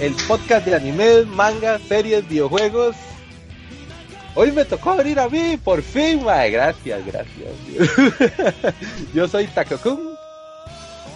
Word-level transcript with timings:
El 0.00 0.14
podcast 0.28 0.64
de 0.64 0.76
anime, 0.76 1.24
manga, 1.24 1.80
series, 1.88 2.28
videojuegos. 2.28 2.94
Hoy 4.36 4.52
me 4.52 4.64
tocó 4.64 4.90
abrir 4.92 5.18
a 5.18 5.28
mí, 5.28 5.56
por 5.56 5.82
fin, 5.82 6.22
mae. 6.22 6.52
Gracias, 6.52 7.00
gracias. 7.04 8.74
Yo 9.14 9.26
soy 9.26 9.48
Takokun. 9.48 10.10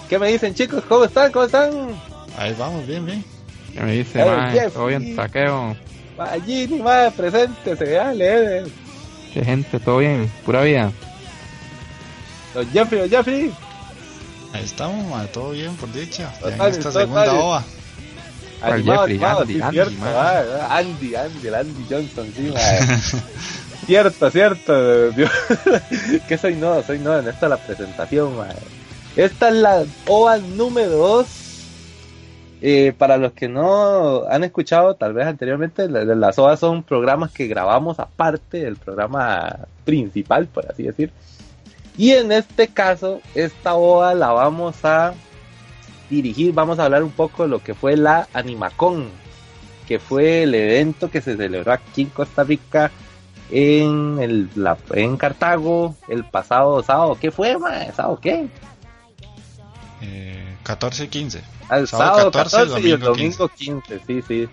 ¿Qué 0.08 0.18
me 0.18 0.32
dicen, 0.32 0.52
chicos? 0.52 0.82
¿Cómo 0.88 1.04
están? 1.04 1.30
¿Cómo 1.30 1.44
están? 1.44 1.70
Ahí 2.36 2.52
vamos, 2.58 2.84
bien, 2.88 3.06
bien. 3.06 3.24
¿Qué 3.72 3.80
me 3.80 3.92
dice, 3.92 4.24
mae? 4.24 4.70
¿Todo 4.70 4.86
bien, 4.86 5.14
taqueo? 5.14 5.76
Allí, 6.18 6.66
ni 6.66 6.80
más, 6.80 7.12
preséntese, 7.12 7.88
dale, 7.88 8.64
¿Qué 9.32 9.44
gente? 9.44 9.78
¿Todo 9.78 9.98
bien? 9.98 10.28
¿Pura 10.44 10.62
vida? 10.62 10.90
Don 12.52 12.68
Jeffrey, 12.72 13.00
don 13.02 13.10
Jeffrey. 13.10 13.52
Ahí 14.52 14.64
estamos, 14.64 15.06
mae, 15.08 15.28
todo 15.28 15.50
bien, 15.50 15.76
por 15.76 15.92
dicha. 15.92 16.32
Ya 16.42 16.48
en 16.56 16.62
esta 16.62 16.90
segunda 16.90 17.32
ova. 17.32 17.64
Animado, 18.62 19.06
Jeffrey, 19.06 19.22
Andy, 19.22 19.60
Andy, 19.60 19.72
cierto, 19.72 20.04
Andy, 20.70 21.14
Andy, 21.14 21.48
el 21.48 21.54
Andy 21.54 21.86
Johnson, 21.90 22.32
sí, 22.34 22.54
cierto, 23.86 24.30
cierto. 24.30 24.72
que 26.28 26.38
soy 26.38 26.54
no, 26.54 26.82
soy 26.82 26.98
no 26.98 27.18
en 27.18 27.28
esta 27.28 27.48
la 27.48 27.56
presentación, 27.56 28.36
man. 28.36 28.48
Esta 29.16 29.48
es 29.48 29.54
la 29.54 29.84
OVA 30.06 30.38
número 30.38 30.90
2. 30.90 31.26
Eh, 32.64 32.94
para 32.96 33.16
los 33.16 33.32
que 33.32 33.48
no 33.48 34.22
han 34.28 34.44
escuchado, 34.44 34.94
tal 34.94 35.14
vez 35.14 35.26
anteriormente, 35.26 35.88
las 35.88 36.38
OVA 36.38 36.56
son 36.56 36.84
programas 36.84 37.32
que 37.32 37.48
grabamos 37.48 37.98
aparte 37.98 38.58
del 38.58 38.76
programa 38.76 39.66
principal, 39.84 40.46
por 40.46 40.70
así 40.70 40.84
decir. 40.84 41.10
Y 41.98 42.12
en 42.12 42.30
este 42.30 42.68
caso, 42.68 43.20
esta 43.34 43.74
OVA 43.74 44.14
la 44.14 44.30
vamos 44.30 44.76
a 44.84 45.12
dirigir, 46.16 46.52
vamos 46.52 46.78
a 46.78 46.84
hablar 46.84 47.02
un 47.02 47.10
poco 47.10 47.44
de 47.44 47.48
lo 47.48 47.62
que 47.62 47.74
fue 47.74 47.96
la 47.96 48.28
Animacon, 48.34 49.08
que 49.86 49.98
fue 49.98 50.42
el 50.44 50.54
evento 50.54 51.10
que 51.10 51.20
se 51.20 51.36
celebró 51.36 51.72
aquí 51.72 52.02
en 52.02 52.10
Costa 52.10 52.44
Rica, 52.44 52.90
en, 53.50 54.18
el, 54.20 54.48
en 54.94 55.16
Cartago, 55.16 55.94
el 56.08 56.24
pasado 56.24 56.82
sábado. 56.82 57.16
¿Qué 57.20 57.30
fue, 57.30 57.58
ma? 57.58 57.90
¿Sábado 57.92 58.18
qué? 58.20 58.48
Eh, 60.00 60.56
14 60.62 61.04
y 61.04 61.08
15. 61.08 61.42
Al 61.68 61.88
sábado, 61.88 62.30
14, 62.30 62.80
y 62.80 62.90
el 62.90 63.00
domingo 63.00 63.48
15. 63.48 64.00
sí, 64.06 64.22
sí. 64.26 64.48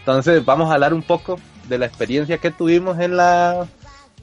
Entonces 0.00 0.44
vamos 0.44 0.70
a 0.70 0.74
hablar 0.74 0.94
un 0.94 1.02
poco 1.02 1.38
de 1.68 1.78
la 1.78 1.86
experiencia 1.86 2.38
que 2.38 2.50
tuvimos 2.50 2.98
en 2.98 3.16
la 3.16 3.66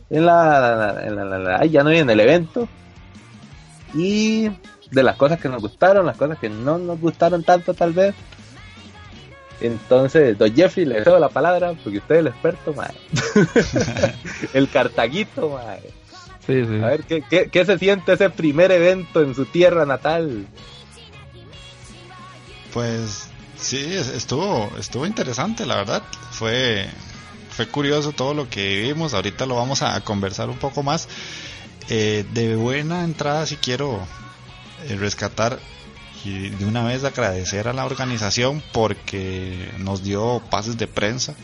en 0.09 0.25
la, 0.25 0.97
en 1.05 1.43
la, 1.43 1.65
ya 1.65 1.83
no 1.83 1.91
en 1.91 2.09
el 2.09 2.19
evento 2.19 2.67
y 3.93 4.49
de 4.91 5.03
las 5.03 5.15
cosas 5.15 5.39
que 5.39 5.49
nos 5.49 5.61
gustaron, 5.61 6.05
las 6.05 6.17
cosas 6.17 6.39
que 6.39 6.49
no 6.49 6.77
nos 6.77 6.99
gustaron 6.99 7.43
tanto 7.43 7.73
tal 7.73 7.93
vez. 7.93 8.15
Entonces, 9.61 10.37
don 10.37 10.53
Jeffrey, 10.55 10.85
le 10.85 11.03
cedo 11.03 11.19
la 11.19 11.29
palabra 11.29 11.73
porque 11.83 11.97
usted 11.97 12.15
es 12.15 12.19
el 12.19 12.27
experto, 12.27 12.73
mae. 12.73 12.93
el 14.53 14.69
cartaguito. 14.69 15.59
Sí, 16.47 16.65
sí. 16.65 16.81
A 16.81 16.87
ver, 16.87 17.03
¿qué, 17.03 17.49
¿qué, 17.51 17.65
se 17.65 17.77
siente 17.77 18.13
ese 18.13 18.29
primer 18.29 18.71
evento 18.71 19.21
en 19.21 19.35
su 19.35 19.45
tierra 19.45 19.85
natal? 19.85 20.47
Pues 22.73 23.27
sí, 23.57 23.95
estuvo, 23.95 24.71
estuvo 24.79 25.05
interesante, 25.05 25.65
la 25.65 25.75
verdad. 25.75 26.03
Fue, 26.31 26.87
fue 27.49 27.67
curioso 27.67 28.13
todo 28.13 28.33
lo 28.33 28.49
que 28.49 28.81
vimos. 28.81 29.13
Ahorita 29.13 29.45
lo 29.45 29.55
vamos 29.55 29.81
a 29.81 29.99
conversar 30.01 30.49
un 30.49 30.57
poco 30.57 30.83
más. 30.83 31.09
Eh, 31.89 32.23
de 32.33 32.55
buena 32.55 33.03
entrada, 33.03 33.45
si 33.45 33.57
quiero 33.57 33.99
rescatar 34.97 35.59
y 36.23 36.49
de 36.49 36.65
una 36.65 36.83
vez 36.83 37.03
agradecer 37.03 37.67
a 37.67 37.73
la 37.73 37.85
organización 37.85 38.61
porque 38.73 39.71
nos 39.77 40.03
dio 40.03 40.41
pases 40.49 40.77
de 40.77 40.87
prensa. 40.87 41.35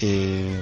Eh, 0.00 0.60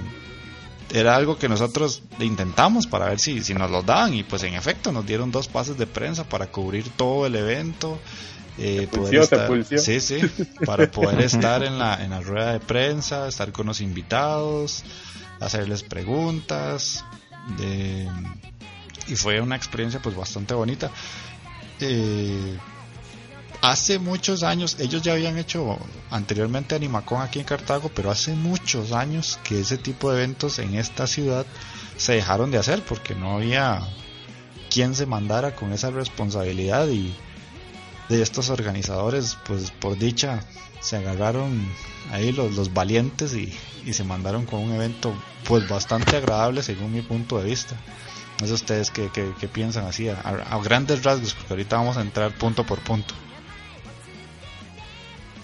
era 0.93 1.17
algo 1.17 1.39
que 1.39 1.49
nosotros 1.49 2.03
intentamos 2.21 2.87
para 2.87 3.07
ver 3.07 3.19
si, 3.19 3.43
si 3.43 3.55
nos 3.55 3.71
los 3.71 3.85
daban 3.85 4.15
y 4.15 4.23
pues 4.23 4.43
en 4.45 4.55
efecto 4.55 4.93
nos 4.93 5.05
dieron 5.05 5.31
dos 5.31 5.49
pases 5.49 5.77
de 5.77 5.87
prensa 5.87 6.25
para 6.25 6.47
cubrir 6.47 6.89
todo 6.91 7.27
el 7.27 7.35
evento. 7.35 7.99
Eh, 8.59 8.89
poder 8.91 9.17
estar, 9.17 9.51
sí, 9.79 10.01
sí, 10.01 10.19
para 10.65 10.91
poder 10.91 11.21
estar 11.21 11.63
en 11.63 11.79
la, 11.79 12.03
en 12.03 12.11
la 12.11 12.21
rueda 12.21 12.53
de 12.53 12.61
prensa, 12.61 13.29
estar 13.29 13.53
con 13.53 13.67
los 13.67 13.81
invitados, 13.81 14.85
hacerles 15.41 15.83
preguntas. 15.83 17.05
y 19.09 19.17
fue 19.17 19.41
una 19.41 19.57
experiencia 19.57 20.01
pues 20.01 20.17
bastante 20.17 20.55
bonita. 20.55 20.91
Eh, 21.81 22.59
hace 23.63 23.99
muchos 23.99 24.43
años, 24.43 24.77
ellos 24.79 25.03
ya 25.03 25.13
habían 25.13 25.39
hecho 25.39 25.79
anteriormente 26.11 26.75
Animacon 26.75 27.21
aquí 27.23 27.39
en 27.39 27.45
Cartago, 27.45 27.91
pero 27.95 28.11
hace 28.11 28.35
muchos 28.35 28.93
años 28.93 29.39
que 29.45 29.61
ese 29.61 29.79
tipo 29.79 30.11
de 30.11 30.23
eventos 30.23 30.59
en 30.59 30.75
esta 30.75 31.07
ciudad 31.07 31.47
se 31.97 32.13
dejaron 32.15 32.51
de 32.51 32.59
hacer 32.59 32.83
porque 32.83 33.15
no 33.15 33.37
había 33.37 33.81
quien 34.71 34.95
se 34.95 35.07
mandara 35.07 35.55
con 35.55 35.73
esa 35.73 35.91
responsabilidad 35.91 36.89
y 36.89 37.15
de 38.09 38.23
estos 38.23 38.51
organizadores, 38.51 39.37
pues 39.47 39.71
por 39.71 39.99
dicha, 39.99 40.41
se 40.81 40.97
agarraron 40.97 41.67
ahí 42.13 42.31
los, 42.33 42.55
los 42.55 42.73
valientes 42.73 43.35
y, 43.35 43.53
y 43.85 43.93
se 43.93 44.05
mandaron 44.05 44.47
con 44.47 44.61
un 44.61 44.73
evento 44.73 45.13
pues 45.45 45.69
bastante 45.69 46.17
agradable 46.17 46.63
según 46.63 46.93
mi 46.93 47.03
punto 47.03 47.39
de 47.39 47.45
vista. 47.45 47.77
No 48.41 48.47
sé 48.47 48.53
ustedes 48.53 48.91
qué, 48.91 49.09
piensan 49.53 49.87
así, 49.87 50.09
a, 50.09 50.59
grandes 50.63 51.03
rasgos, 51.03 51.35
porque 51.35 51.55
ahorita 51.55 51.77
vamos 51.77 51.97
a 51.97 52.03
entrar 52.03 52.31
punto 52.33 52.65
por 52.65 52.79
punto. 52.81 53.15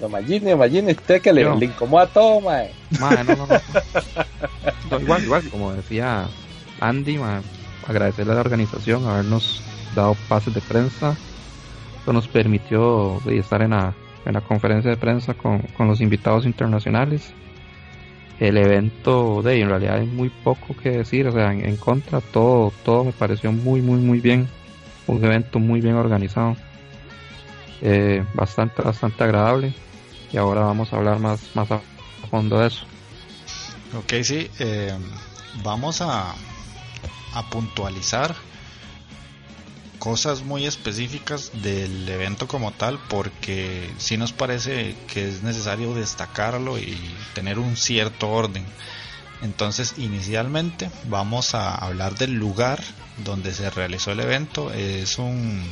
No, 0.01 0.09
imagine, 0.09 0.51
imagine 0.51 0.93
usted 0.93 1.23
que 1.23 1.33
le, 1.33 1.45
le 1.57 1.67
incomoda 1.67 2.07
todo, 2.07 2.41
mae. 2.41 2.73
mae 3.01 3.25
no, 3.25 3.37
no, 3.37 3.47
no. 4.91 5.01
igual, 5.01 5.23
igual, 5.23 5.49
como 5.49 5.73
decía 5.73 6.27
Andy, 6.81 7.19
mae, 7.19 7.41
agradecerle 7.87 8.33
a 8.33 8.35
la 8.35 8.41
organización 8.43 9.07
habernos 9.07 9.63
dado 9.95 10.17
pases 10.29 10.53
de 10.53 10.61
prensa. 10.61 11.17
Eso 12.03 12.13
nos 12.13 12.29
permitió 12.29 13.23
estar 13.31 13.63
en 13.63 13.71
la, 13.71 13.95
en 14.27 14.35
la 14.35 14.41
conferencia 14.41 14.91
de 14.91 14.97
prensa 14.97 15.35
con, 15.35 15.61
con 15.77 15.87
los 15.87 16.01
invitados 16.01 16.45
internacionales 16.45 17.33
el 18.43 18.57
evento 18.57 19.41
de 19.41 19.61
en 19.61 19.69
realidad 19.69 19.99
hay 20.01 20.07
muy 20.07 20.29
poco 20.29 20.75
que 20.75 20.91
decir, 20.91 21.29
o 21.29 21.33
sea, 21.33 21.53
en, 21.53 21.77
contra 21.77 22.21
todo, 22.21 22.73
todo 22.85 23.05
me 23.05 23.13
pareció 23.13 23.53
muy, 23.53 23.81
muy, 23.81 24.01
muy 24.01 24.19
bien, 24.19 24.49
un 25.07 25.25
evento 25.25 25.61
muy 25.61 25.81
bien 25.81 25.95
organizado, 25.95 26.57
eh, 27.83 28.25
bastante, 28.35 28.83
bastante 28.83 29.23
agradable 29.23 29.73
y 30.33 30.39
ahora 30.39 30.63
vamos 30.63 30.93
a 30.93 30.97
hablar 30.97 31.21
más, 31.21 31.41
más 31.55 31.71
a 31.71 31.81
fondo 32.29 32.59
de 32.59 32.67
eso. 32.67 32.85
Ok, 33.97 34.13
sí, 34.25 34.51
eh, 34.59 34.93
vamos 35.63 36.01
a, 36.01 36.35
a 37.35 37.43
puntualizar 37.49 38.35
cosas 40.03 40.43
muy 40.43 40.67
específicas 40.67 41.53
del 41.63 42.09
evento 42.09 42.49
como 42.49 42.73
tal 42.73 42.99
porque 43.09 43.89
sí 43.99 44.17
nos 44.17 44.33
parece 44.33 44.97
que 45.07 45.29
es 45.29 45.45
necesario 45.45 45.95
destacarlo 45.95 46.77
y 46.77 46.99
tener 47.35 47.61
un 47.61 47.77
cierto 47.77 48.29
orden. 48.29 48.65
Entonces 49.43 49.95
inicialmente 49.99 50.91
vamos 51.05 51.55
a 51.55 51.77
hablar 51.77 52.17
del 52.17 52.33
lugar 52.33 52.83
donde 53.19 53.55
se 53.55 53.71
realizó 53.71 54.11
el 54.11 54.19
evento. 54.19 54.73
Es 54.73 55.21
un 55.21 55.63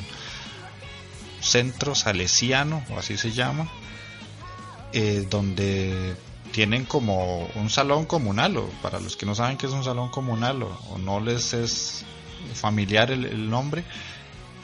centro 1.40 1.96
salesiano, 1.96 2.84
o 2.90 3.00
así 3.00 3.16
se 3.16 3.32
llama, 3.32 3.68
eh, 4.92 5.26
donde 5.28 6.14
tienen 6.52 6.84
como 6.84 7.48
un 7.56 7.68
salón 7.68 8.06
comunal, 8.06 8.58
o 8.58 8.68
para 8.80 9.00
los 9.00 9.16
que 9.16 9.26
no 9.26 9.34
saben 9.34 9.56
qué 9.56 9.66
es 9.66 9.72
un 9.72 9.82
salón 9.82 10.08
comunal 10.10 10.62
o, 10.62 10.98
no 10.98 11.18
les 11.18 11.52
es 11.52 12.04
familiar 12.54 13.10
el, 13.10 13.50
nombre, 13.50 13.84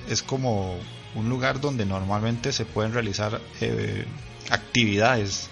es 0.08 0.22
como 0.22 0.76
un 1.14 1.28
lugar 1.28 1.60
donde 1.60 1.86
normalmente 1.86 2.52
se 2.52 2.64
pueden 2.64 2.92
realizar 2.92 3.40
eh, 3.60 4.04
actividades 4.50 5.48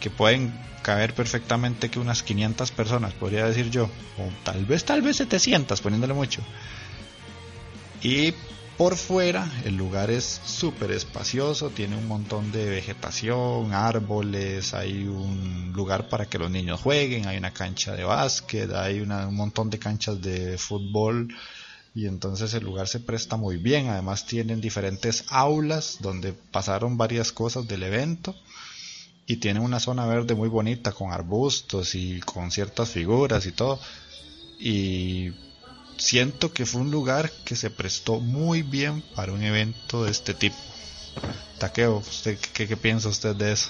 que 0.00 0.10
pueden 0.10 0.52
caber 0.82 1.14
perfectamente 1.14 1.90
que 1.90 1.98
unas 1.98 2.22
500 2.22 2.70
personas, 2.70 3.12
podría 3.14 3.46
decir 3.46 3.70
yo, 3.70 3.84
o 3.84 4.28
tal 4.44 4.64
vez, 4.64 4.84
tal 4.84 5.02
vez 5.02 5.16
700, 5.16 5.80
poniéndole 5.80 6.14
mucho. 6.14 6.42
Y 8.02 8.32
por 8.78 8.96
fuera 8.96 9.46
el 9.64 9.76
lugar 9.76 10.10
es 10.10 10.40
súper 10.42 10.92
espacioso, 10.92 11.68
tiene 11.68 11.96
un 11.96 12.08
montón 12.08 12.50
de 12.50 12.64
vegetación, 12.64 13.74
árboles, 13.74 14.72
hay 14.72 15.06
un 15.06 15.70
lugar 15.74 16.08
para 16.08 16.24
que 16.24 16.38
los 16.38 16.50
niños 16.50 16.80
jueguen, 16.80 17.26
hay 17.26 17.36
una 17.36 17.52
cancha 17.52 17.94
de 17.94 18.04
básquet, 18.04 18.72
hay 18.72 19.00
un 19.00 19.34
montón 19.34 19.68
de 19.68 19.78
canchas 19.78 20.22
de 20.22 20.56
fútbol 20.56 21.28
y 21.94 22.06
entonces 22.06 22.54
el 22.54 22.64
lugar 22.64 22.86
se 22.86 23.00
presta 23.00 23.36
muy 23.36 23.56
bien, 23.56 23.88
además 23.88 24.26
tienen 24.26 24.60
diferentes 24.60 25.24
aulas 25.28 25.98
donde 26.00 26.32
pasaron 26.32 26.96
varias 26.96 27.32
cosas 27.32 27.66
del 27.66 27.82
evento 27.82 28.36
y 29.26 29.36
tiene 29.36 29.60
una 29.60 29.80
zona 29.80 30.06
verde 30.06 30.34
muy 30.34 30.48
bonita 30.48 30.92
con 30.92 31.12
arbustos 31.12 31.94
y 31.94 32.20
con 32.20 32.50
ciertas 32.50 32.90
figuras 32.90 33.46
y 33.46 33.52
todo. 33.52 33.80
Y 34.58 35.32
siento 35.98 36.52
que 36.52 36.66
fue 36.66 36.80
un 36.80 36.90
lugar 36.90 37.30
que 37.44 37.54
se 37.54 37.70
prestó 37.70 38.20
muy 38.20 38.62
bien 38.62 39.02
para 39.14 39.32
un 39.32 39.42
evento 39.42 40.04
de 40.04 40.10
este 40.10 40.34
tipo. 40.34 40.56
Taqueo, 41.58 41.98
¿usted, 41.98 42.38
qué, 42.54 42.76
piensa 42.76 43.08
usted 43.08 43.36
de 43.36 43.52
eso? 43.52 43.68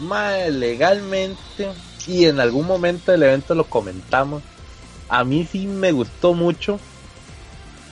Más 0.00 0.50
legalmente, 0.50 1.72
y 2.06 2.24
en 2.24 2.40
algún 2.40 2.66
momento 2.66 3.12
del 3.12 3.22
evento 3.22 3.54
lo 3.54 3.64
comentamos, 3.64 4.42
a 5.08 5.22
mí 5.24 5.48
sí 5.50 5.66
me 5.66 5.92
gustó 5.92 6.34
mucho 6.34 6.80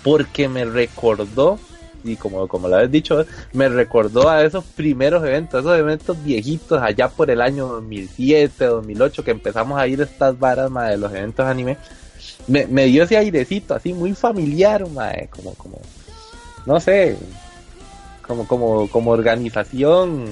porque 0.02 0.49
me 0.49 0.64
recordó 0.64 1.58
y 2.04 2.16
como, 2.16 2.49
como 2.49 2.69
lo 2.69 2.76
habéis 2.76 2.90
dicho, 2.90 3.25
me 3.52 3.69
recordó 3.69 4.28
a 4.28 4.43
esos 4.43 4.64
primeros 4.64 5.22
eventos, 5.25 5.60
esos 5.60 5.78
eventos 5.78 6.22
viejitos 6.25 6.82
allá 6.82 7.08
por 7.08 7.31
el 7.31 7.40
año 7.40 7.66
2007, 7.66 8.64
2008, 8.64 9.25
que 9.25 9.31
empezamos 9.31 9.78
a 9.78 9.87
ir 9.87 10.00
a 10.00 10.04
estas 10.04 10.38
varas 10.38 10.70
de 10.72 10.96
los 10.96 11.12
eventos 11.12 11.46
anime. 11.46 11.76
Me, 12.46 12.66
me, 12.66 12.87
dio 12.87 13.04
ese 13.04 13.16
airecito 13.16 13.75
así 13.75 13.93
muy 13.93 14.14
familiar, 14.14 14.84
como, 15.31 15.54
como, 15.54 15.81
no 16.66 16.81
sé, 16.81 17.16
como, 18.26 18.46
como, 18.46 18.88
como 18.88 19.10
organización 19.10 20.25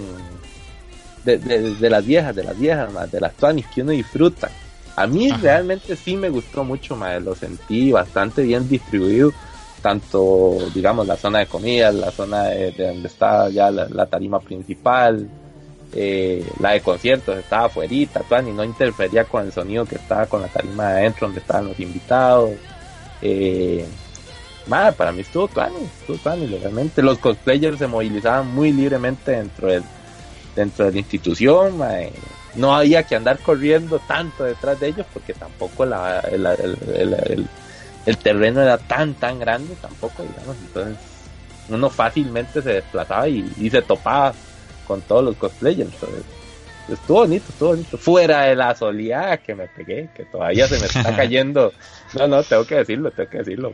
de, 1.24 1.38
de, 1.38 1.90
las 1.90 2.04
viejas, 2.04 2.34
de 2.34 2.44
las 2.44 2.58
viejas, 2.58 3.10
de 3.10 3.20
las 3.20 3.34
tuanis 3.34 3.66
que 3.68 3.82
uno 3.82 3.92
disfruta. 3.92 4.50
A 4.96 5.06
mí 5.06 5.30
realmente 5.30 5.96
sí 5.96 6.16
me 6.16 6.28
gustó 6.28 6.64
mucho, 6.64 6.96
más 6.96 7.22
lo 7.22 7.34
sentí 7.34 7.92
bastante 7.92 8.42
bien 8.42 8.68
distribuido 8.68 9.32
tanto, 9.80 10.56
digamos, 10.74 11.06
la 11.06 11.16
zona 11.16 11.40
de 11.40 11.46
comida, 11.46 11.90
la 11.92 12.10
zona 12.10 12.44
de, 12.44 12.72
donde 12.72 13.08
está 13.08 13.48
ya 13.48 13.70
la, 13.70 14.06
tarima 14.06 14.40
principal, 14.40 15.28
eh, 15.92 16.44
la 16.60 16.70
de 16.70 16.80
conciertos 16.80 17.36
estaba 17.38 17.66
afuera, 17.66 17.92
y 17.92 18.08
no 18.52 18.64
interfería 18.64 19.24
con 19.24 19.44
el 19.46 19.52
sonido 19.52 19.84
que 19.84 19.96
estaba 19.96 20.26
con 20.26 20.42
la 20.42 20.48
tarima 20.48 20.92
de 20.92 21.00
adentro 21.00 21.26
donde 21.26 21.40
estaban 21.40 21.68
los 21.68 21.80
invitados. 21.80 22.50
Eh, 23.22 23.84
para 24.96 25.10
mí 25.10 25.22
estuvo 25.22 25.48
Tuani, 25.48 25.84
estuvo 26.00 26.16
Tuani, 26.18 26.46
realmente. 26.46 27.02
Los 27.02 27.18
cosplayers 27.18 27.78
se 27.78 27.86
movilizaban 27.86 28.54
muy 28.54 28.72
libremente 28.72 29.32
dentro 29.32 29.68
del, 29.68 29.82
dentro 30.54 30.84
de 30.84 30.92
la 30.92 30.98
institución, 30.98 31.80
no 32.56 32.74
había 32.74 33.04
que 33.04 33.14
andar 33.14 33.38
corriendo 33.38 34.00
tanto 34.00 34.44
detrás 34.44 34.78
de 34.80 34.88
ellos 34.88 35.06
porque 35.12 35.32
tampoco 35.34 35.84
la, 35.86 36.20
el 36.20 37.48
terreno 38.18 38.62
era 38.62 38.78
tan, 38.78 39.14
tan 39.14 39.38
grande 39.38 39.74
tampoco, 39.80 40.22
digamos, 40.22 40.56
entonces 40.66 40.96
uno 41.68 41.90
fácilmente 41.90 42.62
se 42.62 42.74
desplazaba 42.74 43.28
y, 43.28 43.70
se 43.70 43.82
topaba 43.82 44.34
con 44.86 45.00
todos 45.02 45.24
los 45.24 45.36
cosplayers, 45.36 45.92
entonces 45.92 46.24
estuvo 46.88 47.18
bonito, 47.18 47.44
estuvo 47.48 47.68
bonito, 47.70 47.98
fuera 47.98 48.42
de 48.42 48.56
la 48.56 48.74
soleada 48.74 49.36
que 49.36 49.54
me 49.54 49.68
pegué, 49.68 50.08
que 50.14 50.24
todavía 50.24 50.66
se 50.66 50.78
me 50.78 50.86
está 50.86 51.14
cayendo, 51.16 51.72
no, 52.14 52.26
no, 52.26 52.42
tengo 52.42 52.64
que 52.64 52.76
decirlo, 52.76 53.10
tengo 53.10 53.30
que 53.30 53.38
decirlo, 53.38 53.72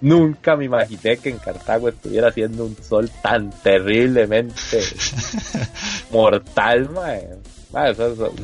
Nunca 0.00 0.54
me 0.54 0.66
imaginé 0.66 1.16
que 1.16 1.30
en 1.30 1.38
Cartago 1.38 1.88
estuviera 1.88 2.28
haciendo 2.28 2.66
un 2.66 2.76
sol 2.76 3.08
tan 3.22 3.50
terriblemente 3.62 4.82
mortal, 6.10 6.90
mae. 6.90 7.26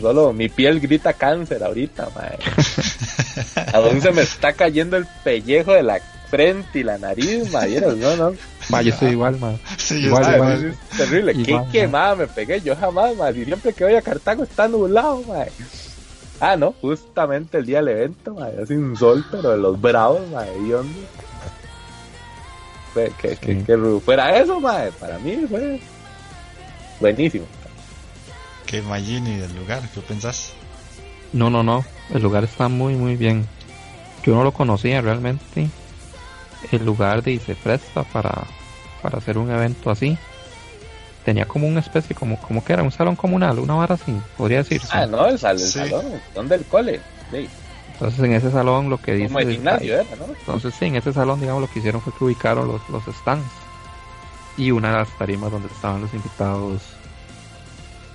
solo 0.01 0.33
mi 0.33 0.49
piel 0.49 0.81
grita 0.81 1.13
cáncer 1.13 1.63
ahorita, 1.63 2.09
mae. 2.15 2.39
¿A 3.73 3.79
dónde 3.79 4.01
se 4.01 4.13
me 4.13 4.23
está 4.23 4.53
cayendo 4.53 4.97
el 4.97 5.07
pellejo 5.25 5.73
de 5.73 5.83
la 5.83 6.01
frente 6.31 6.79
y 6.79 6.83
la 6.85 6.99
nariz, 6.99 7.51
ma? 7.53 7.67
No, 7.67 8.17
no. 8.17 8.35
Ma, 8.69 8.83
yo 8.83 8.93
estoy 8.93 9.11
igual, 9.11 9.39
ma. 9.39 9.55
igual, 9.91 10.75
Es 10.93 10.99
terrible. 10.99 11.35
Qué 11.43 11.61
quemada 11.73 12.15
me 12.15 12.27
pegué. 12.27 12.61
Yo 12.61 12.77
jamás, 12.77 13.17
ma. 13.17 13.31
Y 13.31 13.45
siempre 13.45 13.73
que 13.73 13.85
voy 13.85 13.95
a 13.95 14.03
Cartago 14.03 14.45
está 14.45 14.69
nublado, 14.69 15.23
ma. 15.27 15.45
Ah, 16.39 16.57
no. 16.57 16.73
Justamente 16.81 17.59
el 17.59 17.67
día 17.67 17.79
del 17.79 17.89
evento, 17.89 18.35
ma. 18.35 18.49
Un 18.69 18.97
sol, 18.97 19.25
pero 19.31 19.51
de 19.51 19.59
los 19.59 19.81
bravos, 19.81 20.27
ma. 20.31 20.47
¿Y 20.47 20.69
dónde? 20.71 21.01
Que, 22.95 23.37
que, 23.37 23.65
que, 23.65 24.01
fuera 24.05 24.39
eso, 24.39 24.61
ma. 24.61 24.85
Para 24.99 25.19
mí 25.19 25.45
fue 25.49 25.81
buenísimo. 27.01 27.47
¿Qué 28.67 28.83
Magini 28.83 29.37
del 29.37 29.55
lugar? 29.57 29.83
¿Qué 29.93 30.01
pensás? 30.01 30.53
No, 31.33 31.51
no, 31.51 31.63
no. 31.63 31.85
El 32.15 32.23
lugar 32.23 32.45
está 32.45 32.69
muy, 32.69 32.95
muy 32.95 33.17
bien. 33.17 33.47
Yo 34.25 34.35
no 34.35 34.45
lo 34.45 34.53
conocía 34.53 35.01
realmente. 35.01 35.69
El 36.73 36.85
lugar 36.85 37.23
de 37.23 37.39
se 37.39 37.55
presta 37.55 38.03
para, 38.05 38.45
para 39.03 39.19
hacer 39.19 39.39
un 39.39 39.51
evento 39.51 39.91
así. 39.91 40.19
Tenía 41.25 41.47
como 41.47 41.67
una 41.67 41.81
especie, 41.81 42.17
como, 42.17 42.41
como 42.41 42.65
que 42.65 42.73
era 42.73 42.83
un 42.83 42.91
salón 42.91 43.15
comunal, 43.15 43.59
una 43.59 43.75
vara 43.75 43.95
así, 43.95 44.15
podría 44.37 44.59
decirse. 44.59 44.89
Ah, 44.91 45.07
no, 45.07 45.27
el, 45.27 45.39
salón, 45.39 46.05
¿dónde 46.35 46.55
el 46.57 46.65
cole? 46.65 47.01
Entonces 47.93 48.21
en 48.21 48.33
ese 48.33 48.51
salón 48.51 48.89
lo 48.89 48.97
que 48.97 49.13
dice... 49.13 49.29
Como 49.29 49.41
el 49.41 49.53
gimnasio 49.53 49.95
era, 50.01 50.17
¿no? 50.17 50.25
Entonces 50.33 50.75
sí, 50.79 50.87
en 50.87 50.97
ese 50.97 51.13
salón, 51.13 51.39
digamos, 51.39 51.61
lo 51.61 51.71
que 51.71 51.81
hicieron 51.81 52.01
fue 52.01 52.15
que 52.15 52.25
ubicaron 52.25 52.67
los, 52.67 52.81
los 52.89 53.05
stands. 53.15 53.47
Y 54.57 54.71
una 54.71 54.91
de 54.91 54.97
las 54.97 55.19
tarimas 55.19 55.53
donde 55.53 55.69
estaban 55.69 56.01
los 56.01 56.13
invitados 56.15 56.81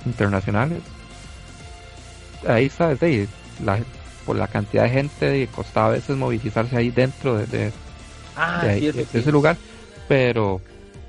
internacionales. 0.05 0.81
Ahí 2.47 2.69
sabes, 2.69 2.99
de 2.99 3.27
la, 3.63 3.79
por 4.25 4.35
la 4.35 4.47
cantidad 4.47 4.83
de 4.83 4.89
gente 4.89 5.47
costaba 5.53 5.87
a 5.87 5.91
veces 5.91 6.15
movilizarse 6.15 6.75
ahí 6.75 6.91
dentro 6.91 7.37
de, 7.37 7.71
ah, 8.35 8.65
ese 8.67 9.31
lugar, 9.31 9.57
pero 10.07 10.61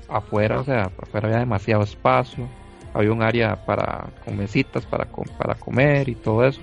afuera, 0.07 0.59
o 0.59 0.63
sea, 0.63 0.91
afuera 1.01 1.27
había 1.27 1.39
demasiado 1.39 1.83
espacio, 1.83 2.47
había 2.93 3.11
un 3.11 3.21
área 3.21 3.55
para 3.55 4.07
con 4.23 4.37
mesitas 4.37 4.85
para 4.85 5.05
para 5.37 5.55
comer 5.55 6.09
y 6.09 6.15
todo 6.15 6.45
eso. 6.45 6.61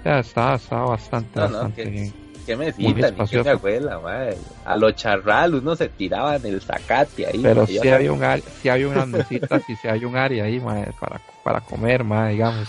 O 0.00 0.02
sea, 0.02 0.18
estaba, 0.18 0.56
estaba 0.56 0.86
bastante, 0.86 1.38
bastante 1.38 1.84
bien. 1.84 2.22
¿Qué 2.44 2.56
mesita? 2.56 3.12
mi 3.12 3.48
abuela, 3.48 4.00
madre. 4.00 4.36
A 4.64 4.76
los 4.76 4.96
charral 4.96 5.54
uno 5.54 5.76
se 5.76 5.88
tiraba 5.88 6.36
en 6.36 6.46
el 6.46 6.60
zacate 6.60 7.26
ahí. 7.26 7.40
Pero 7.40 7.66
si 7.66 7.78
había, 7.88 8.12
un 8.12 8.24
área, 8.24 8.44
si 8.60 8.68
había 8.68 8.88
unas 8.88 9.06
mesitas 9.06 9.62
y 9.68 9.76
si 9.76 9.86
hay 9.86 10.04
un 10.04 10.16
área 10.16 10.44
ahí, 10.44 10.58
madre, 10.58 10.92
para, 10.98 11.20
para 11.44 11.60
comer, 11.60 12.02
madre, 12.02 12.32
digamos. 12.32 12.68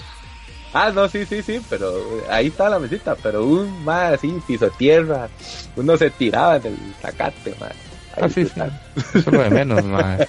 Ah, 0.74 0.92
no, 0.92 1.08
sí, 1.08 1.25
sí, 1.25 1.44
sí, 1.44 1.62
pero 1.70 1.94
ahí 2.30 2.48
está 2.48 2.68
la 2.68 2.80
mesita, 2.80 3.15
pero 3.15 3.46
un 3.46 3.84
más 3.84 4.13
así, 4.13 4.42
piso 4.48 4.70
tierra, 4.72 5.30
uno 5.75 5.96
se 5.98 6.10
tiraba 6.10 6.56
en 6.56 6.65
el 6.65 6.77
zacate, 7.00 7.53
más. 7.60 7.72
Ah, 8.20 8.27
sí, 8.27 8.46
sí, 8.46 8.60
eso 8.60 9.18
es 9.20 9.25
lo 9.27 9.44
de 9.44 9.50
menos, 9.51 9.84
más. 9.86 10.27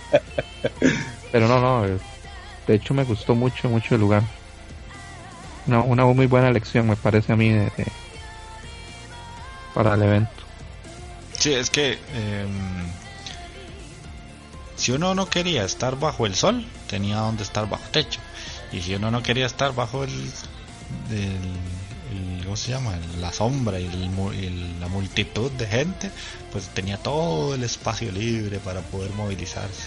Pero 1.33 1.49
no, 1.49 1.61
no, 1.61 1.87
de 2.67 2.75
hecho 2.75 2.95
me 2.95 3.05
gustó 3.05 3.35
mucho, 3.35 3.69
mucho 3.69 3.95
el 3.95 4.03
lugar. 4.03 4.23
No, 5.67 5.83
una 5.85 6.05
muy 6.05 6.27
buena 6.27 6.49
elección 6.49 6.89
me 6.89 6.97
parece 6.97 7.33
a 7.33 7.37
mí 7.37 7.51
de, 7.51 7.71
para 9.75 9.95
el 9.95 10.03
evento. 10.03 10.31
Sí, 11.39 11.53
es 11.53 11.71
que 11.71 11.99
em, 12.15 12.87
si 14.77 14.93
uno 14.93 15.15
no 15.15 15.29
quería 15.29 15.65
estar 15.65 15.99
bajo 15.99 16.27
el 16.27 16.35
sol, 16.35 16.65
tenía 16.89 17.17
donde 17.17 17.43
estar 17.43 17.69
bajo 17.69 17.85
techo. 17.91 18.21
Y 18.75 18.83
si 18.83 18.95
uno 18.95 19.11
no 19.11 19.23
quería 19.23 19.47
estar 19.47 19.73
bajo 19.75 20.03
el, 20.03 20.11
¿cómo 22.43 22.57
se 22.57 22.73
llama? 22.73 22.99
La 23.21 23.33
sombra 23.33 23.79
y, 23.79 23.89
la 24.81 24.89
multitud 24.89 25.51
de 25.53 25.67
gente, 25.67 26.11
pues 26.51 26.69
tenía 26.69 26.97
todo 26.99 27.55
el 27.55 27.63
espacio 27.63 28.11
libre 28.11 28.59
para 28.59 28.81
poder 28.81 29.13
movilizarse. 29.13 29.85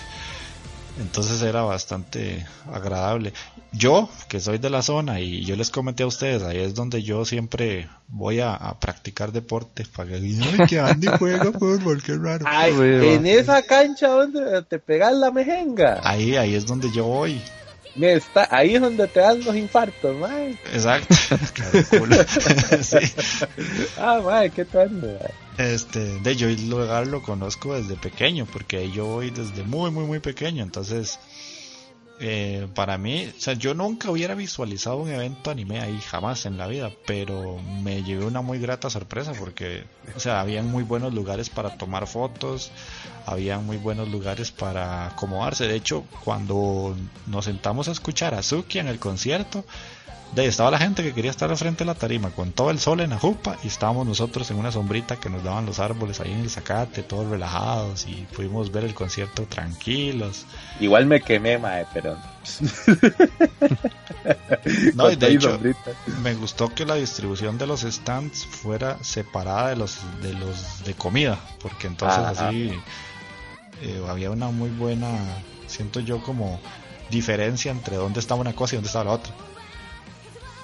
Entonces 1.00 1.42
era 1.44 1.62
bastante 1.62 2.46
agradable. 2.74 3.34
Yo, 3.72 4.10
que 4.30 4.40
soy 4.40 4.58
de 4.58 4.70
la 4.70 4.82
zona 4.82 5.20
y 5.20 5.44
yo 5.46 5.56
les 5.56 5.70
comenté 5.70 6.04
a 6.04 6.08
ustedes, 6.08 6.42
ahí 6.42 6.58
es 6.58 6.74
donde 6.74 7.04
yo 7.04 7.26
siempre 7.26 7.88
voy 8.08 8.40
a, 8.40 8.58
practicar 8.80 9.32
deporte 9.32 9.86
para 9.96 10.10
que 10.10 10.20
digan, 10.20 10.66
que 10.66 10.80
Andy 10.80 11.08
juega 11.20 11.52
fútbol, 11.52 12.02
qué 12.02 12.16
raro. 12.16 12.46
en 12.84 13.28
esa 13.28 13.62
cancha 13.62 14.08
donde 14.08 14.64
te 14.64 14.80
pegas 14.80 15.14
la 15.14 15.30
mejenga. 15.30 16.00
Ahí, 16.04 16.36
ahí 16.36 16.56
es 16.56 16.66
donde 16.66 16.90
yo 16.92 17.04
voy. 17.04 17.40
Está, 18.00 18.48
ahí 18.52 18.76
es 18.76 18.82
donde 18.82 19.08
te 19.08 19.20
dan 19.20 19.44
los 19.44 19.56
infartos, 19.56 20.16
mae. 20.16 20.52
Exacto. 20.72 21.16
sí. 22.82 22.98
Ah, 23.98 24.22
mae, 24.24 24.52
qué 24.52 24.66
tal, 24.66 25.20
Este, 25.58 26.00
de 26.20 26.36
yo 26.36 26.48
el 26.48 26.70
lugar 26.70 27.08
lo 27.08 27.24
conozco 27.24 27.74
desde 27.76 27.96
pequeño, 27.96 28.46
porque 28.46 28.92
yo 28.92 29.06
voy 29.06 29.32
desde 29.32 29.64
muy, 29.64 29.90
muy, 29.90 30.06
muy 30.06 30.20
pequeño. 30.20 30.64
Entonces, 30.64 31.20
eh, 32.20 32.68
para 32.74 32.98
mí, 32.98 33.32
o 33.38 33.40
sea, 33.40 33.54
yo 33.54 33.76
nunca 33.76 34.10
hubiera 34.10 34.34
visualizado 34.34 34.98
un 34.98 35.12
evento 35.12 35.52
anime 35.52 35.82
ahí, 35.82 36.00
jamás 36.02 36.46
en 36.48 36.58
la 36.58 36.66
vida, 36.66 36.92
pero 37.06 37.60
me 37.84 38.02
llevé 38.04 38.26
una 38.26 38.42
muy 38.42 38.58
grata 38.58 38.90
sorpresa 38.90 39.34
porque, 39.38 39.84
o 40.16 40.20
sea, 40.20 40.40
habían 40.40 40.68
muy 40.68 40.84
buenos 40.84 41.14
lugares 41.14 41.50
para 41.50 41.78
tomar 41.78 42.08
fotos, 42.08 42.72
habían 43.28 43.66
muy 43.66 43.78
buenos 43.78 44.10
lugares 44.10 44.52
para 44.52 45.08
acomodarse. 45.08 45.68
De 45.68 45.76
hecho, 45.76 46.06
cuando 46.24 46.96
nos 47.28 47.46
sentamos 47.46 47.88
a 47.88 47.92
escuchar 47.92 48.34
a 48.34 48.42
Suki 48.42 48.80
en 48.80 48.88
el 48.88 48.98
concierto, 48.98 49.64
de 50.34 50.42
ahí 50.42 50.48
estaba 50.48 50.72
la 50.72 50.78
gente 50.78 51.04
que 51.04 51.14
quería 51.14 51.32
estar 51.32 51.50
al 51.50 51.58
frente 51.58 51.80
de 51.80 51.86
la 51.86 51.96
tarima 51.96 52.30
con 52.32 52.52
todo 52.52 52.70
el 52.70 52.80
sol 52.80 53.00
en 53.00 53.12
la 53.12 53.18
jupa 53.18 53.58
y 53.64 53.68
estábamos 53.68 54.06
nosotros 54.06 54.50
en 54.52 54.58
una 54.58 54.72
sombrita 54.72 55.18
que 55.18 55.30
nos 55.30 55.44
daban 55.44 55.66
los 55.66 55.80
árboles 55.80 56.20
ahí 56.20 56.32
en 56.32 56.40
el 56.40 56.50
zacate, 56.50 57.04
todos 57.04 57.30
relajados 57.30 58.06
y 58.08 58.28
pudimos 58.36 58.72
ver 58.72 58.84
el 58.84 58.94
concierto 58.94 59.44
tranquilos. 59.44 60.46
Igual 60.80 61.06
me 61.06 61.22
quemé, 61.22 61.58
mae, 61.58 61.86
pero... 61.94 62.18
no, 64.96 65.12
y 65.12 65.16
de 65.16 65.34
hecho, 65.34 65.60
me 66.22 66.34
gustó 66.36 66.74
que 66.74 66.86
la 66.86 66.96
distribución 66.96 67.58
de 67.58 67.68
los 67.68 67.82
stands 67.82 68.46
fuera 68.46 69.02
separada 69.04 69.70
de 69.70 69.76
los 69.76 70.00
de 70.22 70.34
los 70.34 70.84
de 70.86 70.94
comida, 70.94 71.38
porque 71.60 71.88
entonces 71.88 72.20
así 72.20 72.72
eh, 73.82 74.02
había 74.08 74.32
una 74.32 74.48
muy 74.48 74.70
buena, 74.70 75.10
siento 75.68 76.00
yo 76.00 76.24
como 76.24 76.60
diferencia 77.10 77.72
entre 77.72 77.96
dónde 77.96 78.20
estaba 78.20 78.42
una 78.42 78.54
cosa 78.54 78.76
y 78.76 78.78
dónde 78.78 78.88
estaba 78.88 79.06
la 79.06 79.12
otra. 79.12 79.34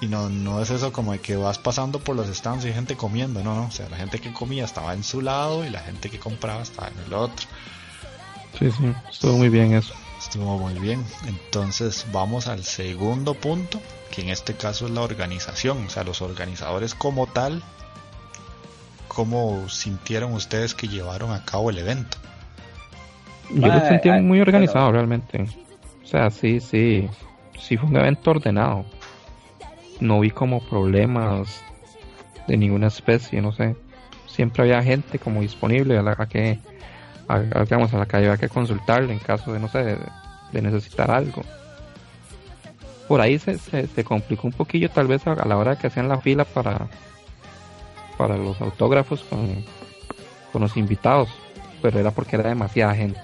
Y 0.04 0.06
no, 0.06 0.28
no 0.28 0.60
es 0.60 0.68
eso 0.68 0.92
como 0.92 1.12
de 1.12 1.20
que 1.20 1.34
vas 1.34 1.56
pasando 1.56 1.98
por 1.98 2.14
los 2.14 2.26
stands 2.26 2.62
y 2.66 2.68
hay 2.68 2.74
gente 2.74 2.94
comiendo, 2.94 3.42
no, 3.42 3.54
no. 3.54 3.68
O 3.68 3.70
sea, 3.70 3.88
la 3.88 3.96
gente 3.96 4.18
que 4.18 4.34
comía 4.34 4.66
estaba 4.66 4.92
en 4.92 5.02
su 5.02 5.22
lado 5.22 5.64
y 5.64 5.70
la 5.70 5.80
gente 5.80 6.10
que 6.10 6.18
compraba 6.18 6.60
estaba 6.60 6.88
en 6.88 7.06
el 7.06 7.14
otro. 7.14 7.46
Sí, 8.58 8.70
sí, 8.70 8.92
estuvo 9.10 9.38
muy 9.38 9.48
bien 9.48 9.72
eso. 9.72 9.94
Estuvo 10.18 10.58
muy 10.58 10.74
bien. 10.74 11.02
Entonces 11.26 12.06
vamos 12.12 12.48
al 12.48 12.64
segundo 12.64 13.32
punto, 13.32 13.80
que 14.10 14.20
en 14.20 14.28
este 14.28 14.52
caso 14.52 14.84
es 14.84 14.90
la 14.90 15.00
organización. 15.00 15.86
O 15.86 15.88
sea, 15.88 16.04
los 16.04 16.20
organizadores 16.20 16.94
como 16.94 17.26
tal, 17.26 17.62
¿cómo 19.08 19.70
sintieron 19.70 20.34
ustedes 20.34 20.74
que 20.74 20.86
llevaron 20.86 21.32
a 21.32 21.46
cabo 21.46 21.70
el 21.70 21.78
evento? 21.78 22.18
Yo 23.48 23.68
lo 23.68 23.80
sentí 23.80 24.10
muy 24.10 24.42
organizado 24.42 24.92
realmente. 24.92 25.46
O 26.02 26.06
sea, 26.06 26.30
sí, 26.30 26.60
sí, 26.60 27.08
sí 27.58 27.78
fue 27.78 27.88
un 27.88 27.96
evento 27.96 28.32
ordenado 28.32 28.84
no 30.00 30.20
vi 30.20 30.30
como 30.30 30.60
problemas 30.60 31.62
de 32.46 32.56
ninguna 32.56 32.88
especie, 32.88 33.40
no 33.40 33.52
sé. 33.52 33.76
Siempre 34.26 34.62
había 34.62 34.82
gente 34.82 35.18
como 35.18 35.40
disponible 35.40 35.96
a 35.96 36.02
la 36.02 36.16
que, 36.26 36.58
a, 37.28 37.40
digamos, 37.40 37.94
a 37.94 37.98
la 37.98 38.06
que 38.06 38.16
había 38.16 38.36
que 38.36 38.48
consultarle 38.48 39.12
en 39.12 39.18
caso 39.18 39.52
de, 39.52 39.60
no 39.60 39.68
sé, 39.68 39.98
de, 40.52 40.62
necesitar 40.62 41.10
algo. 41.10 41.42
Por 43.08 43.20
ahí 43.20 43.38
se, 43.38 43.58
se, 43.58 44.04
complicó 44.04 44.46
un 44.46 44.52
poquillo 44.52 44.88
tal 44.90 45.06
vez 45.06 45.26
a, 45.26 45.34
la 45.46 45.56
hora 45.56 45.76
que 45.76 45.88
hacían 45.88 46.08
la 46.08 46.20
fila 46.20 46.44
para, 46.44 46.88
para 48.16 48.36
los 48.36 48.60
autógrafos 48.60 49.22
con, 49.24 49.64
con 50.52 50.62
los 50.62 50.76
invitados, 50.76 51.28
pero 51.82 51.98
era 51.98 52.12
porque 52.12 52.36
era 52.36 52.48
demasiada 52.48 52.94
gente 52.94 53.20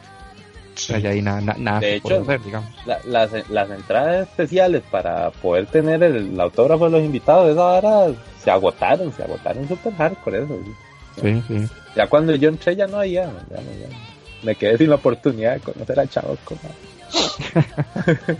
de 0.88 1.96
hecho, 1.96 2.24
las, 3.06 3.50
las, 3.50 3.70
entradas 3.70 4.28
especiales 4.28 4.82
para 4.90 5.30
poder 5.30 5.66
tener 5.66 6.02
el, 6.02 6.40
autógrafo 6.40 6.86
de 6.86 6.90
los 6.90 7.02
invitados, 7.02 7.50
esa 7.50 7.64
hora 7.64 8.14
se 8.42 8.50
agotaron, 8.50 9.12
se 9.12 9.22
agotaron 9.22 9.68
super 9.68 9.94
hardcore 9.94 10.44
eso. 10.44 10.58
Sí, 11.20 11.42
sí. 11.46 11.66
Ya 11.94 12.06
cuando 12.06 12.34
yo 12.34 12.48
entré 12.48 12.76
ya 12.76 12.86
no 12.86 12.98
había, 12.98 13.24
ya, 13.24 13.60
me 14.42 14.54
quedé 14.54 14.78
sin 14.78 14.90
la 14.90 14.96
oportunidad 14.96 15.54
de 15.54 15.60
conocer 15.60 16.00
a 16.00 16.06
chavos 16.06 16.38
como... 16.44 16.60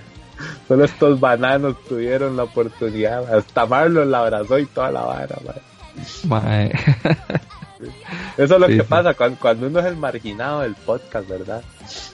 Solo 0.68 0.84
estos 0.84 1.20
bananos 1.20 1.76
tuvieron 1.86 2.36
la 2.36 2.44
oportunidad. 2.44 3.34
Hasta 3.34 3.66
Marlon 3.66 4.10
la 4.10 4.20
abrazó 4.20 4.58
y 4.58 4.66
toda 4.66 4.90
la 4.90 5.02
vara, 5.02 5.36
Eso 8.36 8.54
es 8.54 8.60
lo 8.60 8.66
que 8.66 8.84
pasa 8.84 9.14
cuando, 9.14 9.38
cuando, 9.38 9.66
uno 9.66 9.80
es 9.80 9.86
el 9.86 9.96
marginado 9.96 10.60
del 10.60 10.74
podcast, 10.74 11.28
¿verdad? 11.28 11.62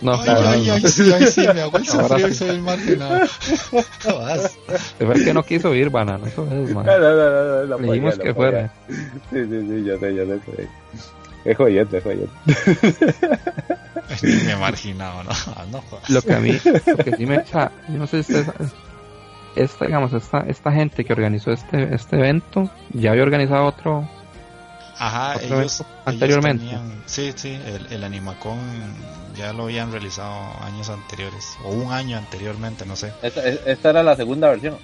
No, 0.00 0.12
ay, 0.14 0.28
ay, 0.28 0.70
ay, 0.70 0.80
sí, 0.82 1.12
sí, 1.26 1.46
me 1.52 1.60
hago 1.62 1.78
el 1.78 1.86
sufrido 1.86 2.28
y 2.28 2.34
soy 2.34 2.48
el 2.50 2.62
marginado. 2.62 3.20
Es 4.98 5.24
que 5.24 5.34
no 5.34 5.42
quiso 5.42 5.74
ir, 5.74 5.90
banana, 5.90 6.26
eso 6.26 6.46
es, 6.50 6.74
man. 6.74 6.86
No, 6.86 6.98
no, 6.98 7.16
no, 7.16 7.66
no, 7.66 7.78
Le 7.78 7.86
dijimos 7.86 8.18
que 8.18 8.34
fuera. 8.34 8.72
Sí, 8.88 8.96
sí, 9.30 9.66
sí, 9.68 9.84
yo 9.84 9.98
sé, 9.98 10.14
yo 10.14 10.26
sé. 10.26 10.68
Es 11.44 11.56
jodiente, 11.56 11.98
es 11.98 12.02
jodiente. 12.02 12.32
me 14.22 14.52
he 14.52 14.56
marginado, 14.56 15.22
no, 15.24 15.30
no 15.70 15.82
Lo 16.08 16.22
que 16.22 16.34
a 16.34 16.40
mí, 16.40 16.52
lo 16.86 16.96
que 16.96 17.16
sí 17.16 17.26
me, 17.26 17.44
sea, 17.44 17.70
yo 17.88 17.98
no 17.98 18.06
sé 18.06 18.22
si 18.22 18.34
esta, 18.34 18.54
esta, 19.56 19.86
digamos, 19.86 20.12
esta, 20.12 20.40
esta 20.40 20.72
gente 20.72 21.04
que 21.04 21.12
organizó 21.12 21.52
este, 21.52 21.94
este 21.94 22.16
evento, 22.16 22.70
ya 22.92 23.12
había 23.12 23.22
organizado 23.22 23.64
otro, 23.66 24.08
Ajá, 24.98 25.40
ellos, 25.42 25.84
anteriormente. 26.06 26.64
sí, 27.04 27.32
sí, 27.36 27.60
el, 27.66 27.92
el, 27.92 28.04
Animacon 28.04 28.58
ya 29.36 29.52
lo 29.52 29.64
habían 29.64 29.92
realizado 29.92 30.52
años 30.62 30.88
anteriores, 30.88 31.58
o 31.64 31.70
un 31.70 31.92
año 31.92 32.16
anteriormente, 32.16 32.86
no 32.86 32.96
sé. 32.96 33.12
Esta, 33.22 33.90
era 33.90 34.02
la 34.02 34.16
segunda 34.16 34.48
versión. 34.48 34.78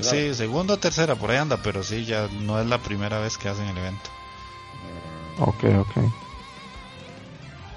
sí, 0.00 0.34
segunda 0.34 0.74
o 0.74 0.76
tercera, 0.78 1.16
por 1.16 1.30
ahí 1.30 1.36
anda, 1.36 1.58
pero 1.62 1.82
sí, 1.82 2.06
ya 2.06 2.28
no 2.40 2.60
es 2.60 2.66
la 2.66 2.78
primera 2.78 3.18
vez 3.18 3.36
que 3.36 3.50
hacen 3.50 3.66
el 3.66 3.76
evento. 3.76 4.10
Ok, 5.38 5.64
ok. 5.80 6.12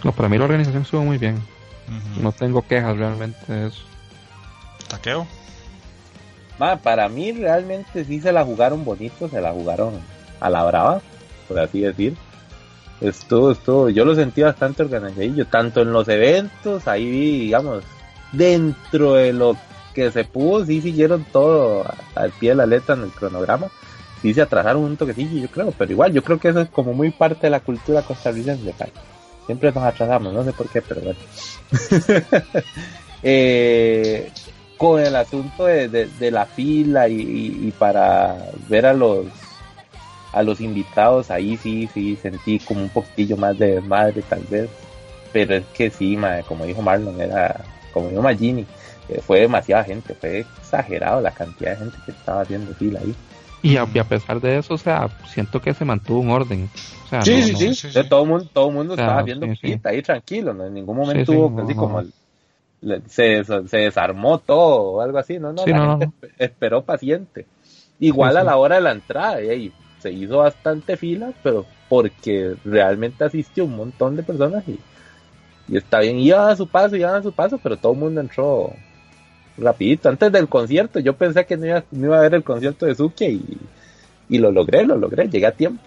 No, 0.03 0.11
para 0.13 0.29
mí 0.29 0.37
la 0.37 0.45
organización 0.45 0.83
estuvo 0.83 1.03
muy 1.03 1.17
bien. 1.17 1.41
No 2.17 2.31
tengo 2.31 2.61
quejas 2.61 2.97
realmente 2.97 3.51
de 3.51 3.67
eso. 3.67 3.81
¿Taqueo? 4.87 5.27
para 6.83 7.09
mí 7.09 7.33
realmente 7.33 8.05
sí 8.05 8.21
se 8.21 8.31
la 8.31 8.45
jugaron 8.45 8.85
bonito, 8.85 9.27
se 9.27 9.41
la 9.41 9.51
jugaron 9.51 9.99
a 10.39 10.49
la 10.49 10.63
brava 10.63 11.01
por 11.47 11.59
así 11.59 11.81
decir. 11.81 12.15
Estuvo, 13.01 13.51
estuvo, 13.51 13.89
yo 13.89 14.05
lo 14.05 14.15
sentí 14.15 14.41
bastante 14.41 14.83
organizadillo, 14.83 15.45
tanto 15.47 15.81
en 15.81 15.91
los 15.91 16.07
eventos, 16.07 16.87
ahí 16.87 17.39
digamos, 17.39 17.83
dentro 18.31 19.15
de 19.15 19.33
lo 19.33 19.57
que 19.93 20.11
se 20.11 20.23
pudo, 20.23 20.65
sí 20.65 20.81
siguieron 20.81 21.25
todo 21.31 21.85
al 22.15 22.31
pie 22.31 22.51
de 22.51 22.55
la 22.55 22.65
letra 22.65 22.95
en 22.95 23.03
el 23.03 23.11
cronograma. 23.11 23.67
Sí 24.21 24.33
se 24.33 24.41
atrasaron 24.41 24.83
un 24.83 24.97
toquecillo, 24.97 25.41
yo 25.41 25.47
creo, 25.49 25.71
pero 25.71 25.91
igual, 25.91 26.13
yo 26.13 26.23
creo 26.23 26.39
que 26.39 26.49
eso 26.49 26.61
es 26.61 26.69
como 26.69 26.93
muy 26.93 27.11
parte 27.11 27.47
de 27.47 27.51
la 27.51 27.59
cultura 27.59 28.01
costarricense. 28.01 28.73
Siempre 29.45 29.71
nos 29.71 29.83
atrasamos, 29.83 30.33
no 30.33 30.43
sé 30.43 30.53
por 30.53 30.67
qué, 30.69 30.81
pero 30.81 31.01
bueno. 31.01 31.19
eh, 33.23 34.31
con 34.77 35.01
el 35.01 35.15
asunto 35.15 35.65
de, 35.65 35.87
de, 35.87 36.31
la 36.31 36.45
fila 36.45 37.07
y, 37.07 37.73
para 37.77 38.37
ver 38.67 38.85
a 38.85 38.93
los 38.93 39.25
a 40.35 40.43
los 40.43 40.59
invitados, 40.59 41.31
ahí 41.31 41.55
sí, 41.55 41.89
sí, 41.93 42.17
sentí 42.17 42.59
como 42.59 42.81
un 42.81 42.89
poquillo 42.89 43.37
más 43.37 43.57
de 43.57 43.79
madre 43.79 44.21
tal 44.21 44.43
vez. 44.49 44.69
Pero 45.31 45.55
es 45.55 45.65
que 45.73 45.89
sí, 45.89 46.17
como 46.47 46.65
dijo 46.65 46.81
Marlon, 46.81 47.19
era, 47.21 47.61
como 47.93 48.09
dijo 48.09 48.21
Magini, 48.21 48.65
eh, 49.07 49.21
fue 49.25 49.39
demasiada 49.39 49.85
gente, 49.85 50.13
fue 50.13 50.39
exagerado 50.39 51.21
la 51.21 51.31
cantidad 51.31 51.71
de 51.71 51.77
gente 51.77 51.97
que 52.05 52.11
estaba 52.11 52.41
haciendo 52.41 52.73
fila 52.75 52.99
ahí. 52.99 53.15
Y 53.63 53.77
a, 53.77 54.03
pesar 54.03 54.39
de 54.41 54.57
eso, 54.57 54.75
o 54.75 54.77
sea, 54.77 55.09
siento 55.33 55.59
que 55.61 55.73
se 55.73 55.85
mantuvo 55.85 56.19
un 56.19 56.29
orden. 56.29 56.69
sí, 57.23 57.41
sí, 57.41 57.73
sí, 57.73 57.89
Todo 58.07 58.23
el 58.23 58.29
mundo, 58.29 58.49
todo 58.51 58.69
mundo 58.69 58.93
estaba 58.93 59.23
viendo 59.23 59.47
ahí 59.83 60.01
tranquilo, 60.01 60.53
¿no? 60.53 60.65
en 60.65 60.73
ningún 60.73 60.97
momento 60.97 61.31
hubo 61.31 61.61
así 61.63 61.73
como 61.73 62.03
se, 63.07 63.43
se, 63.43 63.77
desarmó 63.77 64.37
todo 64.37 64.81
o 64.83 65.01
algo 65.01 65.17
así, 65.17 65.39
no, 65.39 65.53
no, 65.53 65.65
la 65.65 65.97
gente 65.97 66.11
esperó 66.37 66.83
paciente. 66.83 67.47
Igual 67.99 68.35
a 68.35 68.43
la 68.43 68.57
hora 68.57 68.75
de 68.75 68.81
la 68.81 68.91
entrada, 68.91 69.41
y 69.41 69.71
se 70.05 70.11
hizo 70.11 70.37
bastante 70.37 70.97
fila, 70.97 71.33
pero 71.41 71.65
porque 71.89 72.53
realmente 72.63 73.23
asistió 73.23 73.65
un 73.65 73.75
montón 73.75 74.15
de 74.15 74.21
personas 74.21 74.63
y, 74.67 74.79
y 75.67 75.77
está 75.77 76.01
bien, 76.01 76.19
iban 76.19 76.47
a 76.47 76.55
su 76.55 76.67
paso, 76.67 76.95
iban 76.95 77.15
a 77.15 77.23
su 77.23 77.31
paso, 77.31 77.59
pero 77.61 77.75
todo 77.75 77.93
el 77.93 77.99
mundo 77.99 78.21
entró 78.21 78.71
rapidito. 79.57 80.07
Antes 80.07 80.31
del 80.31 80.47
concierto, 80.47 80.99
yo 80.99 81.15
pensé 81.15 81.43
que 81.47 81.57
no 81.57 81.65
iba, 81.65 82.19
a 82.19 82.21
ver 82.21 82.35
el 82.35 82.43
concierto 82.43 82.85
de 82.85 82.93
Suki 82.93 83.25
y, 83.25 83.57
Y 84.29 84.37
lo 84.37 84.51
logré, 84.51 84.85
lo 84.85 84.95
logré, 84.95 85.27
llegué 85.27 85.47
a 85.47 85.51
tiempo. 85.51 85.81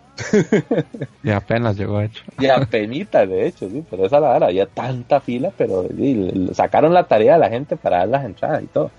y 1.23 1.31
apenas 1.31 1.77
llegó 1.77 2.01
hecho. 2.01 2.25
Y 2.41 2.47
apenas, 2.47 3.29
de 3.29 3.47
hecho, 3.47 3.71
sí, 3.71 3.85
pero 3.89 4.07
esa 4.07 4.19
la 4.19 4.33
verdad, 4.33 4.49
había 4.49 4.67
tanta 4.67 5.21
fila, 5.21 5.53
pero 5.57 5.87
sacaron 6.55 6.93
la 6.93 7.05
tarea 7.05 7.37
a 7.37 7.39
la 7.39 7.51
gente 7.51 7.77
para 7.77 7.99
dar 7.99 8.09
las 8.09 8.25
entradas 8.25 8.65
y 8.65 8.67
todo. 8.67 8.91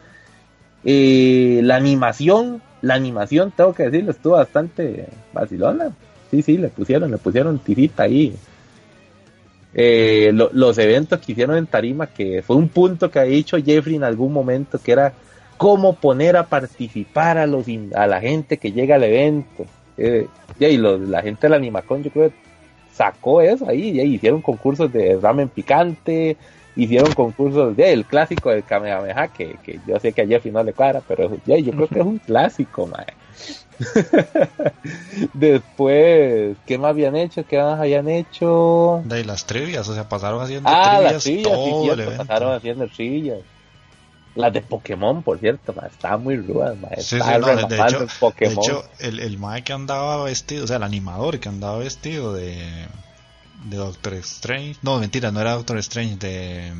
Y 0.84 1.62
la 1.62 1.76
animación, 1.76 2.62
la 2.82 2.96
animación, 2.96 3.52
tengo 3.56 3.74
que 3.74 3.84
decirlo, 3.84 4.12
estuvo 4.12 4.34
bastante 4.34 5.08
vacilona. 5.34 5.92
Sí, 6.32 6.42
sí, 6.42 6.58
le 6.58 6.70
pusieron, 6.70 7.12
le 7.12 7.18
pusieron 7.18 7.60
tirita 7.60 8.04
ahí. 8.04 8.36
Eh, 9.74 10.32
los 10.34 10.78
eventos 10.78 11.20
que 11.20 11.34
hicieron 11.34 11.58
en 11.58 11.68
Tarima, 11.68 12.08
que 12.08 12.42
fue 12.42 12.56
un 12.56 12.70
punto 12.70 13.12
que 13.12 13.20
ha 13.20 13.24
dicho 13.24 13.58
Jeffrey 13.58 13.96
en 13.96 14.04
algún 14.04 14.34
momento, 14.34 14.80
que 14.80 14.92
era 14.92 15.14
cómo 15.58 15.94
poner 15.94 16.38
a 16.38 16.48
participar 16.48 17.38
a, 17.38 17.46
los, 17.46 17.66
a 17.96 18.08
la 18.08 18.22
gente 18.22 18.58
que 18.58 18.72
llega 18.72 18.96
al 18.96 19.04
evento. 19.04 19.66
Eh, 19.98 20.28
y 20.60 20.78
la 20.78 21.22
gente 21.22 21.42
de 21.42 21.50
la 21.50 21.58
Animacon, 21.58 22.04
yo 22.04 22.12
creo 22.12 22.32
sacó 23.00 23.42
eso 23.42 23.68
ahí, 23.70 23.98
y 23.98 24.02
hicieron 24.02 24.42
concursos 24.42 24.92
de 24.92 25.18
ramen 25.22 25.48
picante, 25.48 26.36
hicieron 26.84 27.14
concursos 27.14 27.76
del 27.76 28.00
el 28.00 28.06
clásico 28.06 28.50
del 28.50 28.64
Kamehameha, 28.64 29.28
que, 29.28 29.58
que 29.64 29.80
yo 29.86 30.00
sé 30.00 30.14
que 30.14 30.22
a 30.22 30.28
Jeffrey 30.28 30.52
no 30.52 30.64
le 30.64 30.74
cuadra, 30.74 31.02
pero 31.06 31.30
yo 31.46 31.72
creo 31.72 31.88
que 31.88 32.00
es 32.00 32.06
un 32.06 32.18
clásico, 32.26 32.88
mae. 32.88 33.06
Después, 35.34 36.58
¿qué 36.66 36.78
más 36.78 36.90
habían 36.90 37.16
hecho? 37.16 37.46
¿Qué 37.46 37.58
más 37.58 37.80
habían 37.80 38.08
hecho? 38.08 39.02
De 39.06 39.26
las 39.26 39.46
trivias, 39.46 39.88
o 39.90 39.94
sea, 39.94 40.08
pasaron 40.08 40.42
haciendo 40.42 40.70
ah, 40.70 40.96
trivias, 40.96 41.14
las 41.14 41.24
trivias 41.24 42.18
pasaron 42.18 42.54
haciendo 42.54 42.88
trivias. 42.88 43.40
Las 44.36 44.54
de 44.54 44.62
Pokémon, 44.62 45.24
por 45.24 45.40
cierto, 45.40 45.76
estaba 45.86 46.18
muy 46.18 46.38
ruda, 46.38 46.74
sí, 47.00 47.18
de, 47.18 47.82
hecho, 47.82 48.06
Pokémon. 48.20 48.56
de 48.56 48.62
hecho, 48.62 48.84
el, 49.00 49.20
el 49.20 49.38
mae 49.38 49.64
que 49.64 49.74
andaba 49.74 50.24
vestido, 50.24 50.64
o 50.64 50.68
sea, 50.68 50.78
el 50.78 50.84
animador 50.84 51.40
que 51.40 51.50
andaba 51.50 51.80
vestido 51.80 52.34
de, 52.34 52.88
de 53.66 53.78
Doctor 53.78 54.14
Strange, 54.16 54.78
no, 54.82 55.00
mentira, 55.00 55.32
no 55.32 55.42
era 55.42 55.54
Doctor 55.54 55.78
Strange, 55.80 56.16
de 56.18 56.72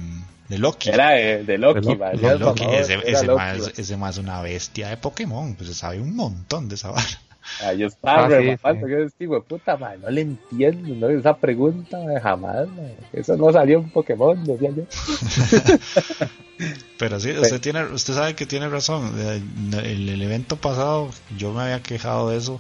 de 0.50 0.58
Loki. 0.58 0.90
Era 0.90 1.12
de, 1.12 1.58
Loki, 1.60 1.96
ese, 3.78 3.98
más, 3.98 4.18
una 4.18 4.42
bestia 4.42 4.90
de 4.90 4.98
Pokémon, 4.98 5.54
pues 5.54 5.70
se 5.70 5.76
sabe 5.76 6.02
un 6.02 6.16
montón 6.16 6.68
de 6.68 6.76
esa 6.76 6.90
vara. 6.92 7.08
Ah, 7.64 7.74
yo 7.74 7.88
estaba 7.88 8.26
ah, 8.26 8.74
que 8.74 9.04
es 9.04 9.14
tipo 9.16 9.42
puta, 9.42 9.78
man, 9.78 10.02
no 10.02 10.10
le 10.10 10.22
entiendo, 10.22 11.08
¿no? 11.08 11.10
esa 11.10 11.36
pregunta 11.36 11.98
jamás, 12.22 12.68
eso 13.14 13.38
no 13.38 13.52
salió 13.52 13.80
en 13.80 13.90
Pokémon, 13.90 14.44
decía 14.44 14.70
yo. 14.72 14.84
Pero 17.00 17.20
sí, 17.20 17.32
usted 17.32 17.62
tiene, 17.62 17.86
usted 17.86 18.14
sabe 18.14 18.36
que 18.36 18.46
tiene 18.46 18.70
razón. 18.70 19.18
El, 19.20 20.10
el, 20.10 20.22
evento 20.22 20.58
pasado 20.58 21.10
yo 21.38 21.54
me 21.54 21.62
había 21.62 21.82
quejado 21.82 22.30
de 22.30 22.38
eso 22.38 22.60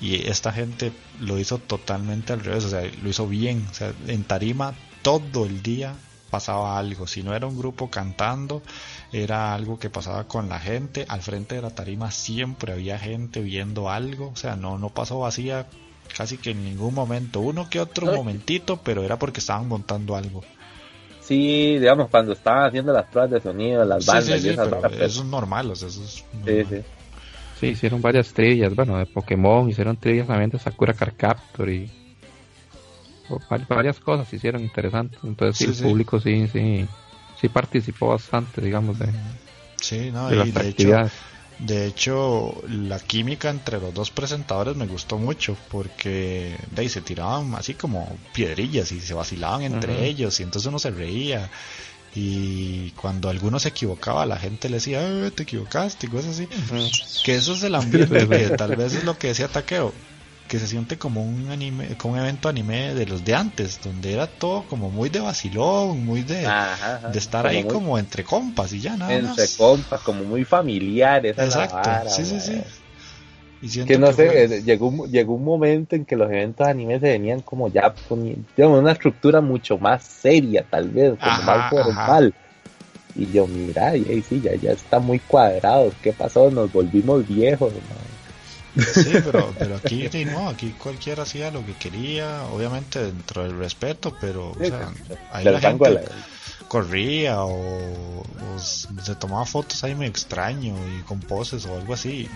y 0.00 0.28
esta 0.28 0.52
gente 0.52 0.92
lo 1.20 1.38
hizo 1.38 1.58
totalmente 1.58 2.32
al 2.32 2.40
revés, 2.40 2.64
o 2.64 2.70
sea, 2.70 2.82
lo 3.02 3.08
hizo 3.08 3.26
bien, 3.26 3.66
o 3.70 3.74
sea, 3.74 3.92
en 4.06 4.24
tarima 4.24 4.74
todo 5.02 5.44
el 5.44 5.62
día 5.62 5.94
pasaba 6.34 6.78
algo. 6.78 7.06
Si 7.06 7.22
no 7.22 7.34
era 7.34 7.46
un 7.46 7.56
grupo 7.56 7.90
cantando, 7.90 8.60
era 9.12 9.54
algo 9.54 9.78
que 9.78 9.88
pasaba 9.88 10.24
con 10.24 10.48
la 10.48 10.58
gente. 10.58 11.04
Al 11.08 11.22
frente 11.22 11.54
de 11.54 11.62
la 11.62 11.70
tarima 11.70 12.10
siempre 12.10 12.72
había 12.72 12.98
gente 12.98 13.40
viendo 13.40 13.88
algo. 13.88 14.30
O 14.32 14.36
sea, 14.36 14.56
no, 14.56 14.76
no 14.76 14.88
pasó 14.88 15.20
vacía 15.20 15.66
casi 16.16 16.38
que 16.38 16.50
en 16.50 16.64
ningún 16.64 16.92
momento. 16.92 17.38
Uno 17.38 17.70
que 17.70 17.78
otro 17.78 18.12
momentito, 18.12 18.80
pero 18.82 19.04
era 19.04 19.16
porque 19.16 19.38
estaban 19.38 19.68
montando 19.68 20.16
algo. 20.16 20.42
Sí, 21.20 21.78
digamos, 21.78 22.10
cuando 22.10 22.32
estaban 22.32 22.66
haciendo 22.66 22.92
las 22.92 23.06
pruebas 23.06 23.30
de 23.30 23.40
sonido, 23.40 23.84
las 23.84 24.04
bandas 24.04 24.44
y 24.44 24.48
esas 24.48 24.68
Eso 24.92 25.20
es 25.22 25.24
normal, 25.24 25.70
eso 25.70 25.86
es 25.86 26.24
Sí, 26.44 26.82
sí. 27.54 27.60
Sí, 27.60 27.66
hicieron 27.68 28.02
varias 28.02 28.32
trillas, 28.32 28.74
bueno, 28.74 28.98
de 28.98 29.06
Pokémon, 29.06 29.68
hicieron 29.68 29.96
trillas 29.96 30.26
también 30.26 30.50
de 30.50 30.58
Sakura 30.58 30.94
Car 30.94 31.14
Captor 31.14 31.70
y 31.70 31.90
varias 33.68 34.00
cosas 34.00 34.32
hicieron 34.32 34.62
interesantes. 34.62 35.18
Entonces 35.22 35.80
el 35.80 35.86
público 35.88 36.20
sí, 36.20 36.46
sí, 36.52 36.86
sí 37.40 37.48
participó 37.48 38.08
bastante, 38.08 38.60
digamos, 38.60 38.98
de, 38.98 39.08
sí, 39.80 40.10
no, 40.10 40.28
de 40.28 40.44
de 40.44 40.68
Hecho, 40.68 41.10
de 41.58 41.86
hecho, 41.86 42.62
la 42.68 42.98
química 42.98 43.48
entre 43.48 43.78
los 43.78 43.94
dos 43.94 44.10
presentadores 44.10 44.76
me 44.76 44.86
gustó 44.86 45.18
mucho 45.18 45.56
porque 45.70 46.56
de 46.72 46.82
ahí 46.82 46.88
se 46.88 47.00
tiraban 47.00 47.54
así 47.54 47.74
como 47.74 48.18
piedrillas 48.32 48.90
y 48.90 49.00
se 49.00 49.14
vacilaban 49.14 49.62
entre 49.62 50.04
ellos 50.04 50.40
y 50.40 50.42
entonces 50.42 50.68
uno 50.68 50.80
se 50.80 50.90
reía 50.90 51.48
y 52.14 52.90
cuando 52.92 53.28
alguno 53.28 53.58
se 53.58 53.70
equivocaba 53.70 54.24
la 54.26 54.38
gente 54.38 54.68
le 54.68 54.76
decía 54.76 55.00
eh, 55.02 55.30
te 55.30 55.42
equivocaste 55.42 56.06
y 56.06 56.10
cosas 56.10 56.38
así 56.38 56.48
que 57.24 57.34
eso 57.34 57.52
es 57.54 57.62
el 57.64 57.74
ambiente 57.74 58.28
que 58.28 58.50
tal 58.50 58.76
vez 58.76 58.94
es 58.94 59.04
lo 59.04 59.18
que 59.18 59.28
decía 59.28 59.48
Taqueo 59.48 59.92
que 60.48 60.58
se 60.58 60.66
siente 60.66 60.98
como 60.98 61.24
un 61.24 61.50
anime, 61.50 61.96
como 61.96 62.14
un 62.14 62.20
evento 62.20 62.48
anime 62.48 62.94
de 62.94 63.06
los 63.06 63.24
de 63.24 63.34
antes, 63.34 63.80
donde 63.80 64.12
era 64.12 64.26
todo 64.26 64.66
como 64.66 64.90
muy 64.90 65.08
de 65.08 65.20
vacilón, 65.20 66.04
muy 66.04 66.22
de, 66.22 66.42
de 67.12 67.18
estar 67.18 67.46
ahí 67.46 67.64
como 67.64 67.98
entre 67.98 68.24
compas 68.24 68.72
y 68.72 68.80
ya 68.80 68.96
nada 68.96 69.14
entre 69.14 69.46
compas, 69.56 70.00
como 70.02 70.24
muy 70.24 70.44
familiares. 70.44 71.38
Exacto, 71.38 72.10
sí, 72.10 72.24
sí, 72.26 72.40
sí. 72.40 72.62
Y 73.64 73.84
que 73.84 73.96
no 73.96 74.12
sé, 74.12 74.44
eh, 74.44 74.62
llegó, 74.62 74.88
un, 74.88 75.10
llegó 75.10 75.34
un 75.34 75.44
momento 75.44 75.96
en 75.96 76.04
que 76.04 76.16
los 76.16 76.30
eventos 76.30 76.66
de 76.66 76.70
anime 76.70 77.00
se 77.00 77.06
venían 77.06 77.40
como 77.40 77.68
ya 77.68 77.94
poniendo 78.08 78.44
una 78.78 78.92
estructura 78.92 79.40
mucho 79.40 79.78
más 79.78 80.04
seria, 80.04 80.62
tal 80.68 80.90
vez, 80.90 81.14
como 81.18 81.42
más 81.42 81.70
formal. 81.70 82.34
Y 83.14 83.32
yo, 83.32 83.46
mira, 83.46 83.96
y 83.96 84.04
ahí 84.06 84.22
sí, 84.22 84.42
ya, 84.42 84.54
ya 84.56 84.72
está 84.72 84.98
muy 84.98 85.18
cuadrado. 85.18 85.90
¿Qué 86.02 86.12
pasó? 86.12 86.50
Nos 86.50 86.70
volvimos 86.72 87.26
viejos. 87.26 87.72
Sí, 88.76 89.12
pero, 89.24 89.54
pero 89.58 89.76
aquí 89.76 90.10
no, 90.26 90.48
aquí 90.50 90.74
cualquiera 90.82 91.22
hacía 91.22 91.50
lo 91.50 91.64
que 91.64 91.72
quería, 91.72 92.44
obviamente 92.52 93.02
dentro 93.02 93.44
del 93.44 93.56
respeto, 93.56 94.14
pero 94.20 94.50
o 94.50 94.58
sea, 94.58 94.92
ahí 95.30 95.44
la 95.44 95.60
gente 95.60 96.00
corría 96.68 97.44
o, 97.44 98.22
se 98.58 99.14
tomaba 99.16 99.44
fotos 99.44 99.82
ahí 99.84 99.94
muy 99.94 100.06
extraño 100.06 100.74
y 100.98 101.02
con 101.02 101.20
poses 101.20 101.66
o 101.66 101.74
algo 101.74 101.94
así. 101.94 102.28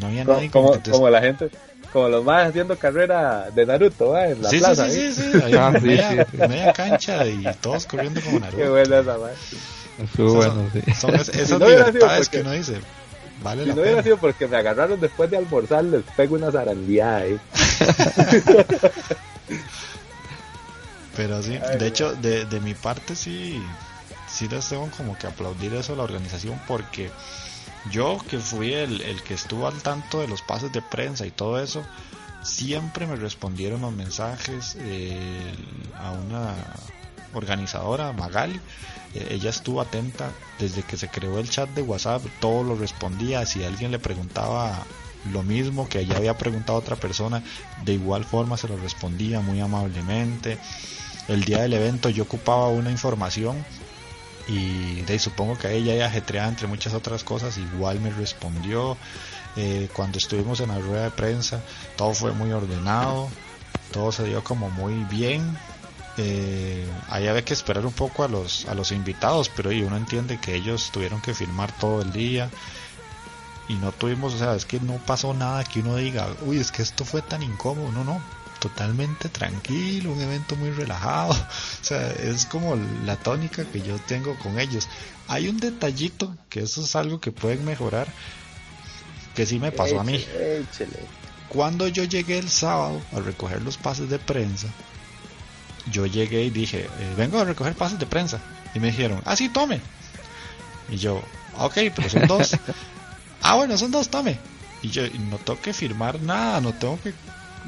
No 0.00 0.06
había 0.06 0.24
nadie 0.24 0.50
como, 0.50 0.80
como 0.90 1.10
la 1.10 1.20
gente, 1.20 1.50
como 1.92 2.08
los 2.08 2.24
más 2.24 2.48
haciendo 2.48 2.76
carrera 2.76 3.50
de 3.50 3.66
Naruto, 3.66 4.18
en 4.18 4.42
la 4.42 4.50
plaza. 4.50 4.88
Sí, 4.88 5.12
sí, 5.12 5.22
sí, 5.32 5.40
ahí, 5.42 5.54
ah, 5.54 5.70
media, 5.70 6.26
media, 6.32 6.72
cancha 6.72 7.26
y 7.26 7.44
todos 7.60 7.86
corriendo 7.86 8.20
como 8.20 8.40
Naruto. 8.40 8.56
Qué 8.56 8.68
buena 8.68 8.98
esa, 8.98 9.18
man. 9.18 9.30
bueno, 10.16 10.70
sí. 10.72 10.94
Son 10.94 11.14
esas 11.14 11.50
libertades 11.60 12.28
que 12.28 12.40
uno 12.40 12.52
dice 12.52 12.78
si 13.52 13.72
no 13.72 13.82
hubiera 13.82 14.02
sido 14.02 14.16
porque 14.16 14.48
me 14.48 14.56
agarraron 14.56 14.98
después 15.00 15.30
de 15.30 15.36
almorzar, 15.36 15.84
les 15.84 16.02
pego 16.16 16.36
una 16.36 16.50
zarandía 16.50 17.16
ahí. 17.16 17.38
Pero 21.16 21.42
sí, 21.42 21.58
de 21.78 21.86
hecho, 21.86 22.14
de, 22.14 22.44
de 22.44 22.60
mi 22.60 22.74
parte 22.74 23.14
sí, 23.14 23.62
sí 24.28 24.48
les 24.48 24.68
tengo 24.68 24.90
como 24.96 25.16
que 25.16 25.26
aplaudir 25.26 25.74
eso 25.74 25.92
a 25.92 25.96
la 25.96 26.02
organización 26.02 26.60
porque 26.66 27.10
yo 27.90 28.18
que 28.28 28.38
fui 28.38 28.72
el, 28.72 29.00
el 29.02 29.22
que 29.22 29.34
estuvo 29.34 29.66
al 29.66 29.80
tanto 29.82 30.20
de 30.20 30.28
los 30.28 30.42
pases 30.42 30.72
de 30.72 30.82
prensa 30.82 31.26
y 31.26 31.30
todo 31.30 31.62
eso, 31.62 31.84
siempre 32.42 33.06
me 33.06 33.16
respondieron 33.16 33.80
los 33.82 33.92
mensajes 33.92 34.76
eh, 34.80 35.54
a 35.98 36.12
una 36.12 36.54
organizadora, 37.32 38.12
Magali, 38.12 38.60
eh, 39.14 39.28
ella 39.30 39.50
estuvo 39.50 39.80
atenta 39.80 40.30
desde 40.58 40.82
que 40.82 40.96
se 40.96 41.08
creó 41.08 41.38
el 41.38 41.50
chat 41.50 41.68
de 41.70 41.82
WhatsApp, 41.82 42.22
todo 42.40 42.62
lo 42.62 42.76
respondía, 42.76 43.44
si 43.46 43.64
alguien 43.64 43.90
le 43.90 43.98
preguntaba 43.98 44.84
lo 45.32 45.42
mismo 45.42 45.88
que 45.88 46.00
ella 46.00 46.16
había 46.16 46.36
preguntado 46.36 46.78
a 46.78 46.80
otra 46.80 46.96
persona, 46.96 47.42
de 47.84 47.94
igual 47.94 48.24
forma 48.24 48.56
se 48.56 48.68
lo 48.68 48.76
respondía 48.76 49.40
muy 49.40 49.60
amablemente. 49.60 50.58
El 51.28 51.44
día 51.44 51.62
del 51.62 51.72
evento 51.72 52.08
yo 52.08 52.24
ocupaba 52.24 52.68
una 52.68 52.90
información 52.90 53.64
y 54.46 55.00
de 55.02 55.18
supongo 55.18 55.56
que 55.56 55.72
ella 55.74 55.94
ya 55.94 56.06
ajetreada 56.06 56.48
entre 56.48 56.66
muchas 56.66 56.92
otras 56.92 57.24
cosas, 57.24 57.56
igual 57.58 58.00
me 58.00 58.10
respondió. 58.10 58.96
Eh, 59.56 59.88
cuando 59.94 60.18
estuvimos 60.18 60.60
en 60.60 60.68
la 60.68 60.78
rueda 60.78 61.04
de 61.04 61.10
prensa, 61.10 61.62
todo 61.96 62.12
fue 62.12 62.32
muy 62.32 62.52
ordenado, 62.52 63.28
todo 63.92 64.10
se 64.12 64.24
dio 64.24 64.42
como 64.42 64.68
muy 64.70 65.04
bien 65.04 65.56
eh, 66.16 66.86
ahí 67.08 67.26
había 67.26 67.44
que 67.44 67.54
esperar 67.54 67.84
un 67.84 67.92
poco 67.92 68.22
a 68.22 68.28
los, 68.28 68.66
a 68.66 68.74
los 68.74 68.92
invitados, 68.92 69.50
pero 69.54 69.72
y 69.72 69.82
uno 69.82 69.96
entiende 69.96 70.38
que 70.38 70.54
ellos 70.54 70.90
tuvieron 70.92 71.20
que 71.20 71.34
filmar 71.34 71.76
todo 71.78 72.02
el 72.02 72.12
día 72.12 72.50
y 73.68 73.74
no 73.74 73.90
tuvimos, 73.92 74.34
o 74.34 74.38
sea, 74.38 74.54
es 74.54 74.64
que 74.64 74.78
no 74.78 74.98
pasó 74.98 75.34
nada 75.34 75.64
que 75.64 75.80
uno 75.80 75.96
diga, 75.96 76.28
uy, 76.42 76.58
es 76.58 76.70
que 76.70 76.82
esto 76.82 77.04
fue 77.04 77.22
tan 77.22 77.42
incómodo, 77.42 77.90
no, 77.90 78.04
no, 78.04 78.22
totalmente 78.64 79.28
tranquilo, 79.28 80.10
un 80.10 80.22
evento 80.22 80.56
muy 80.56 80.70
relajado, 80.70 81.32
o 81.82 81.84
sea, 81.84 82.10
es 82.12 82.46
como 82.46 82.76
la 83.04 83.16
tónica 83.16 83.62
que 83.66 83.82
yo 83.82 83.98
tengo 83.98 84.38
con 84.38 84.58
ellos. 84.58 84.88
Hay 85.28 85.48
un 85.48 85.58
detallito 85.58 86.34
que 86.48 86.60
eso 86.60 86.82
es 86.82 86.96
algo 86.96 87.20
que 87.20 87.30
pueden 87.30 87.62
mejorar, 87.66 88.08
que 89.34 89.44
sí 89.44 89.58
me 89.58 89.70
pasó 89.70 90.00
a 90.00 90.04
mí. 90.04 90.24
Cuando 91.48 91.88
yo 91.88 92.04
llegué 92.04 92.38
el 92.38 92.48
sábado 92.48 93.02
a 93.12 93.20
recoger 93.20 93.60
los 93.60 93.76
pases 93.76 94.08
de 94.08 94.18
prensa, 94.18 94.68
yo 95.90 96.06
llegué 96.06 96.44
y 96.44 96.50
dije, 96.50 96.88
eh, 96.98 97.14
vengo 97.18 97.38
a 97.38 97.44
recoger 97.44 97.74
pases 97.74 97.98
de 97.98 98.06
prensa. 98.06 98.40
Y 98.74 98.80
me 98.80 98.86
dijeron, 98.86 99.20
ah, 99.26 99.36
sí, 99.36 99.50
tome. 99.50 99.82
Y 100.88 100.96
yo, 100.96 101.22
ok, 101.58 101.74
pero 101.94 102.08
son 102.08 102.26
dos. 102.26 102.56
ah, 103.42 103.56
bueno, 103.56 103.76
son 103.76 103.90
dos, 103.90 104.08
tome. 104.08 104.38
Y 104.80 104.88
yo 104.88 105.02
no 105.28 105.36
tengo 105.36 105.60
que 105.60 105.74
firmar 105.74 106.18
nada, 106.22 106.62
no 106.62 106.72
tengo 106.72 106.98
que, 107.02 107.12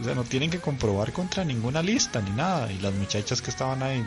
o 0.01 0.05
sea, 0.05 0.15
no 0.15 0.25
tienen 0.25 0.51
que 0.51 0.61
comprobar 0.61 1.13
contra 1.13 1.45
ninguna 1.45 1.83
lista 1.83 2.21
ni 2.21 2.31
nada. 2.31 2.71
Y 2.71 2.79
las 2.79 2.93
muchachas 2.95 3.41
que 3.41 3.51
estaban 3.51 3.83
ahí, 3.83 4.05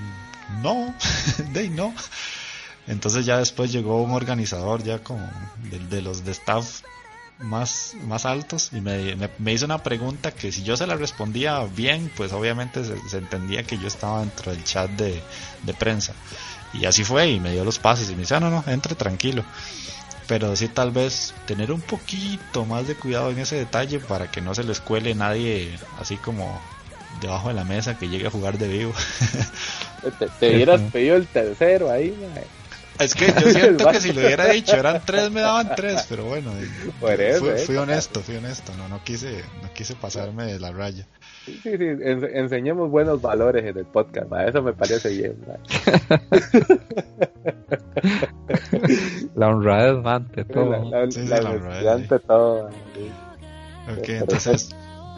no, 0.62 0.94
de 1.54 1.70
no. 1.70 1.94
Entonces 2.88 3.26
ya 3.26 3.38
después 3.38 3.72
llegó 3.72 4.02
un 4.02 4.12
organizador 4.12 4.84
ya 4.84 5.00
como 5.00 5.30
de, 5.90 6.02
los 6.02 6.26
de 6.26 6.32
staff 6.32 6.82
más, 7.40 7.94
más 8.06 8.26
altos 8.26 8.72
y 8.74 8.82
me, 8.82 9.16
me, 9.38 9.54
hizo 9.54 9.66
una 9.66 9.82
pregunta 9.84 10.32
que 10.32 10.52
si 10.52 10.64
yo 10.64 10.76
se 10.76 10.88
la 10.88 10.96
respondía 10.96 11.64
bien, 11.66 12.12
pues 12.18 12.34
obviamente 12.34 12.84
se, 12.84 13.18
entendía 13.18 13.64
que 13.64 13.78
yo 13.78 13.88
estaba 13.88 14.22
dentro 14.22 14.52
del 14.52 14.64
chat 14.64 14.90
de, 14.92 15.22
de, 15.64 15.74
prensa. 15.76 16.14
Y 16.74 16.86
así 16.86 17.04
fue 17.04 17.30
y 17.30 17.40
me 17.40 17.52
dio 17.52 17.64
los 17.64 17.78
pases 17.78 18.10
y 18.10 18.14
me 18.14 18.22
dice, 18.22 18.36
ah, 18.36 18.40
no, 18.40 18.50
no, 18.50 18.64
entre 18.68 18.96
tranquilo 18.96 19.46
pero 20.30 20.56
sí 20.56 20.68
tal 20.68 20.92
vez 20.92 21.34
tener 21.48 21.72
un 21.72 21.82
poquito 21.82 22.64
más 22.64 22.88
de 22.88 22.94
cuidado 22.94 23.32
en 23.32 23.40
ese 23.40 23.56
detalle 23.56 24.00
para 24.00 24.30
que 24.30 24.42
no 24.42 24.54
se 24.54 24.64
les 24.64 24.80
cuele 24.80 25.16
nadie 25.16 25.76
así 26.00 26.18
como 26.18 26.62
debajo 27.20 27.48
de 27.48 27.56
la 27.56 27.64
mesa 27.64 27.98
que 27.98 28.08
llegue 28.08 28.28
a 28.28 28.30
jugar 28.30 28.60
de 28.60 28.68
vivo. 28.68 28.94
te, 30.40 30.56
hubieras 30.56 30.82
pedido 30.92 31.16
el 31.16 31.26
tercero 31.26 31.90
ahí, 31.90 32.16
Es 33.00 33.16
que 33.16 33.34
yo 33.42 33.52
siento 33.52 33.92
que 33.92 34.00
si 34.02 34.14
lo 34.14 34.22
hubiera 34.22 34.46
dicho 34.50 34.76
eran 34.76 35.02
tres, 35.04 35.32
me 35.32 35.42
daban 35.42 35.74
tres, 35.76 36.06
pero 36.08 36.26
bueno, 36.26 36.52
fui, 37.00 37.10
eh. 37.10 37.78
honesto, 37.80 38.22
fui 38.22 38.36
honesto, 38.36 38.72
no, 38.78 38.88
no 38.88 39.04
quise, 39.04 39.44
no 39.64 39.74
quise 39.74 39.96
pasarme 39.96 40.46
de 40.46 40.60
la 40.60 40.72
raya. 40.72 41.08
Sí, 41.46 41.60
sí, 41.64 41.78
enseñemos 41.80 42.90
buenos 42.90 43.22
valores 43.22 43.66
en 43.66 43.78
el 43.78 43.86
podcast, 43.86 44.32
eso 44.48 44.62
me 44.62 44.74
parece 44.74 45.10
bien. 45.10 45.38
la 49.36 49.50
honradez 49.50 50.06
ante 50.06 50.46
todo. 50.46 50.90
La, 50.90 51.06
la, 51.82 51.94
ante 51.94 52.20
todo. 52.20 52.70
Ok, 53.98 54.10
entonces 54.10 54.70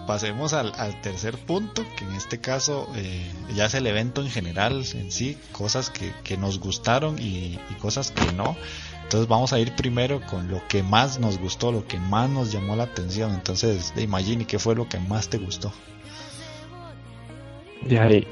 pasemos 0.07 0.53
al, 0.53 0.71
tercer 1.01 1.38
punto, 1.38 1.84
que 1.97 2.05
en 2.05 2.13
este 2.13 2.39
caso 2.39 2.88
eh, 2.95 3.29
ya 3.55 3.65
es 3.65 3.73
el 3.73 3.88
evento 3.88 4.21
en 4.21 4.29
general 4.29 4.84
en 4.93 5.12
sí, 5.12 5.38
cosas 5.51 5.89
que, 5.89 6.12
que 6.23 6.38
nos 6.38 6.60
gustaron 6.60 7.19
y, 7.19 7.60
y, 7.69 7.73
cosas 7.79 8.12
que 8.12 8.31
no. 8.34 8.55
Entonces 9.03 9.27
vamos 9.27 9.51
a 9.51 9.60
ir 9.60 9.75
primero 9.75 10.21
con 10.29 10.49
lo 10.49 10.65
que 10.67 10.84
más 10.84 11.19
nos 11.19 11.38
gustó, 11.38 11.71
lo 11.71 11.86
que 11.86 11.99
más 11.99 12.29
nos 12.29 12.51
llamó 12.51 12.75
la 12.75 12.84
atención. 12.84 13.34
Entonces, 13.34 13.93
de 13.93 14.03
Imagine, 14.03 14.45
¿qué 14.45 14.57
fue 14.57 14.75
lo 14.75 14.88
que 14.88 14.99
más 14.99 15.27
te 15.27 15.38
gustó? 15.38 15.73
De 17.81 18.27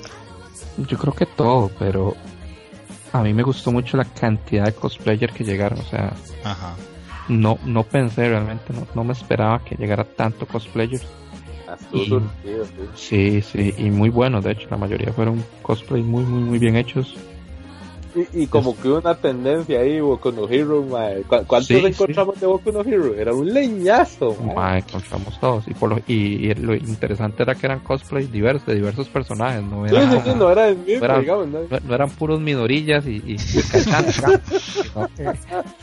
yo 0.88 0.98
creo 0.98 1.14
que 1.14 1.26
todo, 1.26 1.72
pero 1.80 2.16
a 3.12 3.22
mí 3.24 3.34
me 3.34 3.44
gustó 3.44 3.72
mucho 3.72 3.98
la 3.98 4.06
cantidad 4.06 4.66
de 4.66 4.74
cosplayers 4.74 5.34
que 5.34 5.44
llegaron, 5.44 5.80
o 5.80 5.84
sea, 5.84 6.14
no 7.28 7.58
no 7.66 7.84
pensé 7.84 8.30
realmente, 8.30 8.74
no, 8.74 8.88
no 8.96 9.04
me 9.04 9.14
esperaba 9.14 9.64
que 9.64 9.76
llegara 9.76 10.04
tanto 10.04 10.46
cosplayers. 10.46 11.06
sí, 12.96 13.42
sí, 13.42 13.74
y 13.78 13.90
muy 13.92 14.10
buenos, 14.10 14.44
de 14.44 14.52
hecho, 14.52 14.68
la 14.72 14.78
mayoría 14.78 15.14
fueron 15.14 15.44
cosplays 15.62 16.06
muy, 16.06 16.24
muy, 16.24 16.42
muy 16.42 16.60
bien 16.60 16.76
hechos. 16.76 17.16
Y, 18.34 18.48
como 18.48 18.76
que 18.80 18.90
una 18.90 19.16
tendencia 19.16 19.80
ahí, 19.80 20.00
Boku 20.00 20.32
no 20.32 20.48
Hero, 20.50 20.86
¿Cuántos 21.28 21.70
encontramos 21.72 22.40
de 22.40 22.48
Boku 22.48 22.72
no 22.72 22.82
Hero? 22.82 23.14
Era 23.14 23.34
un 23.34 23.54
leñazo, 23.54 24.36
encontramos 24.76 25.40
todos. 25.40 25.68
Y, 25.68 25.74
por 25.74 25.90
lo, 25.90 26.00
y, 26.08 26.54
lo 26.56 26.76
interesante 26.76 27.44
era 27.44 27.56
que 27.56 27.66
eran 27.66 27.80
cosplays 27.80 28.32
diversos, 28.32 28.66
de 28.68 28.76
diversos 28.76 29.08
personajes. 29.10 29.64
No, 29.64 29.86
eran, 29.86 30.38
no, 30.38 30.52
eran, 31.94 32.10
puros 32.12 32.40
minorillas 32.40 33.06
y, 33.06 33.22
y, 33.26 33.36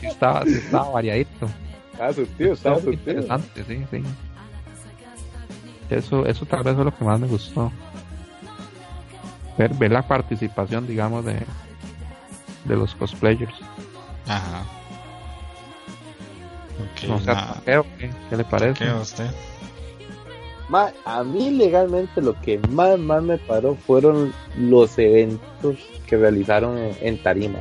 estaba, 0.01 0.43
estaba 0.43 0.89
variadito. 0.89 1.47
Ah, 1.99 2.13
su 2.13 2.25
tío, 2.25 2.53
estaba 2.53 2.79
su 2.79 2.91
Interesante, 2.91 3.63
sí, 3.67 3.83
sí. 3.89 4.03
Eso, 5.89 6.25
eso 6.25 6.45
tal 6.45 6.63
vez 6.63 6.75
fue 6.75 6.85
lo 6.85 6.95
que 6.95 7.05
más 7.05 7.19
me 7.19 7.27
gustó. 7.27 7.71
Ver, 9.57 9.73
ver 9.73 9.91
la 9.91 10.07
participación, 10.07 10.85
digamos, 10.85 11.25
de, 11.25 11.39
de 12.67 12.75
los 12.75 12.93
cosplayers. 12.95 13.53
Ajá. 14.27 14.65
¿qué, 16.95 18.35
le 18.35 18.43
parece? 18.45 18.85
¿Qué 18.85 18.91
usted? 18.91 19.27
a 21.05 21.23
mí 21.23 21.51
legalmente 21.51 22.21
lo 22.21 22.39
que 22.41 22.59
más, 22.69 22.99
más 22.99 23.23
me 23.23 23.37
paró 23.37 23.75
fueron 23.75 24.33
los 24.57 24.99
eventos 24.99 25.77
que 26.05 26.17
realizaron 26.17 26.77
en, 27.01 27.17
Tarima 27.23 27.59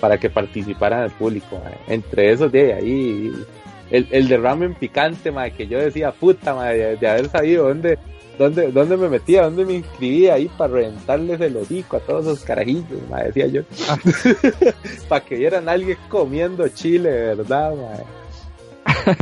para 0.00 0.18
que 0.18 0.30
participara 0.30 1.04
el 1.04 1.10
público. 1.12 1.60
Entre 1.86 2.32
esos 2.32 2.50
de 2.50 2.72
ahí, 2.72 3.32
el, 3.90 4.08
el 4.10 4.28
de 4.28 4.36
ramen 4.38 4.74
picante, 4.74 5.32
que 5.56 5.66
yo 5.66 5.78
decía, 5.78 6.12
puta, 6.12 6.54
de, 6.64 6.96
de 6.96 7.08
haber 7.08 7.28
sabido 7.28 7.68
dónde, 7.68 7.98
¿Dónde, 8.38 8.70
¿Dónde 8.70 8.96
me 8.96 9.08
metía? 9.08 9.44
¿Dónde 9.44 9.64
me 9.64 9.74
inscribía 9.74 10.34
ahí 10.34 10.48
para 10.58 10.74
reventarles 10.74 11.40
el 11.40 11.56
hocico 11.56 11.96
a 11.96 12.00
todos 12.00 12.26
esos 12.26 12.40
carajillos? 12.40 13.00
Me 13.10 13.24
decía 13.24 13.46
yo. 13.46 13.62
Ah. 13.88 13.98
para 15.08 15.24
que 15.24 15.36
vieran 15.36 15.68
a 15.68 15.72
alguien 15.72 15.96
comiendo 16.08 16.68
chile, 16.68 17.10
¿verdad? 17.34 17.72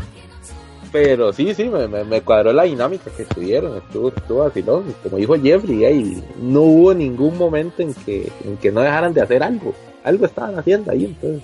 Pero 0.93 1.33
sí, 1.33 1.55
sí, 1.55 1.65
me, 1.65 1.87
me, 2.05 2.21
cuadró 2.21 2.53
la 2.53 2.65
dinámica 2.65 3.11
que 3.17 3.25
tuvieron, 3.25 3.79
estuvo, 3.79 4.09
estuvo 4.09 4.43
así, 4.45 4.63
¿no? 4.63 4.83
Como 5.03 5.17
dijo 5.17 5.35
Jeffrey, 5.35 5.85
ahí 5.85 6.23
no 6.41 6.61
hubo 6.61 6.95
ningún 6.95 7.37
momento 7.37 7.83
en 7.83 7.95
que, 7.95 8.31
en 8.45 8.57
que 8.57 8.71
no 8.71 8.81
dejaran 8.81 9.13
de 9.13 9.21
hacer 9.21 9.43
algo. 9.43 9.75
Algo 10.05 10.27
estaban 10.27 10.57
haciendo 10.57 10.93
ahí, 10.93 11.07
entonces 11.07 11.43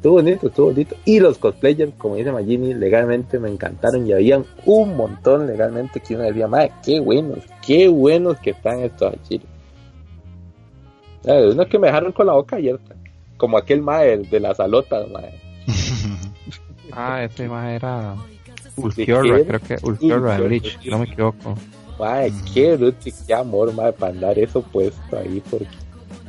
estuvo 0.00 0.14
bonito, 0.14 0.46
estuvo 0.46 0.66
bonito. 0.68 0.96
Y 1.04 1.20
los 1.20 1.36
cosplayers, 1.36 1.92
como 1.98 2.16
dice 2.16 2.32
Magini, 2.32 2.72
legalmente 2.72 3.38
me 3.38 3.50
encantaron 3.50 4.06
y 4.06 4.14
habían 4.14 4.46
un 4.64 4.96
montón 4.96 5.46
legalmente 5.46 6.00
que 6.00 6.14
uno 6.14 6.24
decía, 6.24 6.48
madre, 6.48 6.72
qué 6.82 7.00
buenos, 7.00 7.40
qué 7.60 7.86
buenos 7.86 8.38
que 8.38 8.50
están 8.50 8.80
estos 8.80 9.12
a 9.12 9.22
Chile. 9.28 9.44
unos 11.24 11.66
que 11.66 11.78
me 11.78 11.88
dejaron 11.88 12.12
con 12.12 12.26
la 12.26 12.32
boca 12.32 12.56
abierta, 12.56 12.94
como 13.36 13.58
aquel 13.58 13.82
mae 13.82 14.16
de 14.16 14.40
las 14.40 14.58
alotas, 14.58 15.06
mae. 15.10 15.38
ah, 16.92 17.22
ese 17.22 17.46
mae 17.46 17.76
era 17.76 18.14
Ulquiorra, 18.76 19.44
creo 19.44 19.60
que 19.60 19.86
Ulquiorra 19.86 20.38
de 20.38 20.46
Bleach, 20.46 20.78
no 20.86 21.00
me 21.00 21.04
equivoco. 21.04 21.56
Madre, 21.98 22.32
qué 22.54 22.74
bruto 22.74 23.10
qué 23.26 23.34
amor, 23.34 23.74
madre, 23.74 23.92
para 23.92 24.12
andar 24.12 24.38
eso 24.38 24.62
puesto 24.62 25.18
ahí, 25.18 25.42
porque 25.50 25.68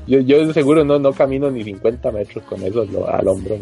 yo, 0.07 0.19
yo 0.19 0.53
seguro 0.53 0.83
no, 0.83 0.99
no 0.99 1.13
camino 1.13 1.49
ni 1.51 1.63
50 1.63 2.11
metros 2.11 2.43
con 2.45 2.61
eso 2.63 2.81
al 3.07 3.27
hombro, 3.27 3.57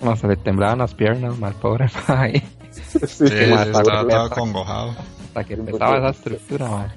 No, 0.00 0.16
se 0.16 0.28
le 0.28 0.36
temblaban 0.36 0.78
las 0.78 0.94
piernas, 0.94 1.38
mal 1.38 1.54
pobre 1.54 1.86
ahí. 2.06 2.42
Sí, 2.70 3.24
estaba, 3.24 4.06
todo 4.06 4.30
congojado. 4.30 4.94
Hasta 5.28 5.44
que 5.44 5.54
empezaba 5.54 5.98
esa 5.98 6.10
estructura, 6.10 6.68
man. 6.68 6.92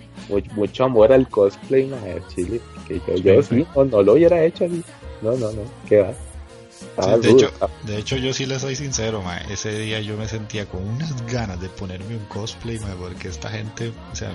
Mucho, 0.56 0.84
amor 0.84 1.12
al 1.12 1.28
cosplay, 1.28 1.88
man, 1.88 2.02
Chile. 2.34 2.62
Que 2.88 3.00
yo, 3.00 3.34
yo 3.34 3.44
sí, 3.44 3.66
no, 3.76 4.04
lo 4.04 4.14
hubiera 4.14 4.44
hecho 4.44 4.66
así. 4.66 4.84
No, 5.22 5.32
no, 5.32 5.52
no, 5.52 5.62
qué 5.88 6.00
va. 6.00 7.18
de, 7.18 7.32
hecho, 7.32 7.52
de 7.86 7.98
hecho, 7.98 8.16
yo 8.18 8.34
sí 8.34 8.46
le 8.46 8.60
soy 8.60 8.76
sincero, 8.76 9.22
ma. 9.22 9.38
ese 9.38 9.78
día 9.78 10.00
yo 10.02 10.16
me 10.16 10.28
sentía 10.28 10.66
con 10.66 10.88
unas 10.88 11.26
ganas 11.32 11.60
de 11.60 11.70
ponerme 11.70 12.16
un 12.16 12.26
cosplay, 12.26 12.80
ma, 12.80 12.96
porque 13.00 13.28
esta 13.28 13.50
gente, 13.50 13.92
o 14.12 14.16
sea, 14.16 14.32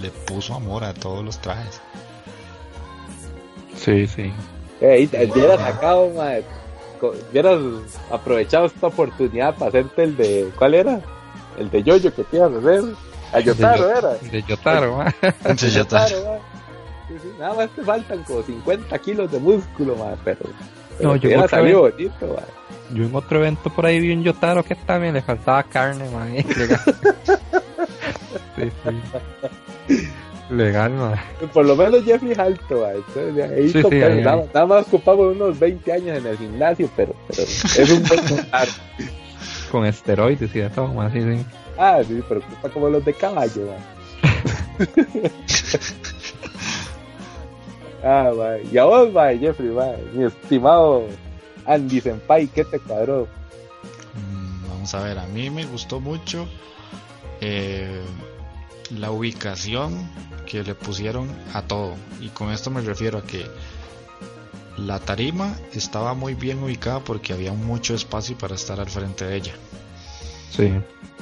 le 0.00 0.10
puso 0.10 0.54
amor 0.54 0.84
a 0.84 0.94
todos 0.94 1.24
los 1.24 1.38
trajes. 1.38 1.80
Sí, 3.84 4.06
sí. 4.06 4.32
Eh, 4.80 5.08
hubieras 5.32 5.60
sacado, 5.60 6.10
madre, 6.10 6.44
hubieras 7.30 7.58
aprovechado 8.10 8.66
esta 8.66 8.86
oportunidad 8.86 9.54
para 9.54 9.68
hacerte 9.68 10.04
el 10.04 10.16
de. 10.16 10.50
¿Cuál 10.58 10.74
era? 10.74 11.00
El 11.58 11.70
de 11.70 11.82
Yoyo 11.82 12.14
que 12.14 12.24
te 12.24 12.36
ibas 12.36 12.52
a 12.52 12.58
hacer. 12.58 12.84
A 13.32 13.40
Yotaro 13.40 13.90
era. 13.90 14.14
De 14.14 14.42
Yotaro. 14.42 15.04
De 15.20 15.70
Yotaro. 15.70 16.40
Sí, 17.08 17.14
sí. 17.22 17.28
Nada 17.38 17.54
más 17.54 17.68
te 17.70 17.82
faltan 17.82 18.22
como 18.24 18.42
50 18.42 18.98
kilos 19.00 19.30
de 19.30 19.38
músculo, 19.38 19.96
madre, 19.96 20.18
pero. 20.24 20.40
no, 21.00 21.16
yo 21.16 21.28
hubiera 21.28 21.48
salido 21.48 21.82
bonito. 21.82 22.36
Yo 22.92 23.04
en 23.04 23.14
otro 23.14 23.38
evento 23.38 23.70
por 23.70 23.86
ahí 23.86 24.00
vi 24.00 24.12
un 24.12 24.22
Yotaro 24.22 24.62
que 24.62 24.74
también 24.74 25.14
le 25.14 25.22
faltaba 25.22 25.62
carne, 25.62 26.08
man. 26.10 26.34
sí, 28.56 28.72
sí. 29.86 30.08
Legal, 30.50 30.92
man. 30.92 31.18
Por 31.52 31.64
lo 31.64 31.74
menos 31.74 32.04
Jeffrey 32.04 32.32
es 32.32 32.38
alto, 32.38 32.84
ahí 32.84 33.02
sí, 33.72 33.82
sí, 33.82 33.98
nada, 34.22 34.66
más 34.66 34.86
ocupamos 34.86 35.34
unos 35.34 35.58
20 35.58 35.92
años 35.92 36.18
en 36.18 36.26
el 36.26 36.36
gimnasio, 36.36 36.90
pero, 36.94 37.14
pero 37.28 37.42
es 37.42 37.90
un 37.90 38.02
buen 38.02 38.20
Con 39.70 39.86
esteroides 39.86 40.54
y 40.54 40.60
de 40.60 40.70
todo, 40.70 40.88
más 40.88 41.10
así, 41.10 41.22
sí. 41.22 41.46
Ah, 41.78 42.00
sí, 42.06 42.22
pero 42.28 42.40
ocupa 42.40 42.68
como 42.68 42.88
los 42.90 43.04
de 43.04 43.14
caballo, 43.14 43.72
ah, 48.04 48.32
man. 48.36 48.60
Y 48.70 48.78
a 48.78 48.84
vos, 48.84 49.12
man, 49.12 49.38
Jeffrey, 49.40 49.70
man, 49.70 49.96
mi 50.12 50.24
estimado 50.24 51.06
Andy 51.66 52.00
Senpai, 52.00 52.46
¿qué 52.48 52.64
te 52.64 52.78
cuadró? 52.78 53.26
Mm, 54.14 54.68
vamos 54.68 54.94
a 54.94 55.02
ver, 55.02 55.18
a 55.18 55.26
mí 55.28 55.48
me 55.48 55.64
gustó 55.64 56.00
mucho. 56.00 56.46
Eh, 57.40 58.02
la 58.90 59.10
ubicación 59.10 60.08
que 60.46 60.62
le 60.62 60.74
pusieron 60.74 61.28
a 61.52 61.62
todo. 61.62 61.94
Y 62.20 62.28
con 62.28 62.50
esto 62.50 62.70
me 62.70 62.80
refiero 62.80 63.18
a 63.18 63.24
que 63.24 63.46
la 64.76 64.98
tarima 64.98 65.56
estaba 65.72 66.14
muy 66.14 66.34
bien 66.34 66.62
ubicada 66.62 67.00
porque 67.00 67.32
había 67.32 67.52
mucho 67.52 67.94
espacio 67.94 68.36
para 68.36 68.54
estar 68.54 68.80
al 68.80 68.88
frente 68.88 69.24
de 69.24 69.36
ella. 69.36 69.54
Sí. 70.50 70.72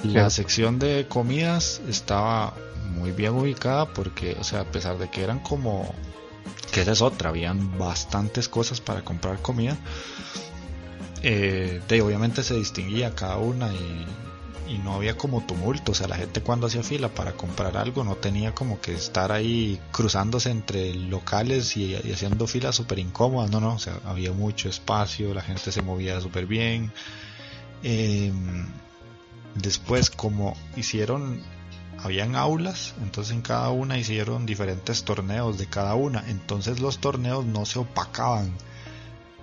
La 0.05 0.31
sección 0.31 0.79
de 0.79 1.07
comidas 1.09 1.81
estaba 1.89 2.55
muy 2.97 3.13
bien 3.13 3.33
ubicada 3.33 3.93
porque, 3.93 4.37
o 4.41 4.45
sea, 4.45 4.61
a 4.61 4.65
pesar 4.65 4.99
de 4.99 5.09
que 5.11 5.23
eran 5.23 5.39
como 5.41 5.95
que 6.73 6.81
esa 6.81 6.93
es 6.93 7.03
otra, 7.03 7.29
habían 7.29 7.79
bastantes 7.79 8.49
cosas 8.49 8.81
para 8.81 9.05
comprar 9.05 9.41
comida. 9.41 9.77
Eh, 11.23 11.81
de, 11.87 12.03
obviamente 12.03 12.43
se 12.43 12.55
distinguía 12.55 13.15
cada 13.15 13.37
una 13.37 13.73
y, 13.73 14.07
no 14.79 14.95
había 14.95 15.17
como 15.17 15.45
tumulto, 15.45 15.93
o 15.93 15.95
sea, 15.95 16.09
la 16.09 16.17
gente 16.17 16.41
cuando 16.43 16.67
hacía 16.67 16.83
fila 16.83 17.09
para 17.09 17.33
comprar 17.33 17.77
algo 17.77 18.05
no 18.05 18.17
tenía 18.17 18.55
como 18.55 18.81
que 18.81 18.95
estar 18.95 19.33
ahí 19.33 19.81
cruzándose 19.91 20.51
entre 20.51 20.95
locales 20.95 21.77
y, 21.77 21.95
haciendo 21.95 22.47
filas 22.47 22.77
súper 22.77 22.99
incómodas, 22.99 23.51
no, 23.51 23.61
no, 23.61 23.75
o 23.75 23.79
sea, 23.79 24.01
había 24.05 24.33
mucho 24.33 24.69
espacio, 24.69 25.35
la 25.35 25.43
gente 25.43 25.73
se 25.73 25.83
movía 25.83 26.21
súper 26.21 26.47
bien. 26.47 26.93
Em, 27.83 28.67
después, 29.55 30.11
como 30.11 30.57
hicieron 30.77 31.43
habían 31.99 32.35
aulas, 32.35 32.95
entonces 33.01 33.33
en 33.33 33.43
cada 33.43 33.71
una 33.71 33.97
hicieron 33.97 34.45
diferentes 34.45 35.05
torneos 35.05 35.59
de 35.59 35.67
cada 35.67 35.95
una, 35.95 36.25
entonces 36.29 36.81
los 36.81 36.99
torneos 36.99 37.45
no 37.45 37.65
se 37.65 37.79
opacaban. 37.79 38.53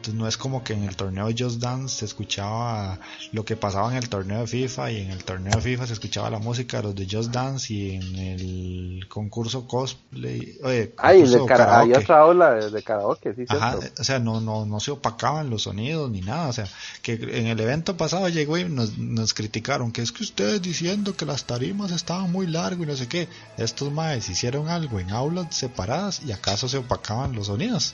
Entonces 0.09 0.21
no 0.21 0.27
es 0.27 0.37
como 0.37 0.63
que 0.63 0.73
en 0.73 0.85
el 0.85 0.95
torneo 0.95 1.27
de 1.27 1.35
Just 1.37 1.59
Dance 1.59 1.99
se 1.99 2.05
escuchaba 2.05 2.97
lo 3.31 3.45
que 3.45 3.55
pasaba 3.55 3.91
en 3.91 3.97
el 3.97 4.09
torneo 4.09 4.39
de 4.39 4.47
FIFA 4.47 4.91
y 4.91 5.01
en 5.01 5.11
el 5.11 5.23
torneo 5.23 5.53
de 5.53 5.61
FIFA 5.61 5.85
se 5.85 5.93
escuchaba 5.93 6.31
la 6.31 6.39
música 6.39 6.77
de 6.77 6.83
los 6.83 6.95
de 6.95 7.07
Just 7.09 7.31
Dance 7.31 7.71
y 7.71 7.95
en 7.95 8.15
el 8.15 9.07
concurso 9.07 9.67
cosplay. 9.67 10.57
Oye, 10.63 10.93
Ay, 10.97 11.21
de 11.21 11.37
hay 11.47 11.93
otra 11.93 12.25
ola 12.25 12.55
de, 12.55 12.81
karaoke, 12.81 13.35
sí. 13.35 13.45
Ajá, 13.49 13.77
o 13.99 14.03
sea, 14.03 14.17
no, 14.17 14.41
no, 14.41 14.65
no 14.65 14.79
se 14.79 14.89
opacaban 14.89 15.51
los 15.51 15.63
sonidos 15.63 16.09
ni 16.09 16.21
nada. 16.21 16.47
O 16.47 16.53
sea, 16.53 16.65
que 17.03 17.13
en 17.13 17.45
el 17.45 17.59
evento 17.59 17.95
pasado 17.95 18.29
llegó 18.29 18.57
y 18.57 18.63
nos, 18.63 18.97
nos 18.97 19.35
criticaron 19.35 19.91
que 19.91 20.01
es 20.01 20.11
que 20.11 20.23
ustedes 20.23 20.59
diciendo 20.61 21.15
que 21.15 21.25
las 21.25 21.43
tarimas 21.43 21.91
estaban 21.91 22.31
muy 22.31 22.47
largas 22.47 22.81
y 22.81 22.85
no 22.87 22.95
sé 22.95 23.07
qué. 23.07 23.27
Estos 23.57 23.91
maes 23.91 24.27
hicieron 24.27 24.69
algo 24.69 24.99
en 24.99 25.11
aulas 25.11 25.55
separadas 25.55 26.21
y 26.25 26.31
acaso 26.31 26.67
se 26.67 26.77
opacaban 26.77 27.35
los 27.35 27.45
sonidos 27.45 27.93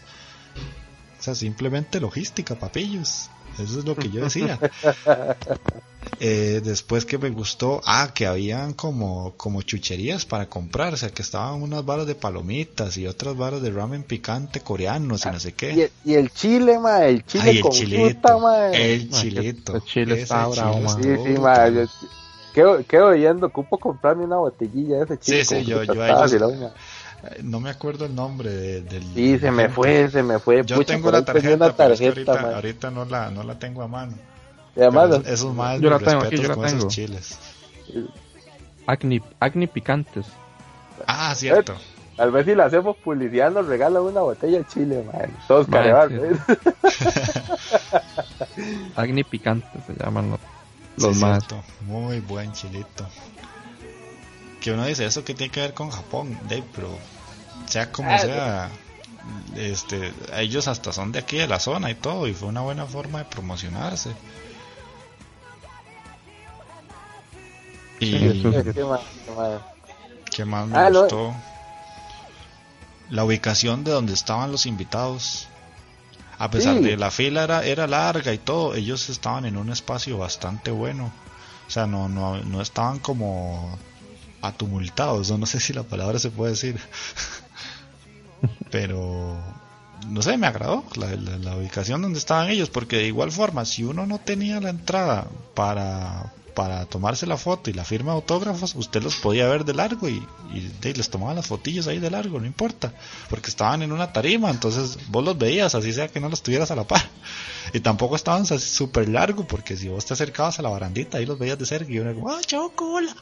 sea, 1.26 1.36
simplemente 1.36 2.00
logística, 2.00 2.56
papillos. 2.56 3.30
Eso 3.58 3.80
es 3.80 3.86
lo 3.86 3.96
que 3.96 4.10
yo 4.10 4.24
decía. 4.24 4.60
Eh, 6.20 6.62
después 6.64 7.06
que 7.06 7.18
me 7.18 7.30
gustó, 7.30 7.82
ah, 7.86 8.12
que 8.14 8.26
habían 8.26 8.74
como, 8.74 9.34
como 9.36 9.64
chucherías 9.64 10.26
para 10.26 10.48
comprar, 10.48 10.94
o 10.94 10.98
sea, 10.98 11.10
que 11.10 11.22
estaban 11.22 11.62
unas 11.62 11.84
varas 11.84 12.08
de 12.08 12.16
palomitas 12.16 12.96
y 12.98 13.06
otras 13.06 13.36
varas 13.36 13.62
de 13.62 13.70
ramen 13.70 14.04
picante 14.04 14.62
coreanos 14.62 15.26
y 15.26 15.30
no 15.30 15.40
sé 15.42 15.54
qué. 15.54 15.92
Y, 16.06 16.14
el 16.14 16.32
chile, 16.32 16.80
ma, 16.80 17.06
el 17.06 17.26
chile 17.26 17.50
el 17.50 17.64
chilito, 17.64 18.72
El 18.72 19.10
chilito. 19.10 19.76
El 19.76 19.84
chile 19.84 20.22
está 20.22 20.48
bravo, 20.48 20.88
Sí, 21.02 21.10
sí, 21.26 21.40
ma, 21.40 21.68
yo 21.68 21.86
quedo, 22.54 22.86
quedo 22.86 23.08
oyendo, 23.08 23.48
ocupo 23.48 23.78
comprarme 23.78 24.24
una 24.24 24.38
botellilla 24.38 25.00
de 25.00 25.04
ese 25.04 25.20
chile. 25.20 25.46
Sí, 25.46 25.56
sí, 25.56 25.66
yo, 25.66 25.84
yo, 25.84 25.96
yo, 25.96 26.72
no 27.44 27.60
me 27.60 27.70
acuerdo 27.70 28.06
el 28.06 28.16
nombre 28.16 28.50
del. 28.82 29.04
Sí, 29.14 29.40
se 29.40 29.52
me 29.52 29.70
fue, 29.70 30.10
se 30.10 30.24
me 30.24 30.40
fue. 30.40 30.64
Yo 30.66 30.84
tengo 30.86 31.12
la 31.12 31.24
tarjeta, 31.24 31.76
ahorita, 31.78 32.56
ahorita, 32.56 32.92
no, 32.92 33.06
la, 33.06 33.30
no 33.30 33.44
la 33.44 33.58
tengo 33.58 33.82
a 33.82 33.88
mano. 33.88 34.14
Y 34.76 34.82
además, 34.82 35.22
esos 35.26 35.54
más 35.54 35.80
yo 35.80 35.90
la 35.90 36.00
tengo 36.00 36.24
aquí, 36.24 36.38
yo 36.38 36.50
la 36.50 36.68
tengo. 36.68 36.88
chiles. 36.88 37.38
Acni, 38.88 39.22
acni 39.40 39.68
picantes. 39.68 40.26
Ah, 41.08 41.34
cierto. 41.36 41.74
Eh, 41.74 41.96
al 42.18 42.32
ver 42.32 42.46
si 42.46 42.56
la 42.56 42.66
hacemos 42.66 42.96
publicidad 42.98 43.52
nos 43.52 43.68
regala 43.68 44.02
una 44.02 44.22
botella 44.22 44.60
de 44.60 44.68
chile, 44.68 45.04
man. 45.04 45.36
Todos 45.48 45.68
carebar, 45.68 46.10
Agni 48.96 49.24
picantes 49.24 49.84
se 49.86 49.94
llaman 50.02 50.32
los, 50.32 50.40
los 50.98 51.18
más. 51.18 51.44
Muy 51.82 52.22
buen 52.22 52.54
chilito. 52.54 53.06
Que 54.62 54.72
uno 54.72 54.86
dice, 54.86 55.06
¿eso 55.06 55.26
que 55.26 55.34
tiene 55.34 55.52
que 55.52 55.60
ver 55.62 55.74
con 55.74 55.90
Japón? 55.90 56.38
Dave, 56.50 56.64
pero 56.74 56.88
sea 57.68 57.92
como 57.92 58.12
ah, 58.12 58.20
sea, 58.20 58.70
este, 59.56 60.14
ellos 60.34 60.68
hasta 60.68 60.94
son 60.94 61.12
de 61.12 61.20
aquí 61.20 61.38
de 61.38 61.48
la 61.48 61.60
zona 61.60 61.90
y 61.92 61.96
todo, 61.96 62.28
y 62.28 62.34
fue 62.34 62.50
una 62.50 62.62
buena 62.62 62.86
forma 62.86 63.20
de 63.20 63.26
promocionarse. 63.26 64.12
Y 68.00 68.44
¿qué 70.32 70.46
más 70.46 70.68
me 70.68 70.78
ah, 70.78 70.90
gustó? 70.90 71.34
La 73.10 73.24
ubicación 73.24 73.84
de 73.84 73.92
donde 73.92 74.14
estaban 74.14 74.52
los 74.52 74.66
invitados. 74.66 75.48
A 76.38 76.52
pesar 76.52 76.82
de 76.82 76.98
la 76.98 77.12
fila 77.12 77.46
era, 77.46 77.64
era 77.64 77.88
larga 77.88 78.34
y 78.34 78.38
todo, 78.38 78.76
ellos 78.76 79.10
estaban 79.10 79.46
en 79.46 79.56
un 79.56 79.72
espacio 79.72 80.18
bastante 80.18 80.70
bueno. 80.70 81.14
O 81.66 81.72
sea, 81.72 81.88
no, 81.88 82.10
no, 82.10 82.38
no 82.44 82.62
estaban 82.62 83.00
como 83.00 83.80
atumultados, 84.42 85.32
no 85.32 85.46
sé 85.46 85.60
si 85.60 85.72
la 85.74 85.84
palabra 85.84 86.20
se 86.20 86.30
puede 86.30 86.52
decir. 86.52 86.80
pero 88.76 89.38
no 90.10 90.22
sé, 90.22 90.38
me 90.38 90.48
agradó 90.48 90.84
la, 90.98 91.56
ubicación 91.56 92.02
donde 92.02 92.20
estaban 92.20 92.50
ellos, 92.50 92.70
porque 92.70 92.98
de 92.98 93.08
igual 93.08 93.32
forma, 93.32 93.64
si 93.64 93.86
uno 93.86 94.06
no 94.06 94.20
tenía 94.20 94.60
la 94.60 94.70
entrada 94.70 95.28
para, 95.54 96.34
para 96.56 96.86
tomarse 96.86 97.28
la 97.28 97.38
foto 97.38 97.70
y 97.70 97.74
la 97.74 97.84
firma 97.84 98.14
de 98.14 98.18
autógrafos, 98.18 98.74
usted 98.76 99.04
los 99.04 99.18
podía 99.18 99.48
ver 99.48 99.66
de 99.66 99.74
largo 99.74 100.08
y, 100.10 100.26
les 100.82 101.10
tomaban 101.10 101.36
las 101.36 101.48
fotillos 101.48 101.88
ahí 101.88 102.00
de 102.00 102.10
largo, 102.10 102.40
no 102.40 102.46
importa, 102.46 102.94
porque 103.30 103.50
estaban 103.50 103.82
en 103.82 103.92
una 103.92 104.14
tarima, 104.14 104.50
entonces 104.50 104.98
vos 105.10 105.24
los 105.24 105.38
veías, 105.38 105.76
así 105.76 105.92
sea 105.92 106.08
que 106.08 106.20
no 106.20 106.30
los 106.30 106.42
tuvieras 106.42 106.72
a 106.72 106.76
la 106.76 106.86
par. 106.86 107.02
Y 107.74 107.82
tampoco 107.82 108.16
estaban 108.16 108.46
súper 108.46 109.10
largo, 109.10 109.46
porque 109.46 109.76
si 109.76 109.90
vos 109.90 110.06
te 110.06 110.14
acercabas 110.14 110.58
a 110.60 110.62
la 110.62 110.70
barandita, 110.70 111.18
ahí 111.18 111.26
los 111.26 111.38
veías 111.38 111.60
de 111.60 111.66
cerca 111.66 111.92
y 111.92 112.00
uno 112.00 112.14
como, 112.14 112.30
¡ah, 112.30 112.40
chao, 112.46 112.72
hola! 112.78 113.14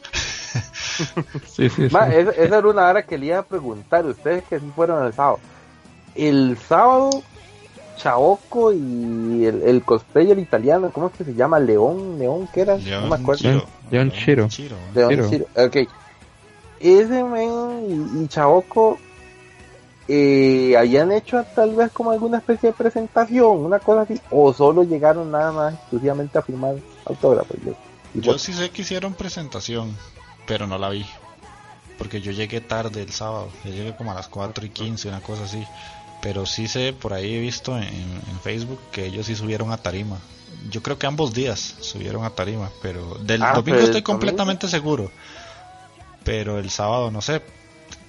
esa, 1.58 2.14
era 2.14 2.60
una 2.60 2.88
hora 2.88 3.04
que 3.04 3.18
le 3.18 3.28
iba 3.28 3.40
a 3.40 3.44
preguntar, 3.44 4.06
ustedes 4.06 4.44
que 4.44 4.60
fueron 4.60 5.06
el 5.06 5.14
sábado. 5.14 5.40
El 6.16 6.58
sábado, 6.58 7.24
Chaoco 7.98 8.74
y 8.74 9.46
el, 9.46 9.62
el 9.64 9.84
cosplayer 9.84 10.38
italiano, 10.40 10.92
¿cómo 10.92 11.08
es 11.08 11.14
que 11.14 11.24
se 11.24 11.34
llama? 11.34 11.60
León, 11.60 12.18
León, 12.20 12.48
¿qué 12.54 12.62
era? 12.62 12.78
no 12.78 13.08
me 13.08 13.16
acuerdo. 13.16 13.66
León 13.92 14.12
Chiro. 14.12 14.48
León 14.94 15.30
Chiro. 15.30 15.46
Ok. 15.56 15.88
Ese 16.80 17.24
men 17.24 18.18
y, 18.20 18.24
y 18.24 18.28
Chaoco 18.28 18.98
eh, 20.08 20.76
habían 20.78 21.12
hecho 21.14 21.46
tal 21.56 21.76
vez 21.76 21.92
como 21.92 22.12
alguna 22.12 22.40
especie 22.40 22.70
de 22.70 22.74
presentación, 22.74 23.60
una 23.60 23.80
cosa 23.80 24.02
así, 24.02 24.20
o 24.32 24.54
solo 24.54 24.84
llegaron 24.84 25.32
nada 25.32 25.52
más 25.52 25.74
exclusivamente 25.76 26.38
a 26.38 26.42
firmar 26.42 26.76
autógrafos. 27.06 27.58
Yo, 28.14 28.38
sí 28.38 28.52
sé 28.54 28.70
que 28.70 28.82
hicieron 28.82 29.14
presentación, 29.14 29.96
pero 30.46 30.68
no 30.68 30.78
la 30.78 30.90
vi. 30.90 31.06
Porque 31.98 32.20
yo 32.22 32.32
llegué 32.32 32.60
tarde 32.60 33.02
el 33.02 33.12
sábado, 33.12 33.50
yo 33.64 33.72
llegué 33.72 33.96
como 33.96 34.12
a 34.12 34.16
las 34.16 34.28
4 34.28 34.66
y 34.66 34.70
15, 34.70 35.08
una 35.08 35.22
cosa 35.22 35.44
así. 35.44 35.66
Pero 36.24 36.46
sí 36.46 36.70
sé, 36.70 36.94
por 36.94 37.14
ahí 37.14 37.36
he 37.36 37.40
visto 37.40 37.78
en, 37.78 38.24
Facebook 38.42 38.80
que 38.92 39.06
ellos 39.06 39.26
sí 39.26 39.36
subieron 39.36 39.74
a 39.74 39.78
Tarima. 39.78 40.18
Yo 40.72 40.82
creo 40.82 40.98
que 40.98 41.06
ambos 41.06 41.34
días 41.34 41.76
subieron 41.82 42.24
a 42.24 42.30
Tarima, 42.30 42.70
pero 42.82 43.16
del 43.16 43.44
ah, 43.44 43.52
domingo 43.54 43.80
estoy 43.80 44.02
completamente 44.02 44.70
seguro. 44.70 45.12
Pero 46.24 46.60
el 46.60 46.70
sábado 46.70 47.12
no 47.12 47.22
sé. 47.22 47.42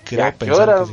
Creo 0.05 0.33
pensar 0.37 0.87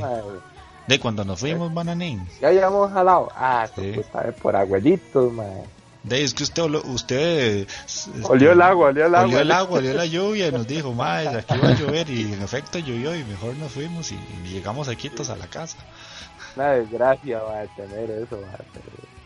De 0.87 0.99
cuando 0.99 1.23
nos 1.23 1.39
fuimos, 1.39 1.71
Bananín. 1.71 2.27
Ya 2.41 2.51
llevamos 2.51 2.91
jalado. 2.91 3.29
Ah, 3.35 3.67
sí. 3.75 3.93
pues, 3.93 4.35
por 4.41 4.55
abuelitos, 4.55 5.31
man. 5.31 5.61
De, 6.03 6.23
es 6.23 6.33
que 6.33 6.41
usted, 6.41 6.63
usted 6.63 7.67
olió 8.23 8.53
el 8.53 8.61
agua, 8.63 8.87
olió 8.87 9.05
el 9.05 9.13
agua. 9.13 9.27
Olió 9.27 9.39
el 9.41 9.51
agua, 9.51 9.77
olió 9.77 9.93
la 9.93 10.05
lluvia 10.07 10.47
y 10.47 10.51
nos 10.51 10.65
dijo, 10.65 10.91
madre, 10.93 11.39
aquí 11.39 11.59
va 11.59 11.69
a 11.69 11.75
llover 11.75 12.09
y 12.09 12.33
en 12.33 12.41
efecto 12.41 12.79
llovió 12.79 13.15
y 13.15 13.23
mejor 13.23 13.55
nos 13.57 13.71
fuimos 13.71 14.11
y, 14.11 14.17
llegamos 14.49 14.87
aquí 14.87 15.11
todos 15.11 15.29
a 15.29 15.35
la 15.35 15.45
casa. 15.45 15.77
Una 16.55 16.71
desgracia 16.71 17.41
va 17.41 17.61
a 17.61 17.65
tener 17.67 18.09
eso, 18.11 18.39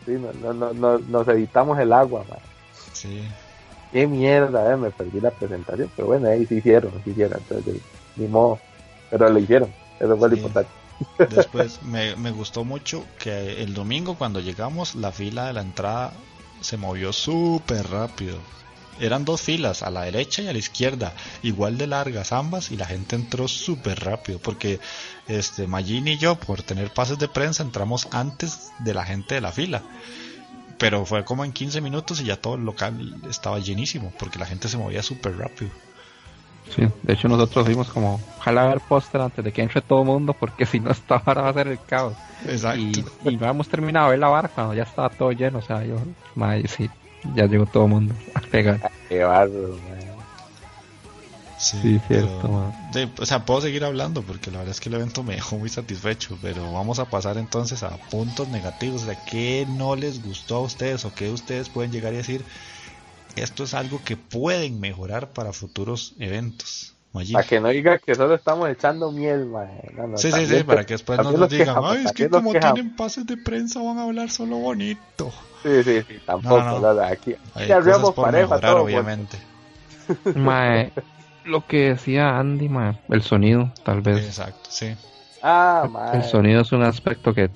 Sí, 0.04 0.12
no, 0.12 0.52
no, 0.52 0.72
no, 0.72 0.98
nos 0.98 1.26
evitamos 1.26 1.78
el 1.80 1.92
agua, 1.92 2.24
man. 2.28 2.38
Sí. 2.92 3.26
Qué 3.92 4.06
mierda, 4.06 4.72
eh, 4.72 4.76
me 4.76 4.90
perdí 4.90 5.20
la 5.20 5.30
presentación, 5.30 5.90
pero 5.96 6.08
bueno, 6.08 6.28
ahí 6.28 6.46
sí 6.46 6.56
hicieron, 6.56 6.92
sí 7.04 7.10
hicieron, 7.10 7.38
entonces, 7.38 7.82
ni 8.16 8.28
modo, 8.28 8.60
pero 9.10 9.28
lo 9.28 9.38
hicieron, 9.38 9.72
eso 9.98 10.16
fue 10.16 10.28
lo 10.28 10.36
importante. 10.36 10.70
Después 11.28 11.82
me, 11.90 12.14
me 12.16 12.30
gustó 12.30 12.64
mucho 12.64 13.04
que 13.18 13.62
el 13.62 13.74
domingo 13.74 14.16
cuando 14.16 14.40
llegamos 14.40 14.94
la 14.94 15.12
fila 15.12 15.46
de 15.46 15.52
la 15.54 15.62
entrada 15.62 16.12
se 16.60 16.76
movió 16.76 17.12
súper 17.12 17.88
rápido. 17.88 18.38
Eran 19.00 19.24
dos 19.24 19.42
filas, 19.42 19.82
a 19.82 19.90
la 19.90 20.02
derecha 20.02 20.42
y 20.42 20.48
a 20.48 20.52
la 20.52 20.58
izquierda, 20.58 21.12
igual 21.42 21.78
de 21.78 21.86
largas 21.86 22.32
ambas, 22.32 22.70
y 22.70 22.76
la 22.76 22.86
gente 22.86 23.16
entró 23.16 23.48
súper 23.48 24.04
rápido, 24.04 24.38
porque 24.38 24.80
este 25.28 25.66
Magini 25.66 26.12
y 26.12 26.18
yo, 26.18 26.36
por 26.36 26.62
tener 26.62 26.92
pases 26.92 27.18
de 27.18 27.28
prensa, 27.28 27.62
entramos 27.62 28.08
antes 28.12 28.72
de 28.78 28.94
la 28.94 29.04
gente 29.04 29.34
de 29.34 29.40
la 29.40 29.52
fila. 29.52 29.82
Pero 30.78 31.06
fue 31.06 31.24
como 31.24 31.44
en 31.44 31.52
15 31.52 31.80
minutos 31.80 32.20
y 32.20 32.24
ya 32.24 32.36
todo 32.36 32.56
el 32.56 32.64
local 32.64 33.16
estaba 33.28 33.58
llenísimo, 33.58 34.12
porque 34.18 34.38
la 34.38 34.46
gente 34.46 34.68
se 34.68 34.76
movía 34.76 35.02
súper 35.02 35.38
rápido. 35.38 35.70
Sí, 36.74 36.82
de 37.02 37.12
hecho 37.12 37.28
nosotros 37.28 37.68
vimos 37.68 37.88
como, 37.88 38.20
ojalá 38.38 38.66
ver 38.66 38.80
póster 38.80 39.20
antes 39.20 39.44
de 39.44 39.52
que 39.52 39.62
entre 39.62 39.80
todo 39.82 40.00
el 40.00 40.06
mundo, 40.06 40.32
porque 40.32 40.66
si 40.66 40.80
no 40.80 40.90
esta 40.92 41.18
vara 41.18 41.42
va 41.42 41.50
a 41.50 41.54
ser 41.54 41.68
el 41.68 41.78
caos. 41.86 42.14
Exacto. 42.46 42.80
Y, 42.80 43.04
y 43.24 43.34
habíamos 43.36 43.68
terminado 43.68 44.06
de 44.06 44.10
ver 44.12 44.18
la 44.18 44.50
cuando 44.54 44.74
ya 44.74 44.82
estaba 44.82 45.08
todo 45.08 45.32
lleno, 45.32 45.58
o 45.58 45.62
sea, 45.62 45.84
yo, 45.84 45.96
madre, 46.34 46.66
sí, 46.68 46.90
ya 47.34 47.46
llegó 47.46 47.66
todo 47.66 47.84
el 47.84 47.90
mundo 47.90 48.14
a 48.34 48.40
pegar. 48.40 48.90
Qué 49.08 49.22
barro, 49.22 49.76
Sí, 51.58 51.98
cierto. 52.06 52.72
o 53.18 53.26
sea, 53.26 53.46
puedo 53.46 53.62
seguir 53.62 53.84
hablando 53.84 54.22
porque 54.22 54.50
la 54.50 54.58
verdad 54.58 54.72
es 54.72 54.80
que 54.80 54.90
el 54.90 54.96
evento 54.96 55.22
me 55.22 55.34
dejó 55.34 55.56
muy 55.56 55.70
satisfecho, 55.70 56.38
pero 56.42 56.70
vamos 56.72 56.98
a 56.98 57.06
pasar 57.06 57.38
entonces 57.38 57.82
a 57.82 57.96
puntos 58.10 58.48
negativos, 58.48 59.02
o 59.02 59.06
sea, 59.06 59.16
qué 59.24 59.66
no 59.66 59.96
les 59.96 60.22
gustó 60.22 60.56
a 60.56 60.60
ustedes 60.60 61.04
o 61.06 61.14
qué 61.14 61.30
ustedes 61.30 61.70
pueden 61.70 61.92
llegar 61.92 62.12
a 62.12 62.18
decir, 62.18 62.44
esto 63.36 63.64
es 63.64 63.72
algo 63.72 64.02
que 64.04 64.16
pueden 64.16 64.80
mejorar 64.80 65.30
para 65.30 65.52
futuros 65.52 66.14
eventos. 66.18 66.95
Para 67.32 67.46
que 67.46 67.60
no 67.60 67.68
diga 67.68 67.98
que 67.98 68.14
solo 68.14 68.34
estamos 68.34 68.68
echando 68.68 69.10
miel, 69.10 69.48
sí, 70.16 70.32
sí, 70.32 70.46
sí, 70.46 70.62
para 70.64 70.84
que 70.84 70.94
después 70.94 71.18
no 71.18 71.32
nos 71.32 71.48
digan, 71.48 71.76
ay, 71.82 72.04
es 72.04 72.12
que 72.12 72.28
como 72.28 72.52
tienen 72.52 72.94
pases 72.94 73.26
de 73.26 73.36
prensa 73.36 73.80
van 73.80 73.98
a 73.98 74.02
hablar 74.04 74.30
solo 74.30 74.56
bonito. 74.56 75.32
Sí, 75.62 75.82
sí, 75.82 76.02
sí, 76.02 76.18
tampoco. 76.24 76.86
aquí, 77.00 77.34
aquí 77.54 77.72
pareja, 78.14 78.60
todo, 78.60 78.82
obviamente. 78.82 79.38
Mae, 80.34 80.92
lo 81.44 81.66
que 81.66 81.90
decía 81.90 82.38
Andy, 82.38 82.68
mae, 82.68 82.98
el 83.08 83.22
sonido, 83.22 83.72
tal 83.82 84.02
vez. 84.02 84.24
Exacto, 84.24 84.68
sí. 84.70 84.94
Ah, 85.42 85.88
mae. 85.90 86.18
El 86.18 86.24
sonido 86.24 86.62
es 86.62 86.72
un 86.72 86.82
aspecto 86.82 87.34
que 87.34 87.50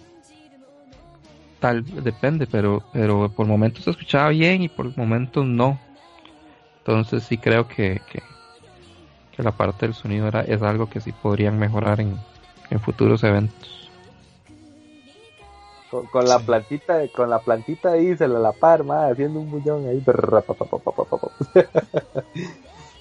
tal 1.60 1.84
depende, 2.02 2.46
pero 2.46 2.82
pero 2.92 3.30
por 3.30 3.46
momentos 3.46 3.84
se 3.84 3.90
escuchaba 3.90 4.30
bien 4.30 4.62
y 4.62 4.68
por 4.68 4.96
momentos 4.96 5.44
no. 5.46 5.78
Entonces 6.78 7.24
sí 7.24 7.38
creo 7.38 7.68
que, 7.68 8.00
que, 8.10 8.22
la 9.42 9.52
parte 9.52 9.86
del 9.86 9.94
sonido 9.94 10.28
era, 10.28 10.42
es 10.42 10.62
algo 10.62 10.88
que 10.88 11.00
sí 11.00 11.12
podrían 11.12 11.58
mejorar 11.58 12.00
en, 12.00 12.18
en 12.70 12.80
futuros 12.80 13.22
eventos. 13.24 13.90
Con, 16.12 16.28
la 16.28 16.38
plantita 16.38 17.00
con 17.08 17.28
la 17.28 17.40
plantita 17.40 17.90
ahí 17.90 18.16
se 18.16 18.28
la 18.28 18.38
la 18.38 18.52
par 18.52 18.84
más 18.84 19.10
haciendo 19.10 19.40
un 19.40 19.50
bullón 19.50 19.88
ahí 19.88 20.00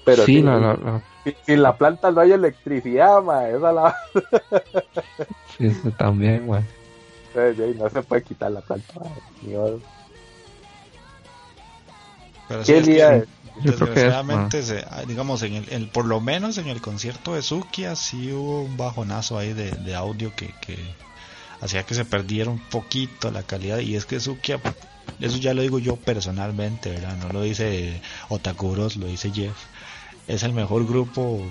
pero 0.03 0.23
sí, 0.23 0.43
sin 1.45 1.61
la 1.61 1.77
planta 1.77 2.09
no 2.09 2.21
hay 2.21 2.31
electricidad 2.31 3.21
ma, 3.21 3.47
esa 3.47 3.71
la 3.71 3.95
sí 5.55 5.69
también 5.99 6.47
no 7.77 7.89
se 7.91 8.01
puede 8.01 8.23
quitar 8.23 8.51
la 8.53 8.61
planta 8.61 8.93
¿Qué 12.65 12.81
día 12.81 13.17
es? 13.17 13.27
Desgraciadamente, 13.63 14.63
digamos, 15.07 15.43
en 15.43 15.65
el, 15.69 15.87
por 15.87 16.05
lo 16.05 16.19
menos 16.21 16.57
en 16.57 16.67
el 16.67 16.81
concierto 16.81 17.33
de 17.33 17.41
Sukia 17.41 17.95
sí 17.95 18.31
hubo 18.31 18.63
un 18.63 18.77
bajonazo 18.77 19.37
ahí 19.37 19.53
de, 19.53 19.71
de 19.71 19.95
audio 19.95 20.35
que, 20.35 20.53
que, 20.61 20.77
hacía 21.61 21.83
que 21.83 21.95
se 21.95 22.05
perdiera 22.05 22.49
un 22.49 22.59
poquito 22.59 23.31
la 23.31 23.43
calidad. 23.43 23.79
Y 23.79 23.95
es 23.95 24.05
que 24.05 24.19
Sukia, 24.19 24.59
eso 25.19 25.37
ya 25.37 25.53
lo 25.53 25.61
digo 25.61 25.79
yo 25.79 25.95
personalmente, 25.95 26.89
¿verdad? 26.89 27.17
No 27.17 27.29
lo 27.29 27.41
dice 27.41 28.01
Otakuros, 28.29 28.95
lo 28.95 29.07
dice 29.07 29.31
Jeff. 29.31 29.55
Es 30.27 30.43
el 30.43 30.53
mejor 30.53 30.85
grupo 30.85 31.43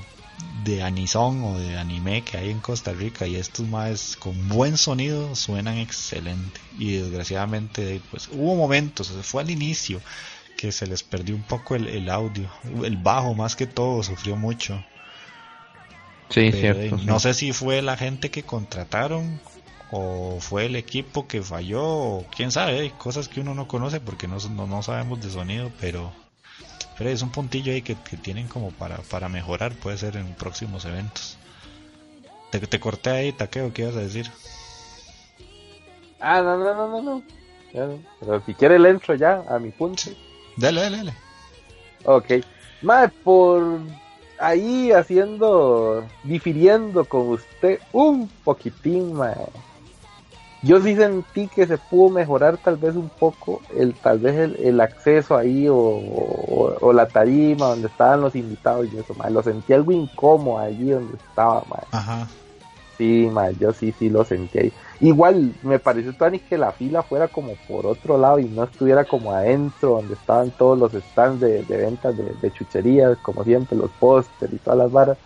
de 0.64 0.82
anison 0.82 1.42
o 1.42 1.58
de 1.58 1.76
anime 1.76 2.22
que 2.22 2.36
hay 2.36 2.50
en 2.50 2.60
Costa 2.60 2.92
Rica 2.92 3.26
y 3.26 3.36
estos 3.36 3.66
más 3.66 4.16
con 4.16 4.48
buen 4.48 4.76
sonido 4.76 5.34
suenan 5.34 5.78
excelente 5.78 6.60
y 6.78 6.92
desgraciadamente 6.92 8.00
pues 8.10 8.28
hubo 8.32 8.54
momentos, 8.54 9.08
se 9.08 9.22
fue 9.24 9.42
al 9.42 9.50
inicio 9.50 10.00
que 10.58 10.72
se 10.72 10.88
les 10.88 11.04
perdió 11.04 11.36
un 11.36 11.42
poco 11.42 11.76
el, 11.76 12.10
audio. 12.10 12.50
El 12.82 12.96
bajo 12.96 13.32
más 13.32 13.54
que 13.54 13.68
todo 13.68 14.02
sufrió 14.02 14.34
mucho. 14.34 14.84
Sí, 16.30 16.50
cierto. 16.50 16.98
No 17.04 17.20
sé 17.20 17.32
si 17.32 17.52
fue 17.52 17.80
la 17.80 17.96
gente 17.96 18.32
que 18.32 18.42
contrataron 18.42 19.40
o 19.92 20.38
fue 20.40 20.66
el 20.66 20.74
equipo 20.74 21.28
que 21.28 21.42
falló 21.42 21.84
o 21.84 22.26
quién 22.34 22.50
sabe, 22.50 22.80
hay 22.80 22.90
cosas 22.90 23.28
que 23.28 23.40
uno 23.40 23.54
no 23.54 23.68
conoce 23.68 24.00
porque 24.00 24.26
no, 24.26 24.36
no, 24.50 24.82
sabemos 24.82 25.22
de 25.22 25.30
sonido, 25.30 25.70
pero, 25.80 26.12
pero 26.98 27.08
es 27.08 27.22
un 27.22 27.30
puntillo 27.30 27.72
ahí 27.72 27.80
que, 27.80 27.94
tienen 27.94 28.48
como 28.48 28.72
para, 28.72 28.98
para 28.98 29.28
mejorar, 29.28 29.72
puede 29.74 29.96
ser 29.96 30.16
en 30.16 30.34
próximos 30.34 30.84
eventos. 30.84 31.38
Te, 32.50 32.58
te 32.58 32.80
corté 32.80 33.10
ahí, 33.10 33.32
Taqueo, 33.32 33.72
¿qué 33.72 33.82
ibas 33.82 33.96
a 33.96 34.00
decir? 34.00 34.28
Ah, 36.18 36.42
no, 36.42 36.58
no, 36.58 36.74
no, 36.74 36.88
no, 36.88 37.00
no. 37.00 37.22
Pero 38.20 38.42
si 38.44 38.54
quiere 38.54 38.78
le 38.78 38.90
entro 38.90 39.14
ya 39.14 39.44
a 39.48 39.60
mi 39.60 39.70
punto. 39.70 40.10
Dale, 40.58 40.80
dale, 40.80 40.96
dale. 40.96 41.14
Ok. 42.04 42.44
Más 42.82 43.10
por 43.24 43.80
ahí 44.38 44.92
haciendo, 44.92 46.04
difiriendo 46.24 47.04
con 47.04 47.28
usted 47.28 47.80
un 47.92 48.28
poquitín, 48.44 49.14
mae. 49.14 49.34
Yo 50.62 50.80
sí 50.80 50.96
sentí 50.96 51.46
que 51.46 51.68
se 51.68 51.78
pudo 51.78 52.10
mejorar 52.10 52.56
tal 52.56 52.76
vez 52.76 52.96
un 52.96 53.08
poco 53.08 53.62
el 53.76 53.94
tal 53.94 54.18
vez 54.18 54.58
el, 54.58 54.80
acceso 54.80 55.36
ahí 55.36 55.68
o, 55.70 56.92
la 56.92 57.06
tarima 57.06 57.66
donde 57.66 57.86
estaban 57.86 58.20
los 58.20 58.34
invitados 58.34 58.88
y 58.92 58.98
eso, 58.98 59.14
mae. 59.14 59.30
Lo 59.30 59.42
sentí 59.42 59.72
algo 59.72 59.92
incómodo 59.92 60.58
allí 60.58 60.90
donde 60.90 61.16
estaba, 61.16 61.62
mae. 61.68 61.84
Ajá. 61.92 62.26
Sí, 62.98 63.30
mae, 63.32 63.54
yo 63.60 63.72
sí, 63.72 63.92
sí 63.96 64.10
lo 64.10 64.24
sentí 64.24 64.58
ahí. 64.58 64.72
Igual 65.00 65.54
me 65.62 65.78
pareció 65.78 66.12
Tony 66.14 66.40
que 66.40 66.58
la 66.58 66.72
fila 66.72 67.04
fuera 67.04 67.28
como 67.28 67.54
por 67.68 67.86
otro 67.86 68.18
lado 68.18 68.40
y 68.40 68.46
no 68.46 68.64
estuviera 68.64 69.04
como 69.04 69.32
adentro 69.32 69.90
donde 69.90 70.14
estaban 70.14 70.50
todos 70.50 70.76
los 70.76 70.92
stands 70.92 71.40
de, 71.40 71.62
ventas 71.62 72.16
de, 72.16 72.50
chucherías, 72.50 73.16
como 73.18 73.44
siempre, 73.44 73.78
los 73.78 73.90
póster 73.92 74.52
y 74.52 74.56
todas 74.56 74.80
las 74.80 74.90
varas. 74.90 75.18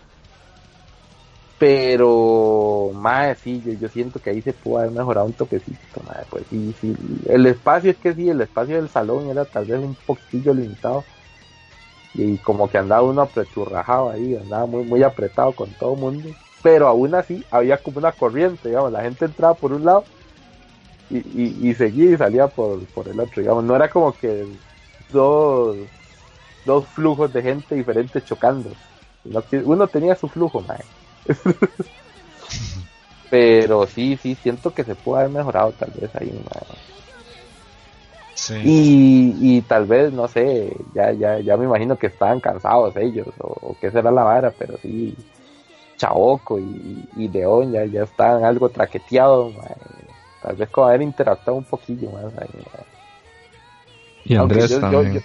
Pero, 1.57 2.91
más 2.93 3.39
sí, 3.39 3.63
yo, 3.79 3.89
siento 3.89 4.19
que 4.19 4.29
ahí 4.29 4.41
se 4.43 4.53
pudo 4.53 4.79
haber 4.79 4.91
mejorado 4.91 5.25
un 5.25 5.33
toquecito, 5.33 6.01
madre, 6.05 6.25
pues 6.29 6.43
sí, 6.51 6.75
sí. 6.79 6.95
El 7.27 7.47
espacio 7.47 7.89
es 7.89 7.97
que 7.97 8.13
sí, 8.13 8.29
el 8.29 8.41
espacio 8.41 8.75
del 8.75 8.89
salón 8.89 9.29
era 9.29 9.45
tal 9.45 9.65
vez 9.65 9.79
un 9.79 9.95
poquillo 10.05 10.53
limitado. 10.53 11.03
Y 12.13 12.37
como 12.37 12.69
que 12.69 12.77
andaba 12.77 13.01
uno 13.01 13.23
apreturrajado 13.23 14.11
ahí, 14.11 14.35
andaba 14.35 14.67
muy, 14.67 14.83
muy 14.83 15.01
apretado 15.01 15.53
con 15.53 15.71
todo 15.71 15.95
el 15.95 15.99
mundo 15.99 16.29
pero 16.63 16.87
aún 16.87 17.13
así 17.13 17.43
había 17.51 17.77
como 17.77 17.99
una 17.99 18.13
corriente, 18.13 18.69
digamos, 18.69 18.91
la 18.91 19.03
gente 19.03 19.25
entraba 19.25 19.53
por 19.53 19.73
un 19.73 19.85
lado 19.85 20.05
y, 21.09 21.69
y, 21.69 21.73
seguía 21.75 22.11
y 22.11 22.17
salía 22.17 22.47
por, 22.47 22.79
el 23.05 23.19
otro, 23.19 23.41
digamos, 23.41 23.63
no 23.65 23.75
era 23.75 23.89
como 23.89 24.17
que 24.17 24.47
dos, 25.11 25.75
dos 26.65 26.87
flujos 26.87 27.31
de 27.31 27.43
gente 27.43 27.75
diferentes 27.75 28.25
chocando, 28.25 28.71
uno 29.65 29.87
tenía 29.87 30.15
su 30.15 30.29
flujo, 30.29 30.63
pero 33.29 33.85
sí, 33.85 34.17
sí, 34.21 34.35
siento 34.35 34.73
que 34.73 34.85
se 34.85 34.95
puede 34.95 35.23
haber 35.23 35.35
mejorado 35.35 35.73
tal 35.73 35.91
vez 35.99 36.15
ahí, 36.15 36.31
Y, 38.63 39.35
y 39.39 39.61
tal 39.61 39.85
vez, 39.85 40.13
no 40.13 40.27
sé, 40.27 40.75
ya, 40.93 41.11
ya, 41.11 41.39
ya 41.39 41.57
me 41.57 41.65
imagino 41.65 41.97
que 41.97 42.07
estaban 42.07 42.39
cansados 42.39 42.95
ellos, 42.95 43.27
o, 43.39 43.47
o 43.47 43.77
qué 43.79 43.91
será 43.91 44.11
la 44.11 44.23
vara, 44.23 44.53
pero 44.57 44.77
sí, 44.81 45.13
Chaoco 46.03 46.59
y, 46.59 47.07
y 47.15 47.29
León 47.29 47.71
ya, 47.71 47.85
ya 47.85 48.03
están 48.03 48.43
algo 48.43 48.67
traqueteados, 48.67 49.53
tal 50.41 50.55
vez 50.57 50.69
con 50.69 50.89
haber 50.89 51.01
interactuado 51.01 51.57
un 51.57 51.63
poquillo 51.63 52.11
más. 52.11 52.25
Y 54.25 54.35
Andrés 54.35 54.69
yo, 54.69 54.79
también. 54.81 55.23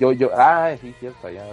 Yo, 0.00 0.12
yo, 0.12 0.30
ah, 0.34 0.72
sí, 0.80 0.92
cierto, 0.98 1.30
ya 1.30 1.44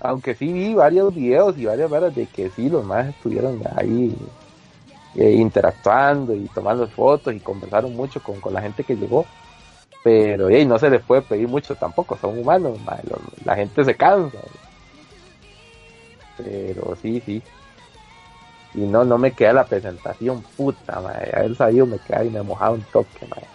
Aunque 0.00 0.34
sí 0.34 0.52
vi 0.52 0.74
varios 0.74 1.14
videos 1.14 1.56
y 1.56 1.64
varias 1.64 1.90
veras 1.90 2.14
de 2.14 2.26
que 2.26 2.50
sí, 2.50 2.68
los 2.68 2.84
más 2.84 3.08
estuvieron 3.08 3.62
ahí 3.74 4.14
eh, 5.14 5.32
interactuando 5.32 6.34
y 6.34 6.48
tomando 6.48 6.86
fotos 6.88 7.32
y 7.32 7.40
conversaron 7.40 7.96
mucho 7.96 8.22
con, 8.22 8.40
con 8.40 8.52
la 8.52 8.60
gente 8.60 8.84
que 8.84 8.94
llegó 8.94 9.24
pero 10.04 10.48
hey, 10.48 10.64
no 10.64 10.78
se 10.78 10.88
les 10.88 11.02
puede 11.02 11.22
pedir 11.22 11.48
mucho 11.48 11.74
tampoco, 11.74 12.16
son 12.20 12.38
humanos, 12.38 12.78
la 13.44 13.56
gente 13.56 13.84
se 13.84 13.96
cansa. 13.96 14.38
Pero 16.36 16.96
sí, 17.00 17.22
sí. 17.24 17.42
Y 18.74 18.80
no, 18.80 19.04
no 19.04 19.16
me 19.16 19.32
queda 19.32 19.54
la 19.54 19.64
presentación, 19.64 20.42
puta, 20.56 21.00
madre. 21.00 21.32
Haber 21.34 21.56
sabido 21.56 21.86
me 21.86 21.98
queda 21.98 22.24
y 22.24 22.30
me 22.30 22.42
mojaba 22.42 22.72
un 22.72 22.82
toque, 22.82 23.26
madre. 23.26 23.46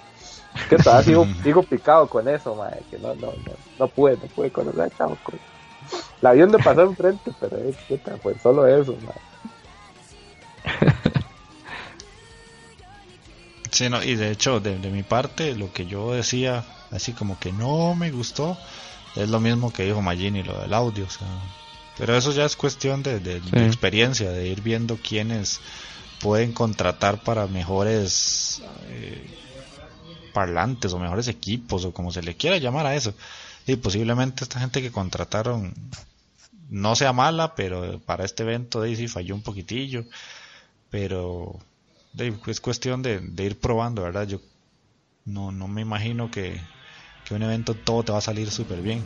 Que 0.69 0.77
todavía 0.77 1.03
sigo, 1.03 1.27
sigo, 1.43 1.63
picado 1.63 2.07
con 2.07 2.27
eso, 2.27 2.55
madre. 2.55 2.81
Que 2.89 2.97
no, 2.97 3.13
no, 3.15 3.27
no, 3.27 3.53
no 3.79 3.87
pude, 3.87 4.17
no 4.17 4.27
pude 4.35 4.51
con 4.51 4.67
eso, 4.67 4.89
chavos. 4.97 5.17
La 6.21 6.31
avión 6.31 6.51
de 6.51 6.59
pasó 6.59 6.81
enfrente, 6.81 7.31
pero 7.39 7.57
es 7.57 7.75
puta, 7.87 8.15
pues 8.21 8.41
solo 8.41 8.67
eso, 8.67 8.95
madre. 9.03 9.21
Sí, 13.71 13.87
no, 13.89 14.03
y 14.03 14.15
de 14.15 14.31
hecho, 14.31 14.59
de, 14.59 14.77
de 14.77 14.89
mi 14.89 15.01
parte, 15.01 15.55
lo 15.55 15.71
que 15.71 15.85
yo 15.85 16.11
decía, 16.11 16.65
así 16.91 17.13
como 17.13 17.39
que 17.39 17.53
no 17.53 17.95
me 17.95 18.11
gustó, 18.11 18.57
es 19.15 19.29
lo 19.29 19.39
mismo 19.39 19.71
que 19.71 19.83
dijo 19.83 20.01
Magini, 20.01 20.43
lo 20.43 20.59
del 20.59 20.73
audio, 20.73 21.05
o 21.05 21.09
sea, 21.09 21.27
pero 22.01 22.17
eso 22.17 22.31
ya 22.31 22.45
es 22.45 22.55
cuestión 22.55 23.03
de, 23.03 23.17
experiencia, 23.63 24.31
de 24.31 24.47
ir 24.47 24.63
viendo 24.63 24.97
quiénes 24.97 25.61
pueden 26.19 26.51
contratar 26.51 27.21
para 27.21 27.45
mejores 27.45 28.63
eh, 28.87 29.23
parlantes 30.33 30.93
o 30.93 30.97
mejores 30.97 31.27
equipos 31.27 31.85
o 31.85 31.93
como 31.93 32.11
se 32.11 32.23
le 32.23 32.33
quiera 32.33 32.57
llamar 32.57 32.87
a 32.87 32.95
eso. 32.95 33.13
Y 33.67 33.75
posiblemente 33.75 34.43
esta 34.43 34.59
gente 34.59 34.81
que 34.81 34.91
contrataron 34.91 35.75
no 36.71 36.95
sea 36.95 37.13
mala, 37.13 37.53
pero 37.53 37.99
para 37.99 38.25
este 38.25 38.41
evento 38.41 38.81
de 38.81 39.07
falló 39.07 39.35
un 39.35 39.43
poquitillo. 39.43 40.03
Pero 40.89 41.59
es 42.47 42.61
cuestión 42.61 43.03
de, 43.03 43.21
ir 43.37 43.59
probando, 43.59 44.01
¿verdad? 44.01 44.27
Yo 44.27 44.41
no, 45.25 45.51
no 45.51 45.67
me 45.67 45.81
imagino 45.81 46.31
que, 46.31 46.59
que 47.25 47.35
un 47.35 47.43
evento 47.43 47.75
todo 47.75 48.01
te 48.01 48.11
va 48.11 48.17
a 48.17 48.21
salir 48.21 48.49
súper 48.49 48.81
bien. 48.81 49.05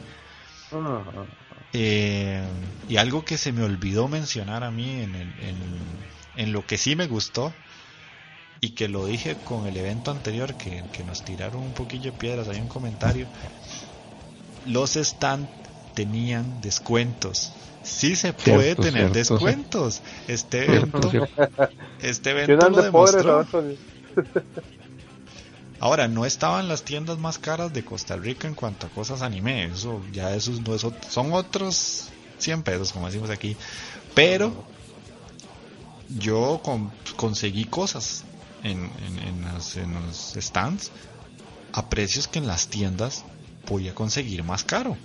Eh, 1.77 2.41
y 2.87 2.95
algo 2.95 3.25
que 3.25 3.37
se 3.37 3.51
me 3.51 3.61
olvidó 3.61 4.07
mencionar 4.07 4.63
a 4.63 4.71
mí 4.71 5.01
en, 5.01 5.13
en, 6.37 6.53
lo 6.53 6.65
que 6.65 6.77
sí 6.77 6.95
me 6.95 7.05
gustó 7.05 7.51
y 8.61 8.69
que 8.69 8.87
lo 8.87 9.05
dije 9.05 9.35
con 9.43 9.67
el 9.67 9.75
evento 9.75 10.11
anterior 10.11 10.53
que, 10.53 10.85
nos 11.03 11.23
tiraron 11.23 11.61
un 11.61 11.73
poquillo 11.73 12.13
de 12.13 12.17
piedras, 12.17 12.47
hay 12.47 12.61
un 12.61 12.69
comentario, 12.69 13.27
los 14.65 14.95
stand 14.95 15.49
tenían 15.93 16.61
descuentos. 16.61 17.51
Sí 17.83 18.15
se 18.15 18.31
puede 18.31 18.75
tener 18.75 19.11
descuentos. 19.11 20.01
Este 20.29 20.63
evento, 20.63 21.11
este 21.99 22.29
evento 22.29 22.69
lo 22.69 22.83
demostró. 22.83 23.45
Ahora, 25.85 26.07
no 26.07 26.25
estaban 26.25 26.67
las 26.67 26.81
tiendas 26.81 27.19
más 27.19 27.37
caras 27.37 27.71
de 27.71 27.85
Costa 27.85 28.15
Rica 28.15 28.47
en 28.47 28.55
cuanto 28.55 28.87
a 28.87 28.89
cosas 28.89 29.21
anime. 29.21 29.65
Eso 29.65 30.01
ya 30.11 30.33
esos 30.33 30.59
no 30.61 30.75
son 30.79 31.31
otros 31.31 32.05
100 32.39 32.63
pesos, 32.63 32.91
como 32.91 33.05
decimos 33.05 33.29
aquí. 33.29 33.55
Pero 34.15 34.51
yo 36.17 36.59
conseguí 37.15 37.65
cosas 37.65 38.23
en, 38.63 38.89
en, 39.05 39.45
en 39.75 39.93
los 39.93 40.33
stands 40.35 40.89
a 41.71 41.87
precios 41.87 42.27
que 42.27 42.39
en 42.39 42.47
las 42.47 42.67
tiendas 42.67 43.23
podía 43.67 43.93
conseguir 43.93 44.43
más 44.43 44.63
caro 44.63 44.97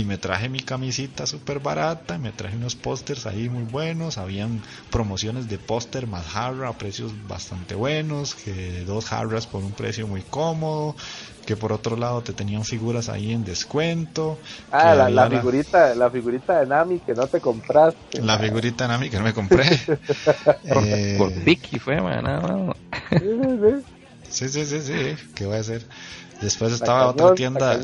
y 0.00 0.04
me 0.04 0.16
traje 0.16 0.48
mi 0.48 0.60
camisita 0.60 1.26
súper 1.26 1.60
barata, 1.60 2.16
me 2.16 2.32
traje 2.32 2.56
unos 2.56 2.74
pósters 2.74 3.26
ahí 3.26 3.50
muy 3.50 3.64
buenos, 3.64 4.16
habían 4.16 4.62
promociones 4.90 5.46
de 5.46 5.58
póster 5.58 6.06
más 6.06 6.26
jarra 6.26 6.70
a 6.70 6.72
precios 6.72 7.12
bastante 7.28 7.74
buenos, 7.74 8.34
que 8.34 8.82
dos 8.86 9.04
jarras 9.04 9.46
por 9.46 9.62
un 9.62 9.72
precio 9.72 10.06
muy 10.06 10.22
cómodo, 10.22 10.96
que 11.44 11.54
por 11.54 11.70
otro 11.70 11.98
lado 11.98 12.22
te 12.22 12.32
tenían 12.32 12.64
figuras 12.64 13.10
ahí 13.10 13.32
en 13.32 13.44
descuento. 13.44 14.38
Ah, 14.72 14.94
la, 14.94 15.28
figurita, 15.28 15.94
la 15.94 16.10
figurita 16.10 16.60
de 16.60 16.66
Nami 16.66 16.98
que 17.00 17.12
no 17.12 17.26
te 17.26 17.38
compraste. 17.38 18.22
La 18.22 18.38
figurita 18.38 18.84
de 18.84 18.88
Nami 18.88 19.10
que 19.10 19.18
no 19.18 19.24
me 19.24 19.34
compré. 19.34 19.66
eh... 20.64 21.16
Por 21.18 21.30
Vicky 21.44 21.78
fue, 21.78 22.00
man. 22.00 22.72
sí, 24.30 24.48
sí, 24.48 24.64
sí, 24.64 24.80
sí, 24.80 25.16
¿qué 25.34 25.44
voy 25.44 25.56
a 25.56 25.60
hacer? 25.60 25.86
Después 26.40 26.72
estaba 26.72 27.08
otra 27.08 27.34
tienda, 27.34 27.78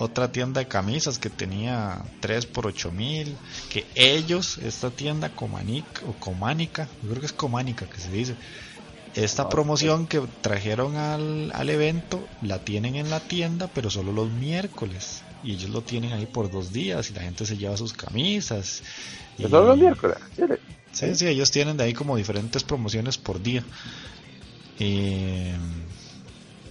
otra 0.00 0.32
tienda 0.32 0.60
de 0.60 0.66
camisas 0.66 1.18
que 1.18 1.28
tenía 1.28 2.02
3 2.20 2.46
por 2.46 2.66
8 2.66 2.90
mil, 2.90 3.36
que 3.68 3.86
ellos, 3.94 4.56
esta 4.58 4.90
tienda 4.90 5.28
Comanica, 5.28 6.00
o 6.08 6.14
Cománica, 6.14 6.88
yo 7.02 7.10
creo 7.10 7.20
que 7.20 7.26
es 7.26 7.32
Cománica 7.34 7.84
que 7.86 8.00
se 8.00 8.10
dice, 8.10 8.34
esta 9.14 9.48
promoción 9.50 10.06
que 10.06 10.22
trajeron 10.40 10.96
al, 10.96 11.52
al 11.52 11.68
evento 11.68 12.26
la 12.40 12.60
tienen 12.60 12.96
en 12.96 13.10
la 13.10 13.20
tienda, 13.20 13.68
pero 13.68 13.90
solo 13.90 14.10
los 14.12 14.30
miércoles. 14.30 15.22
Y 15.42 15.52
ellos 15.52 15.70
lo 15.70 15.82
tienen 15.82 16.12
ahí 16.12 16.26
por 16.26 16.50
dos 16.50 16.72
días 16.72 17.10
y 17.10 17.14
la 17.14 17.22
gente 17.22 17.44
se 17.44 17.58
lleva 17.58 17.76
sus 17.76 17.92
camisas. 17.92 18.82
Y... 19.36 19.42
¿Solo 19.42 19.64
los 19.64 19.78
miércoles? 19.78 20.16
Sí, 20.92 21.14
sí, 21.14 21.26
ellos 21.26 21.50
tienen 21.50 21.76
de 21.76 21.84
ahí 21.84 21.92
como 21.92 22.16
diferentes 22.16 22.64
promociones 22.64 23.18
por 23.18 23.42
día. 23.42 23.64
Y 24.78 25.50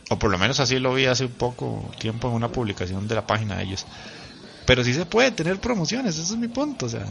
o 0.09 0.17
por 0.17 0.31
lo 0.31 0.37
menos 0.37 0.59
así 0.59 0.79
lo 0.79 0.93
vi 0.93 1.05
hace 1.05 1.25
un 1.25 1.31
poco 1.31 1.89
tiempo 1.99 2.27
en 2.27 2.33
una 2.33 2.51
publicación 2.51 3.07
de 3.07 3.15
la 3.15 3.27
página 3.27 3.57
de 3.57 3.63
ellos. 3.63 3.85
Pero 4.65 4.83
sí 4.83 4.93
se 4.93 5.05
puede 5.05 5.31
tener 5.31 5.59
promociones, 5.59 6.17
ese 6.17 6.33
es 6.33 6.39
mi 6.39 6.47
punto. 6.47 6.87
O 6.87 6.89
sea, 6.89 7.05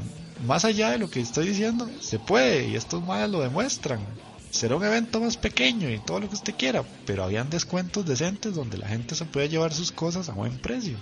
más 0.47 0.65
allá 0.65 0.91
de 0.91 0.99
lo 0.99 1.11
que 1.11 1.21
estoy 1.21 1.47
diciendo, 1.47 1.89
se 2.01 2.19
puede 2.19 2.69
y 2.69 2.77
estos 2.77 3.05
mayas 3.05 3.31
lo 3.31 3.41
demuestran. 3.41 4.01
Será 4.51 4.77
un 4.77 4.85
evento 4.85 5.21
más 5.21 5.37
pequeño 5.37 5.91
y 5.91 5.99
todo 5.99 6.21
lo 6.21 6.29
que 6.29 6.35
usted 6.35 6.55
quiera, 6.57 6.83
pero 7.07 7.23
habían 7.23 7.51
descuentos 7.51 8.07
decentes 8.07 8.55
donde 8.55 8.79
la 8.79 8.89
gente 8.89 9.15
se 9.15 9.25
puede 9.25 9.49
llevar 9.49 9.73
sus 9.73 9.93
cosas 9.93 10.29
a 10.29 10.33
buen 10.33 10.59
precio. 10.59 10.97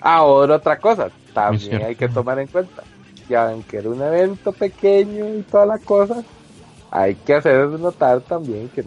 Ahora 0.00 0.56
otra 0.56 0.78
cosa, 0.78 1.10
también 1.32 1.84
hay 1.84 1.94
que 1.94 2.08
tomar 2.08 2.38
en 2.40 2.48
cuenta 2.48 2.82
que 3.28 3.36
aunque 3.36 3.78
era 3.78 3.88
un 3.88 4.02
evento 4.02 4.52
pequeño 4.52 5.36
y 5.36 5.42
toda 5.42 5.64
la 5.64 5.78
cosa, 5.78 6.24
hay 6.92 7.14
que 7.14 7.34
hacer 7.34 7.68
notar 7.68 8.20
también 8.20 8.68
que 8.68 8.84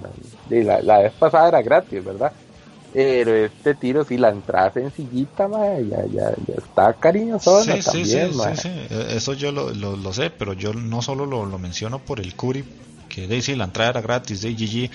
la, 0.63 0.79
la, 0.81 0.99
vez 0.99 1.13
pasada 1.13 1.47
era 1.47 1.61
gratis, 1.63 2.05
¿verdad? 2.05 2.31
Pero 2.93 3.35
este 3.35 3.73
tiro, 3.73 4.05
si 4.05 4.17
la 4.17 4.29
entrada 4.29 4.71
sencillita, 4.71 5.49
ya, 5.49 6.05
ya, 6.05 6.33
ya 6.47 6.53
está 6.55 6.93
cariñoso 6.93 7.61
sí, 7.63 7.81
también, 7.81 7.83
sí, 7.83 8.05
sí, 8.05 8.57
sí, 8.61 8.69
e, 8.91 9.17
Eso 9.17 9.33
yo 9.33 9.51
lo, 9.51 9.71
lo, 9.73 10.13
sé, 10.13 10.29
pero 10.29 10.53
yo 10.53 10.73
no 10.73 11.01
solo 11.01 11.25
lo, 11.25 11.45
lo 11.47 11.57
menciono 11.57 11.99
por 11.99 12.19
el 12.19 12.35
Curi, 12.35 12.63
que 13.09 13.27
dice 13.27 13.55
la 13.55 13.65
entrada 13.65 13.89
era 13.89 14.01
gratis 14.01 14.41
de 14.43 14.53
GG, 14.53 14.91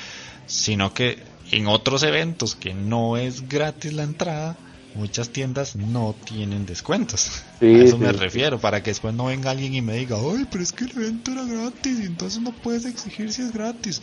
sino 0.46 0.94
que 0.94 1.18
en 1.50 1.66
otros 1.66 2.04
eventos 2.04 2.54
que 2.54 2.74
no 2.74 3.16
es 3.16 3.48
gratis 3.48 3.92
la 3.92 4.04
entrada, 4.04 4.56
muchas 4.94 5.30
tiendas 5.30 5.76
no 5.76 6.14
tienen 6.24 6.66
descuentos. 6.66 7.42
a 7.60 7.64
eso 7.64 7.98
me 7.98 8.12
refiero, 8.12 8.58
para 8.58 8.82
que 8.82 8.90
después 8.90 9.14
no 9.14 9.26
venga 9.26 9.50
alguien 9.50 9.74
y 9.74 9.82
me 9.82 9.94
diga, 9.94 10.16
ay, 10.16 10.46
pero 10.50 10.62
es 10.62 10.72
que 10.72 10.84
el 10.84 10.90
evento 10.92 11.32
era 11.32 11.44
gratis 11.44 12.00
y 12.00 12.06
entonces 12.06 12.40
no 12.40 12.52
puedes 12.52 12.84
exigir 12.84 13.32
si 13.32 13.42
es 13.42 13.52
gratis. 13.52 14.02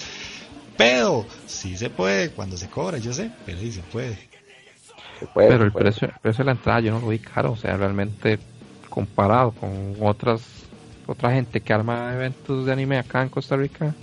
Pero 0.77 1.25
sí 1.47 1.75
se 1.77 1.89
puede 1.89 2.29
cuando 2.31 2.55
se 2.55 2.67
cobra, 2.67 2.97
yo 2.99 3.13
sé, 3.13 3.31
pero 3.45 3.59
sí 3.59 3.71
se 3.71 3.81
puede. 3.81 4.17
pero 5.33 5.63
el 5.63 5.71
precio, 5.71 6.07
el 6.07 6.19
precio 6.21 6.43
de 6.43 6.45
la 6.45 6.51
entrada 6.51 6.79
yo 6.79 6.91
no 6.91 6.99
lo 6.99 7.07
vi 7.09 7.19
caro, 7.19 7.53
o 7.53 7.57
sea, 7.57 7.75
realmente 7.77 8.39
comparado 8.89 9.51
con 9.51 9.95
otras 10.01 10.41
otra 11.07 11.31
gente 11.31 11.61
que 11.61 11.73
arma 11.73 12.13
eventos 12.13 12.65
de 12.65 12.73
anime 12.73 12.97
acá 12.97 13.23
en 13.23 13.29
Costa 13.29 13.55
Rica, 13.55 13.95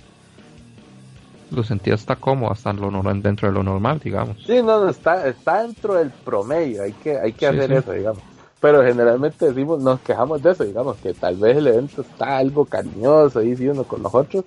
lo 1.54 1.62
sentía 1.62 1.94
hasta 1.94 2.16
cómodo, 2.16 2.52
hasta 2.52 2.72
lo, 2.72 2.90
dentro 3.14 3.48
de 3.48 3.54
lo 3.54 3.62
normal, 3.62 4.00
digamos. 4.02 4.36
Sí, 4.46 4.62
no, 4.62 4.88
está, 4.88 5.26
está 5.26 5.62
dentro 5.62 5.94
del 5.94 6.10
promedio, 6.10 6.82
hay 6.82 6.92
que, 6.92 7.18
hay 7.18 7.32
que 7.32 7.46
hacer 7.46 7.72
eso, 7.72 7.92
digamos. 7.92 8.22
Pero 8.60 8.82
generalmente 8.82 9.46
decimos, 9.46 9.82
nos 9.82 10.00
quejamos 10.00 10.42
de 10.42 10.52
eso, 10.52 10.64
digamos, 10.64 10.96
que 10.96 11.12
tal 11.12 11.36
vez 11.36 11.56
el 11.56 11.66
evento 11.66 12.00
está 12.00 12.38
algo 12.38 12.64
cariñoso, 12.64 13.40
ahí 13.40 13.56
sí 13.56 13.68
uno 13.68 13.84
con 13.84 14.02
los 14.02 14.14
otros, 14.14 14.44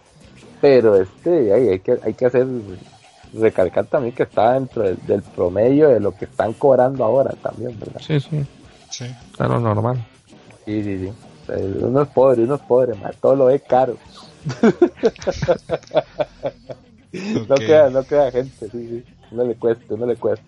pero 0.59 0.95
este, 0.95 1.53
hay, 1.53 1.69
hay, 1.69 1.79
que, 1.79 1.99
hay 2.03 2.13
que 2.13 2.25
hacer, 2.25 2.47
recalcar 3.33 3.85
también 3.85 4.15
que 4.15 4.23
está 4.23 4.53
dentro 4.53 4.83
del, 4.83 5.21
promedio 5.21 5.89
de 5.89 5.99
lo 5.99 6.13
que 6.13 6.25
están 6.25 6.53
cobrando 6.53 7.03
ahora 7.03 7.35
también, 7.41 7.77
¿verdad? 7.79 8.01
Sí, 8.01 8.19
sí, 8.19 8.43
sí. 8.89 9.05
está 9.31 9.47
lo 9.47 9.59
normal. 9.59 10.03
Sí, 10.65 10.83
sí, 10.83 10.97
sí. 10.97 11.11
uno 11.83 12.01
es 12.01 12.07
pobre, 12.09 12.43
uno 12.43 12.55
es 12.55 12.61
pobre, 12.61 12.93
todo 13.21 13.35
lo 13.35 13.45
ve 13.45 13.59
caro. 13.59 13.97
No 17.11 17.55
queda, 17.55 17.89
no 17.89 18.03
queda 18.03 18.31
gente, 18.31 18.69
sí, 18.69 18.87
sí. 18.89 19.03
No 19.31 19.43
le 19.43 19.55
cuesta, 19.55 19.95
no 19.97 20.05
le 20.05 20.15
cuesta. 20.15 20.45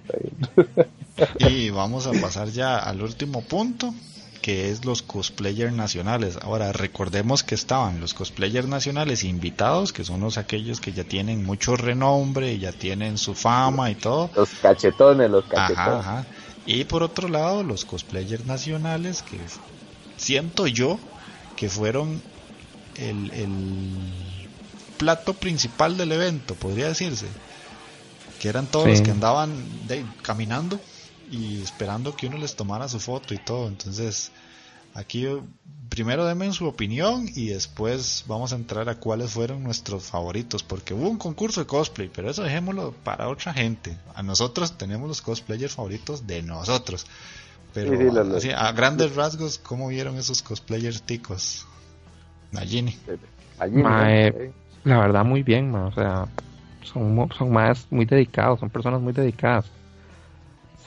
y 1.40 1.70
vamos 1.70 2.08
a 2.08 2.12
pasar 2.14 2.50
ya 2.50 2.78
al 2.78 3.02
último 3.02 3.42
punto, 3.42 3.94
que 4.42 4.70
es 4.72 4.86
los 4.86 5.02
cosplayers 5.02 5.74
nacionales. 5.74 6.38
Ahora, 6.42 6.72
recordemos 6.72 7.44
que 7.44 7.56
estaban 7.56 8.00
los 8.00 8.14
cosplayers 8.14 8.68
nacionales 8.68 9.24
invitados, 9.24 9.92
que 9.92 10.06
son 10.06 10.22
los 10.22 10.38
aquellos 10.38 10.80
que 10.80 10.94
ya 10.94 11.04
tienen 11.04 11.46
mucho 11.46 11.76
renombre, 11.76 12.58
ya 12.58 12.72
tienen 12.72 13.18
su 13.18 13.36
fama 13.36 13.92
y 13.92 13.96
todo. 13.96 14.30
Los 14.36 14.50
cachetones, 14.62 15.30
los 15.30 15.46
cachetones. 15.46 16.26
Y 16.66 16.86
por 16.86 17.04
otro 17.04 17.28
lado, 17.28 17.64
los 17.64 17.84
cosplayers 17.84 18.46
nacionales, 18.46 19.24
que 19.24 19.40
siento 20.18 20.68
yo 20.68 21.00
que 21.56 21.68
fueron 21.68 22.22
el, 22.96 23.32
el 23.32 23.50
plato 25.00 25.34
principal 25.34 25.98
del 25.98 26.12
evento, 26.12 26.54
podría 26.54 26.90
decirse. 26.90 27.26
Que 28.40 28.50
eran 28.50 28.68
todos 28.68 28.88
los 28.88 29.02
que 29.02 29.12
andaban 29.12 29.52
caminando 30.22 30.80
y 31.32 31.62
esperando 31.62 32.16
que 32.16 32.28
uno 32.28 32.38
les 32.38 32.56
tomara 32.56 32.88
su 32.88 33.00
foto 33.00 33.34
y 33.34 33.38
todo. 33.38 33.68
Entonces, 33.68 34.32
aquí 34.94 35.26
primero 35.90 36.26
denme 36.26 36.52
su 36.54 36.68
opinión 36.68 37.28
y 37.36 37.48
después 37.48 38.24
vamos 38.28 38.54
a 38.54 38.56
entrar 38.56 38.88
a 38.88 38.96
cuáles 38.96 39.32
fueron 39.32 39.64
nuestros 39.64 40.04
favoritos. 40.04 40.64
Porque 40.64 40.94
hubo 40.94 41.10
un 41.10 41.18
concurso 41.18 41.62
de 41.62 41.68
cosplay, 41.68 42.10
pero 42.14 42.30
eso 42.30 42.44
dejémoslo 42.44 42.94
para 43.04 43.28
otra 43.28 43.54
gente. 43.54 43.98
A 44.16 44.24
nosotros 44.24 44.78
tenemos 44.78 45.08
los 45.08 45.22
cosplayers 45.22 45.76
favoritos 45.76 46.28
de 46.28 46.42
nosotros. 46.42 47.08
Pero 47.74 47.92
a 48.56 48.72
grandes 48.72 49.16
rasgos, 49.16 49.60
¿cómo 49.60 49.90
vieron 49.90 50.18
esos 50.18 50.42
cosplayers 50.42 51.02
ticos? 51.04 51.66
Nagini. 52.52 52.98
La 54.84 54.98
verdad, 55.00 55.26
muy 55.26 55.44
bien, 55.44 55.76
o 55.76 55.92
sea, 55.92 56.28
son, 56.84 57.30
son 57.38 57.52
más 57.52 57.88
muy 57.92 58.06
dedicados, 58.06 58.60
son 58.60 58.70
personas 58.70 59.02
muy 59.02 59.14
dedicadas. 59.14 59.70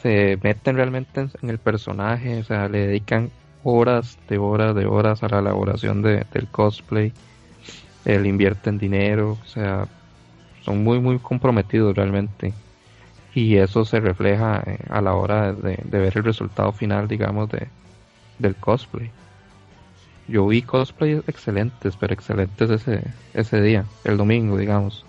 Se 0.03 0.39
meten 0.43 0.77
realmente 0.77 1.29
en, 1.43 1.51
el 1.51 1.59
personaje, 1.59 2.41
o 2.41 2.45
sea, 2.45 2.69
le 2.69 2.87
dedican 2.87 3.31
horas 3.63 4.19
de 4.29 4.39
horas 4.39 4.75
de 4.75 4.87
horas 4.87 5.23
a 5.23 5.29
la 5.29 5.39
elaboración 5.41 6.03
de, 6.03 6.27
del 6.33 6.49
cosplay. 6.49 7.13
El 8.05 8.27
invierten 8.27 8.79
dinero, 8.79 9.39
o 9.41 9.47
sea, 9.47 9.87
son 10.65 10.83
muy, 10.83 10.99
muy 10.99 11.19
comprometidos 11.19 11.95
realmente. 11.95 12.53
Y 13.35 13.57
eso 13.57 13.85
se 13.85 14.01
refleja 14.01 14.63
eh, 14.67 14.79
a 14.91 15.01
la 15.01 15.15
hora 15.15 15.53
de, 15.53 15.79
de 15.85 15.99
ver 15.99 16.17
el 16.17 16.25
resultado 16.25 16.73
final, 16.73 17.09
digamos, 17.09 17.49
de, 17.51 17.69
del 18.39 18.57
cosplay. 18.57 19.11
Yo 20.33 20.47
vi 20.47 20.63
cosplays 20.63 21.23
excelentes, 21.29 21.95
pero 21.97 22.15
excelentes 22.15 22.71
ese, 22.71 23.05
ese 23.35 23.61
día, 23.61 23.85
el 24.05 24.17
domingo, 24.17 24.57
digamos. 24.57 25.05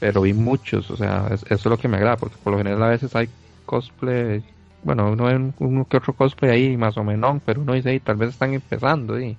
Pero 0.00 0.22
vi 0.22 0.32
muchos, 0.32 0.90
o 0.90 0.96
sea, 0.96 1.28
eso 1.30 1.46
es 1.50 1.66
lo 1.66 1.76
que 1.76 1.88
me 1.88 1.98
agrada, 1.98 2.16
porque 2.16 2.36
por 2.42 2.52
lo 2.52 2.58
general 2.58 2.82
a 2.82 2.88
veces 2.88 3.14
hay 3.14 3.28
cosplay 3.66 4.42
bueno, 4.82 5.12
uno 5.12 5.24
ve 5.24 5.52
uno 5.58 5.84
que 5.84 5.98
otro 5.98 6.14
cosplay 6.14 6.50
ahí 6.50 6.76
más 6.76 6.96
o 6.96 7.04
menos, 7.04 7.42
pero 7.44 7.60
uno 7.60 7.74
dice, 7.74 7.90
ahí, 7.90 8.00
tal 8.00 8.16
vez 8.16 8.30
están 8.30 8.54
empezando 8.54 9.20
y 9.20 9.36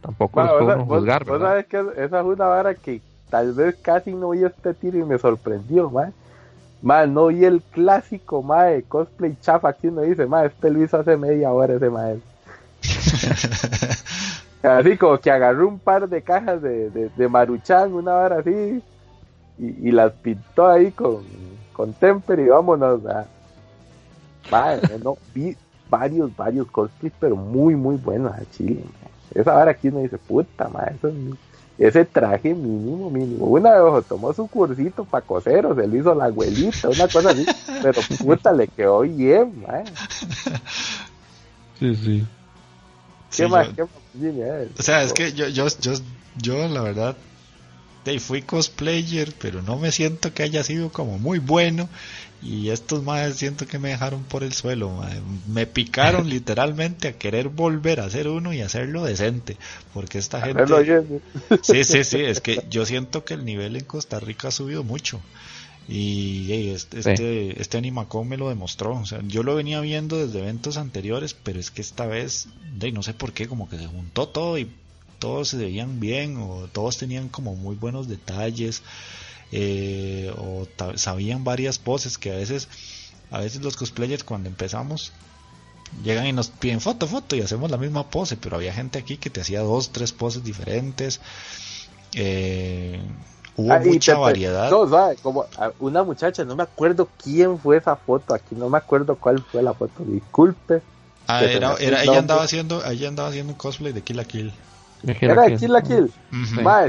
tampoco 0.00 0.42
los 0.42 0.52
puedo 0.52 0.84
juzgar, 0.84 1.24
¿verdad? 1.24 1.48
sabes 1.50 1.66
que 1.66 1.78
esa 1.96 2.20
es 2.20 2.26
una 2.26 2.46
vara 2.46 2.74
que 2.74 3.00
tal 3.28 3.52
vez 3.52 3.76
casi 3.76 4.12
no 4.12 4.30
vi 4.30 4.44
este 4.44 4.74
tiro 4.74 4.98
y 4.98 5.04
me 5.04 5.18
sorprendió, 5.18 5.90
man. 5.90 6.12
Man, 6.82 7.12
no 7.12 7.26
vi 7.26 7.44
el 7.44 7.62
clásico, 7.62 8.42
man, 8.42 8.72
de 8.72 8.82
cosplay 8.82 9.36
chafa 9.40 9.72
que 9.72 9.88
uno 9.88 10.00
dice, 10.00 10.26
man, 10.26 10.46
este 10.46 10.70
lo 10.70 10.82
hizo 10.82 10.98
hace 10.98 11.16
media 11.16 11.52
hora 11.52 11.74
ese 11.74 11.90
man. 11.90 12.20
así 14.62 14.96
como 14.96 15.18
que 15.18 15.30
agarró 15.30 15.68
un 15.68 15.78
par 15.78 16.08
de 16.08 16.22
cajas 16.22 16.62
de, 16.62 16.90
de, 16.90 17.10
de 17.16 17.28
Maruchan, 17.28 17.92
una 17.92 18.14
hora 18.14 18.38
así, 18.38 18.82
y, 19.58 19.90
las 19.90 20.12
pintó 20.12 20.68
ahí 20.68 20.90
con, 20.90 21.22
con 21.72 21.92
temper 21.92 22.38
y 22.40 22.48
vámonos. 22.48 23.02
a 23.06 23.26
vi 25.34 25.56
varios, 25.88 26.34
varios 26.34 26.70
cosplays, 26.70 27.12
pero 27.20 27.36
muy, 27.36 27.74
muy 27.74 27.96
buenos 27.96 28.32
a 28.32 28.42
Chile. 28.52 28.82
Esa 29.34 29.56
hora 29.56 29.72
aquí 29.72 29.88
uno 29.88 30.00
dice, 30.00 30.18
puta 30.18 30.68
madre, 30.68 30.96
ese 31.78 32.04
traje 32.04 32.54
mínimo, 32.54 33.10
mínimo. 33.10 33.46
Una 33.46 33.80
vez 33.80 34.06
tomó 34.06 34.32
su 34.32 34.46
cursito 34.46 35.04
para 35.04 35.24
coseros, 35.24 35.76
se 35.76 35.86
lo 35.86 35.96
hizo 35.96 36.14
la 36.14 36.26
abuelita, 36.26 36.88
una 36.88 37.08
cosa 37.08 37.30
así, 37.30 37.46
pero 37.82 38.00
puta 38.18 38.52
le 38.52 38.68
quedó 38.68 39.00
bien, 39.00 39.62
madre. 39.62 39.84
Sí, 41.78 41.96
sí. 41.96 42.26
¿Qué 43.34 43.48
más? 43.48 43.68
¿Qué 43.68 43.82
más? 43.82 43.90
O 44.78 44.82
sea, 44.82 45.02
es 45.02 45.12
que 45.12 45.32
yo, 45.32 45.48
yo, 45.48 45.66
yo, 45.80 45.92
yo 46.36 46.68
la 46.68 46.82
verdad, 46.82 47.16
fui 48.18 48.42
cosplayer, 48.42 49.32
pero 49.38 49.62
no 49.62 49.76
me 49.76 49.92
siento 49.92 50.34
que 50.34 50.42
haya 50.42 50.64
sido 50.64 50.90
como 50.90 51.18
muy 51.18 51.38
bueno. 51.38 51.88
Y 52.42 52.70
estos 52.70 53.02
más 53.02 53.36
siento 53.36 53.66
que 53.66 53.78
me 53.78 53.90
dejaron 53.90 54.24
por 54.24 54.42
el 54.42 54.54
suelo. 54.54 55.02
Me 55.46 55.66
picaron 55.66 56.28
literalmente 56.30 57.08
a 57.08 57.12
querer 57.12 57.48
volver 57.48 58.00
a 58.00 58.06
hacer 58.06 58.28
uno 58.28 58.54
y 58.54 58.62
hacerlo 58.62 59.04
decente. 59.04 59.58
Porque 59.92 60.18
esta 60.18 60.40
gente. 60.40 60.64
Sí, 61.62 61.84
sí, 61.84 62.02
sí. 62.02 62.22
Es 62.22 62.40
que 62.40 62.64
yo 62.70 62.86
siento 62.86 63.24
que 63.24 63.34
el 63.34 63.44
nivel 63.44 63.76
en 63.76 63.84
Costa 63.84 64.18
Rica 64.18 64.48
ha 64.48 64.52
subido 64.52 64.82
mucho. 64.82 65.20
Y 65.92 66.70
este, 66.70 67.00
este, 67.00 67.60
este, 67.60 67.78
Animacon 67.78 68.28
me 68.28 68.36
lo 68.36 68.48
demostró. 68.48 68.92
O 68.92 69.06
sea, 69.06 69.20
yo 69.26 69.42
lo 69.42 69.56
venía 69.56 69.80
viendo 69.80 70.24
desde 70.24 70.38
eventos 70.38 70.76
anteriores, 70.76 71.34
pero 71.34 71.58
es 71.58 71.72
que 71.72 71.82
esta 71.82 72.06
vez, 72.06 72.46
de, 72.78 72.92
no 72.92 73.02
sé 73.02 73.12
por 73.12 73.32
qué, 73.32 73.48
como 73.48 73.68
que 73.68 73.76
se 73.76 73.88
juntó 73.88 74.28
todo 74.28 74.56
y 74.56 74.70
todos 75.18 75.48
se 75.48 75.56
veían 75.56 75.98
bien 75.98 76.36
o 76.38 76.68
todos 76.72 76.96
tenían 76.96 77.28
como 77.28 77.56
muy 77.56 77.74
buenos 77.74 78.06
detalles 78.06 78.84
eh, 79.50 80.32
o 80.38 80.66
sabían 80.94 81.42
varias 81.42 81.78
poses 81.78 82.18
que 82.18 82.32
a 82.32 82.36
veces 82.36 82.68
a 83.30 83.40
veces 83.40 83.60
los 83.60 83.76
cosplayers 83.76 84.24
cuando 84.24 84.48
empezamos 84.48 85.12
llegan 86.02 86.26
y 86.26 86.32
nos 86.32 86.48
piden 86.48 86.80
foto 86.80 87.06
foto 87.06 87.36
y 87.36 87.42
hacemos 87.42 87.70
la 87.70 87.76
misma 87.76 88.08
pose 88.08 88.36
pero 88.36 88.56
había 88.56 88.72
gente 88.72 88.98
aquí 88.98 89.18
que 89.18 89.28
te 89.28 89.42
hacía 89.42 89.60
dos 89.60 89.90
tres 89.90 90.12
poses 90.12 90.42
diferentes 90.42 91.20
eh, 92.14 93.00
hubo 93.56 93.72
ah, 93.72 93.80
mucha 93.84 94.16
variedad 94.16 94.70
como 95.22 95.44
una 95.80 96.02
muchacha 96.02 96.44
no 96.44 96.56
me 96.56 96.62
acuerdo 96.62 97.08
quién 97.22 97.58
fue 97.58 97.76
esa 97.76 97.96
foto 97.96 98.34
aquí 98.34 98.54
no 98.54 98.68
me 98.68 98.78
acuerdo 98.78 99.16
cuál 99.16 99.40
fue 99.40 99.62
la 99.62 99.74
foto 99.74 100.04
disculpe 100.04 100.82
ah, 101.26 101.42
era, 101.42 101.76
ella 101.78 102.18
andaba 102.18 102.44
haciendo 102.44 102.84
ella 102.84 103.08
andaba 103.08 103.28
haciendo 103.28 103.52
un 103.52 103.58
cosplay 103.58 103.92
de 103.92 104.02
Kill 104.02 104.16
la 104.16 104.24
Kill 104.24 104.52
era 105.02 105.42
de 105.42 105.56
Kill 105.56 105.72
la 105.72 105.82
Kill. 105.82 106.12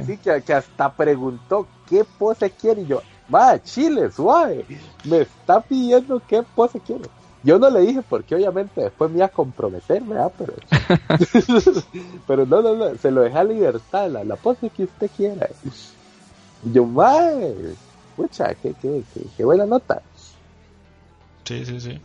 sí, 0.05 0.17
que, 0.17 0.53
hasta 0.53 0.91
preguntó 0.93 1.67
qué 1.89 2.03
pose 2.17 2.51
quiere. 2.51 2.81
Y 2.81 2.87
yo, 2.87 3.01
va, 3.33 3.61
chile, 3.61 4.11
suave. 4.11 4.65
Me 5.03 5.21
está 5.21 5.61
pidiendo 5.61 6.21
qué 6.27 6.43
pose 6.55 6.79
quiere. 6.79 7.09
Yo 7.43 7.57
no 7.57 7.69
le 7.69 7.81
dije 7.81 8.01
porque 8.07 8.35
obviamente 8.35 8.81
después 8.81 9.09
me 9.09 9.17
iba 9.17 9.25
a 9.25 9.29
comprometer, 9.29 10.03
¿verdad? 10.03 10.31
Pero, 10.37 10.53
pero 12.27 12.45
no, 12.45 12.61
no, 12.61 12.75
no, 12.75 12.95
se 12.97 13.09
lo 13.09 13.21
dejé 13.21 13.37
a 13.37 13.43
libertad, 13.43 14.09
la, 14.09 14.35
pose 14.35 14.69
que 14.69 14.83
usted 14.83 15.09
quiera. 15.15 15.47
Y 16.63 16.73
yo, 16.73 16.87
pucha, 18.15 18.53
qué, 18.55 18.73
qué, 18.81 19.03
qué, 19.13 19.21
qué 19.35 19.45
buena 19.45 19.65
nota. 19.65 20.01
Sí, 21.45 21.65
sí, 21.65 21.79
sí. 21.79 21.99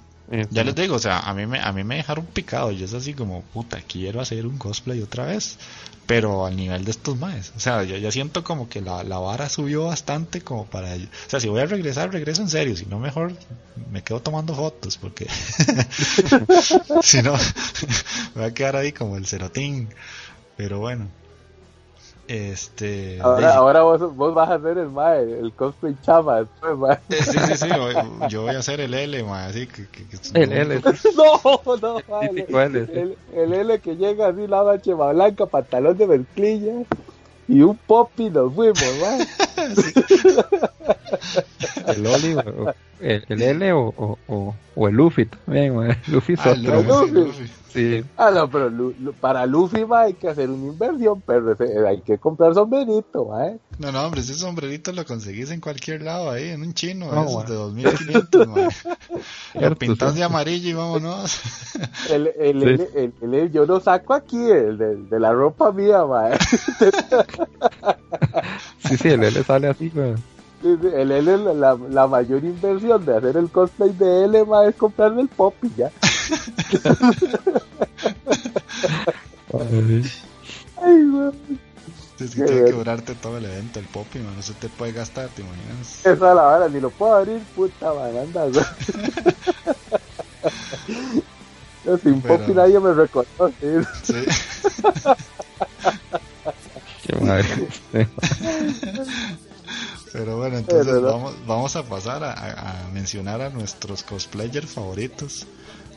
Ya 0.50 0.64
les 0.64 0.74
digo, 0.74 0.96
o 0.96 0.98
sea, 0.98 1.20
a 1.20 1.34
mí 1.34 1.46
me, 1.46 1.61
a 1.61 1.72
mí 1.72 1.84
me 1.84 1.96
dejaron 1.96 2.26
picado. 2.26 2.72
Yo 2.72 2.84
es 2.84 2.94
así 2.94 3.14
como, 3.14 3.42
puta, 3.42 3.80
quiero 3.86 4.20
hacer 4.20 4.44
un 4.46 4.59
cosplay 4.59 5.00
otra 5.00 5.26
vez 5.26 5.57
pero 6.07 6.46
al 6.46 6.57
nivel 6.57 6.84
de 6.84 6.92
estos 6.92 7.18
maes. 7.18 7.52
O 7.57 7.61
sea, 7.61 7.82
yo 7.82 7.96
ya 7.96 8.12
siento 8.12 8.44
como 8.44 8.68
que 8.68 8.80
la, 8.80 9.02
la 9.02 9.18
vara 9.18 9.48
subió 9.48 9.86
bastante 9.86 10.40
como 10.40 10.64
para... 10.66 10.94
O 10.94 10.98
sea, 11.26 11.40
si 11.40 11.48
voy 11.48 11.61
a 11.61 11.66
regresar, 11.66 12.12
regreso 12.12 12.42
en 12.42 12.48
serio. 12.48 12.76
Si 12.76 12.86
no, 12.86 13.00
mejor 13.00 13.32
me 13.90 14.02
quedo 14.02 14.22
tomando 14.22 14.54
fotos 14.54 14.96
porque... 14.98 15.26
si 17.02 17.22
no, 17.22 17.32
me 18.34 18.42
voy 18.42 18.44
a 18.44 18.54
quedar 18.54 18.76
ahí 18.76 18.92
como 18.92 19.16
el 19.16 19.26
cerotín. 19.26 19.88
Pero 20.57 20.78
bueno. 20.78 21.09
Este. 22.28 23.20
Ahora, 23.20 23.54
ahora 23.54 23.82
vos, 23.82 24.16
vos, 24.16 24.34
vas 24.34 24.50
a 24.50 24.54
hacer 24.54 24.78
el 24.78 24.88
mae, 24.88 25.22
el 25.22 25.52
cosplay 25.52 25.94
chama 26.02 26.40
después, 26.40 26.76
mae. 26.76 26.98
Eh, 27.08 27.22
sí, 27.22 27.38
sí, 27.38 27.56
sí, 27.56 27.68
yo 28.28 28.42
voy 28.42 28.54
a 28.54 28.58
hacer 28.58 28.80
el 28.80 28.94
L, 28.94 29.22
mae, 29.22 29.50
así 29.50 29.66
que. 29.68 29.86
que, 29.86 30.04
el 30.34 30.52
L. 30.52 30.80
No, 31.16 31.76
no, 31.76 32.00
mae. 32.08 32.46
El, 32.48 33.16
el, 33.32 33.52
L 33.52 33.78
que 33.78 33.96
llega 33.96 34.28
así, 34.28 34.46
la 34.46 34.64
mancha 34.64 34.94
blanca, 34.94 35.46
pantalón 35.46 35.96
de 35.96 36.06
mezclilla 36.06 36.72
y 37.46 37.62
un 37.62 37.76
pop 37.76 38.10
y 38.16 38.28
nos 38.28 38.52
fuimos, 38.52 38.82
mae. 39.00 39.26
el 41.86 42.07
Oli, 42.07 42.36
el, 43.00 43.24
el 43.28 43.42
L 43.42 43.72
o, 43.72 44.18
o, 44.28 44.54
o, 44.74 44.88
el 44.88 44.94
Luffy 44.94 45.26
también, 45.26 45.76
mae. 45.76 45.96
Luffy 46.09 46.34
es 46.34 46.40
ah, 46.40 46.50
otro. 46.50 47.07
Luffy. 47.07 47.50
Ah, 48.16 48.30
no, 48.30 48.50
pero 48.50 48.72
para 49.20 49.44
Luffy 49.44 49.84
va, 49.84 50.02
hay 50.02 50.14
que 50.14 50.28
hacer 50.28 50.48
una 50.48 50.72
inversión, 50.72 51.22
pero 51.26 51.57
hay 51.86 52.00
que 52.00 52.18
comprar 52.18 52.54
sombrerito, 52.54 53.38
¿eh? 53.40 53.59
No, 53.78 53.92
no, 53.92 54.07
hombre, 54.07 54.22
ese 54.22 54.34
sombrerito 54.34 54.92
lo 54.92 55.04
conseguís 55.04 55.50
en 55.50 55.61
cualquier 55.61 56.02
lado, 56.02 56.30
ahí, 56.30 56.48
en 56.48 56.62
un 56.62 56.72
chino, 56.72 57.12
no, 57.12 57.24
esos 57.24 57.46
de 57.46 57.54
2500, 57.54 58.46
Lo 59.61 59.76
pintas 59.76 60.14
de 60.14 60.24
amarillo 60.24 60.70
y 60.70 60.72
vámonos. 60.72 61.40
El, 62.11 62.28
el, 62.38 62.62
el, 62.62 63.34
el, 63.34 63.52
yo 63.52 63.66
lo 63.66 63.80
saco 63.80 64.14
aquí, 64.14 64.36
el 64.36 64.78
de, 64.78 64.96
de 64.96 65.20
la 65.20 65.32
ropa 65.32 65.72
mía, 65.72 66.04
¿eh? 66.30 66.38
Sí, 68.89 68.97
sí, 68.97 69.09
el 69.09 69.24
L 69.24 69.45
sale 69.45 69.68
así, 69.68 69.91
güey. 69.91 70.14
El 70.62 71.12
L, 71.12 71.37
la, 71.55 71.76
la 71.91 72.07
mayor 72.07 72.43
inversión 72.43 73.05
de 73.05 73.14
hacer 73.16 73.37
el 73.37 73.51
cosplay 73.51 73.91
de 73.91 74.24
L, 74.24 74.43
va, 74.45 74.66
es 74.66 74.74
comprarle 74.74 75.20
el 75.22 75.28
pop 75.28 75.55
y 75.62 75.70
ya. 75.76 75.91
Ay, 80.82 81.09
güey. 81.09 81.30
Es 82.18 82.34
que 82.34 82.45
tiene 82.45 82.64
que 82.64 82.72
durarte 82.72 83.14
todo 83.14 83.37
el 83.37 83.45
evento, 83.45 83.78
el 83.78 83.84
popi, 83.87 84.20
no 84.20 84.41
se 84.41 84.55
te 84.55 84.70
puede 84.70 84.93
gastar, 84.93 85.28
¿te 85.28 85.43
imaginas? 85.43 86.01
Esa 86.01 86.12
es 86.12 86.18
la 86.18 86.32
vara, 86.32 86.66
ni 86.68 86.80
lo 86.80 86.89
puedo 86.89 87.14
abrir, 87.14 87.43
puta 87.55 87.91
anda, 87.91 88.47
güey. 88.47 88.64
sin 92.03 92.22
popi 92.22 92.53
nadie 92.53 92.80
me 92.80 92.95
reconoce. 92.95 93.84
Sí. 94.03 94.14
Pero 100.12 100.38
bueno, 100.38 100.57
entonces 100.59 101.02
vamos, 101.02 101.34
vamos 101.46 101.76
a 101.76 101.82
pasar 101.82 102.24
a, 102.24 102.32
a, 102.32 102.88
mencionar 102.92 103.42
a 103.42 103.50
nuestros 103.50 104.02
cosplayers 104.02 104.70
favoritos. 104.70 105.46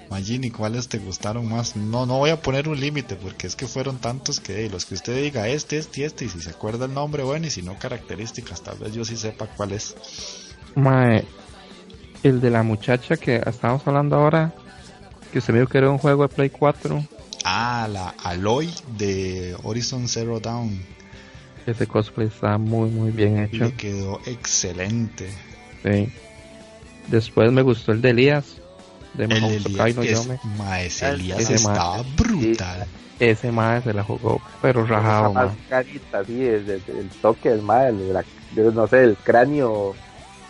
Magini, 0.09 0.49
¿cuáles 0.49 0.89
te 0.89 0.97
gustaron 0.97 1.47
más? 1.47 1.75
No, 1.75 2.05
no 2.05 2.17
voy 2.17 2.31
a 2.31 2.41
poner 2.41 2.67
un 2.67 2.79
límite 2.79 3.15
porque 3.15 3.47
es 3.47 3.55
que 3.55 3.67
fueron 3.67 3.99
tantos 3.99 4.39
que 4.39 4.67
los 4.69 4.85
que 4.85 4.95
usted 4.95 5.21
diga 5.21 5.47
este, 5.47 5.77
este, 5.77 6.03
este, 6.03 6.25
y 6.25 6.29
si 6.29 6.41
se 6.41 6.49
acuerda 6.49 6.85
el 6.85 6.93
nombre, 6.93 7.23
bueno, 7.23 7.45
y 7.45 7.51
si 7.51 7.61
no 7.61 7.77
características, 7.77 8.61
tal 8.61 8.79
vez 8.79 8.93
yo 8.93 9.05
sí 9.05 9.15
sepa 9.15 9.45
cuál 9.45 9.73
es. 9.73 9.95
Mae, 10.75 11.25
el 12.23 12.41
de 12.41 12.49
la 12.49 12.63
muchacha 12.63 13.17
que 13.17 13.41
estábamos 13.45 13.87
hablando 13.87 14.15
ahora, 14.15 14.53
que 15.31 15.41
se 15.41 15.51
vio 15.51 15.67
que 15.67 15.77
era 15.77 15.89
un 15.91 15.99
juego 15.99 16.23
de 16.23 16.33
Play 16.33 16.49
4. 16.49 17.03
Ah, 17.45 17.87
la 17.89 18.15
Aloy 18.23 18.73
de 18.97 19.55
Horizon 19.63 20.07
Zero 20.07 20.39
Dawn. 20.39 20.98
Ese 21.69 21.87
cosplay 21.87 22.27
está 22.27 22.57
muy, 22.57 22.89
muy 22.89 23.11
bien 23.11 23.39
hecho. 23.39 23.65
Le 23.65 23.73
quedó 23.73 24.19
excelente. 24.25 25.29
Sí. 25.83 26.11
Después 27.07 27.51
me 27.51 27.61
gustó 27.61 27.91
el 27.91 28.01
de 28.01 28.09
Elías 28.09 28.59
de 29.13 29.25
el 29.25 29.31
Elías, 29.31 29.97
es, 29.97 31.01
Elías 31.01 31.49
estaba 31.49 32.03
brutal. 32.15 32.85
Ese 33.19 33.51
mae 33.51 33.81
se 33.81 33.93
la 33.93 34.03
jugó, 34.03 34.41
pero 34.61 34.85
rajado. 34.85 35.33
Más 35.33 35.51
carita, 35.67 36.23
sí, 36.23 36.45
el, 36.45 36.69
el, 36.69 37.09
toque 37.21 37.49
del 37.49 37.61
mae, 37.61 37.93
no 38.55 38.87
sé, 38.87 39.03
el 39.03 39.17
cráneo 39.17 39.93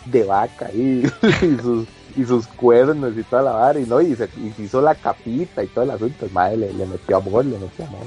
de 0.04 0.22
vaca 0.22 0.70
y, 0.72 1.04
y, 1.42 1.58
sus, 1.60 1.88
y 2.16 2.24
sus 2.24 2.46
cuernos 2.46 3.16
y 3.16 3.22
toda 3.24 3.42
la 3.42 3.52
vara, 3.52 3.80
y 3.80 3.86
no, 3.86 4.00
y 4.00 4.14
se, 4.14 4.28
hizo 4.58 4.80
la 4.80 4.94
capita 4.94 5.64
y 5.64 5.66
todo 5.66 5.84
el 5.84 5.90
asunto, 5.90 6.26
el 6.26 6.32
mae 6.32 6.56
le, 6.56 6.72
le 6.72 6.86
metió 6.86 7.16
amor, 7.16 7.44
le 7.44 7.58
metió 7.58 7.86
amor. 7.86 8.02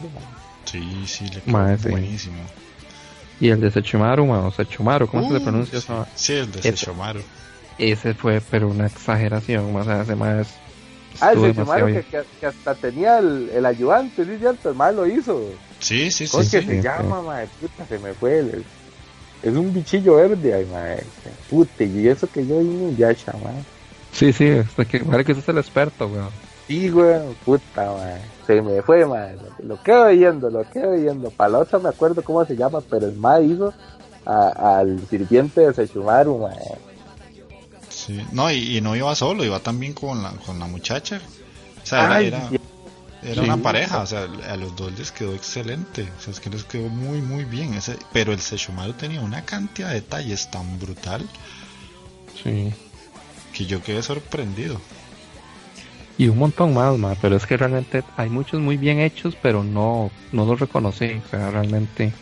Sí, 0.64 1.04
sí, 1.06 1.26
le 1.26 1.42
quedó 1.42 1.92
buenísimo. 1.92 2.42
Y 3.44 3.50
el 3.50 3.60
de 3.60 3.72
Sechumaru, 3.72 4.32
o 4.32 4.52
Sechumaru, 4.52 5.08
¿cómo 5.08 5.28
se 5.28 5.34
le 5.34 5.40
pronuncia 5.42 5.80
eso? 5.80 6.08
Sí, 6.16 6.34
el 6.34 6.52
de 6.52 6.62
Sechumaru 6.62 7.22
ese 7.78 8.14
fue 8.14 8.42
pero 8.52 8.68
una 8.68 8.88
exageración 8.88 9.76
o 9.76 9.84
sea 9.84 10.02
ese 10.02 10.16
más 10.16 10.48
Ah, 11.22 11.32
ese 11.34 11.54
que, 11.54 12.04
que, 12.10 12.24
que, 12.40 12.46
hasta 12.48 12.74
tenía 12.74 13.20
el, 13.20 13.48
el 13.54 13.68
ayudante, 13.68 14.26
¿sí 14.26 14.36
cierto? 14.40 14.72
El 14.72 14.76
mal 14.76 14.96
lo 14.96 15.06
hizo. 15.06 15.48
Sí, 15.80 16.10
sí, 16.10 16.26
sí. 16.26 16.32
¿Cómo 16.32 16.44
que 16.44 16.62
se 16.64 16.82
llama, 16.82 17.22
madre? 17.22 17.48
Puta, 17.62 17.86
se 17.86 18.00
me 18.00 18.16
fue. 18.16 18.40
El, 18.40 18.66
es 19.44 19.54
un 19.54 19.72
bichillo 19.72 20.16
verde, 20.16 20.56
ay, 20.56 20.66
madre. 20.66 21.04
Puta, 21.52 21.84
y 21.84 22.08
eso 22.08 22.28
que 22.28 22.48
yo 22.48 22.60
vi 22.62 22.66
un 22.66 22.98
Yasha, 22.98 23.32
madre. 23.34 23.62
Sí, 24.12 24.34
sí, 24.34 24.46
es 24.46 24.88
que 24.88 25.02
parece 25.02 25.36
que 25.36 25.40
es 25.40 25.48
el 25.48 25.60
experto, 25.60 26.08
weón. 26.08 26.32
Sí, 26.74 26.90
weón, 26.90 27.36
puta. 27.46 28.20
Se 28.48 28.60
me 28.60 28.82
fue, 28.82 29.06
madre. 29.06 29.38
Lo 29.60 29.82
quedo 29.84 30.08
viendo, 30.08 30.50
lo 30.50 30.68
quedo 30.72 30.94
viendo. 30.94 31.30
Para 31.30 31.52
la 31.52 31.60
otra 31.60 31.78
me 31.78 31.90
acuerdo 31.90 32.24
cómo 32.24 32.44
se 32.46 32.56
llama, 32.56 32.82
pero 32.82 33.06
el 33.06 33.16
madre 33.16 33.46
hizo 33.46 33.74
al 34.26 35.00
sirviente 35.08 35.62
de 35.62 35.74
Sechumaru. 35.74 36.50
Sí, 37.90 38.26
no, 38.32 38.52
y, 38.52 38.82
no 38.82 38.96
iba 38.96 39.14
solo, 39.14 39.46
iba 39.46 39.60
también 39.60 39.94
con 39.94 40.24
la, 40.24 40.32
con 40.32 40.58
la 40.58 40.66
muchacha. 40.66 41.22
O 41.84 41.86
sea, 41.86 42.20
era, 42.20 42.50
era, 43.22 43.44
una 43.44 43.58
pareja, 43.58 44.00
o 44.00 44.08
sea, 44.08 44.24
a 44.24 44.58
los 44.58 44.76
dos 44.76 44.98
les 44.98 45.12
quedó 45.12 45.36
excelente. 45.36 46.10
O 46.18 46.22
sea, 46.22 46.34
es 46.34 46.40
que 46.40 46.50
les 46.50 46.64
quedó 46.64 46.90
muy, 46.90 47.22
muy 47.22 47.46
bien. 47.46 47.76
Ese, 47.76 47.98
pero 48.12 48.34
el 48.34 48.40
Sechumaru 48.40 48.94
tenía 48.94 49.22
una 49.22 49.46
cantidad 49.46 49.90
de 49.90 49.96
detalles 49.96 50.50
tan 50.50 50.80
brutal. 50.80 51.22
Sí. 52.42 52.74
Que 53.54 53.68
yo 53.68 53.84
quedé 53.84 54.02
sorprendido. 54.02 54.82
Y 56.18 56.28
un 56.28 56.38
montón 56.38 56.74
más, 56.74 56.98
más, 56.98 57.18
pero 57.22 57.36
es 57.36 57.46
que 57.46 57.58
realmente 57.58 58.04
hay 58.18 58.30
muchos 58.30 58.62
muy 58.62 58.78
bien 58.78 59.00
hechos, 59.00 59.36
pero 59.42 59.64
no, 59.64 60.12
no 60.32 60.46
los 60.46 60.60
reconocí. 60.60 61.22
O 61.26 61.30
sea, 61.30 61.50
realmente 61.50 62.14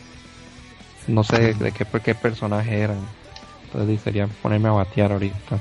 no 1.06 1.24
sé 1.24 1.54
de 1.54 1.72
qué, 1.72 1.86
qué 2.02 2.14
personaje 2.14 2.80
eran. 2.80 3.00
Entonces 3.64 4.00
sería 4.02 4.26
ponerme 4.26 4.68
a 4.68 4.72
batear 4.72 5.12
ahorita. 5.12 5.60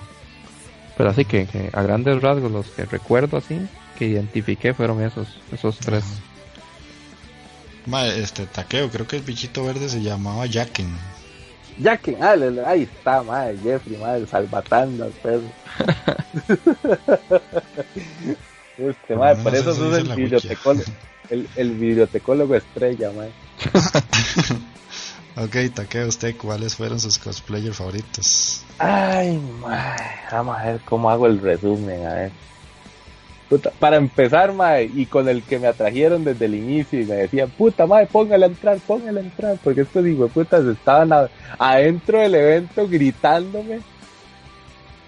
Pero 0.97 1.09
así 1.09 1.25
que, 1.25 1.47
a 1.73 1.81
grandes 1.81 2.21
rasgos 2.21 2.51
los 2.51 2.67
que 2.67 2.85
recuerdo 2.85 3.37
así, 3.37 3.59
que 3.97 4.05
identifiqué 4.07 4.73
fueron 4.73 5.01
esos, 5.01 5.27
esos 5.51 5.77
tres. 5.79 6.03
este 8.15 8.45
taqueo, 8.45 8.89
creo 8.89 9.07
que 9.07 9.17
el 9.17 9.23
bichito 9.23 9.65
verde 9.65 9.89
se 9.89 10.01
llamaba 10.01 10.45
Jacken. 10.45 10.89
Jacken, 11.81 12.17
ah, 12.21 12.35
ahí 12.67 12.83
está, 12.83 13.23
madre, 13.23 13.57
Jeffrey, 13.63 13.97
madre, 13.97 14.27
salvatando 14.27 15.05
al 15.05 15.11
perro. 15.11 15.41
este, 18.77 19.15
madre, 19.15 19.43
por 19.43 19.55
eso 19.55 19.73
sos 19.73 19.97
el 19.97 20.15
videotecólogo, 20.15 20.85
el, 21.29 21.49
el 21.55 21.71
videotecólogo 21.71 22.55
estrella, 22.55 23.11
madre. 23.11 23.31
Ok, 25.37 25.55
Takeo, 25.73 26.09
¿usted 26.09 26.35
cuáles 26.35 26.75
fueron 26.75 26.99
sus 26.99 27.17
cosplayers 27.17 27.77
favoritos? 27.77 28.63
Ay, 28.77 29.37
madre, 29.61 30.03
vamos 30.29 30.57
a 30.59 30.65
ver 30.65 30.81
cómo 30.83 31.09
hago 31.09 31.25
el 31.25 31.39
resumen, 31.39 32.05
a 32.05 32.13
ver. 32.13 32.31
Para 33.59 33.97
empezar, 33.97 34.53
mae, 34.53 34.89
y 34.93 35.05
con 35.05 35.27
el 35.27 35.43
que 35.43 35.59
me 35.59 35.67
atrajeron 35.67 36.23
desde 36.23 36.45
el 36.45 36.55
inicio 36.55 37.01
y 37.01 37.05
me 37.05 37.15
decían, 37.15 37.49
puta 37.49 37.85
madre, 37.85 38.07
póngale 38.11 38.45
a 38.45 38.47
entrar, 38.47 38.77
póngale 38.79 39.19
a 39.19 39.23
entrar, 39.23 39.57
porque 39.63 39.81
estos 39.81 40.05
hijos 40.05 40.31
putas 40.31 40.65
estaban 40.65 41.29
adentro 41.57 42.19
del 42.19 42.35
evento 42.35 42.87
gritándome 42.87 43.79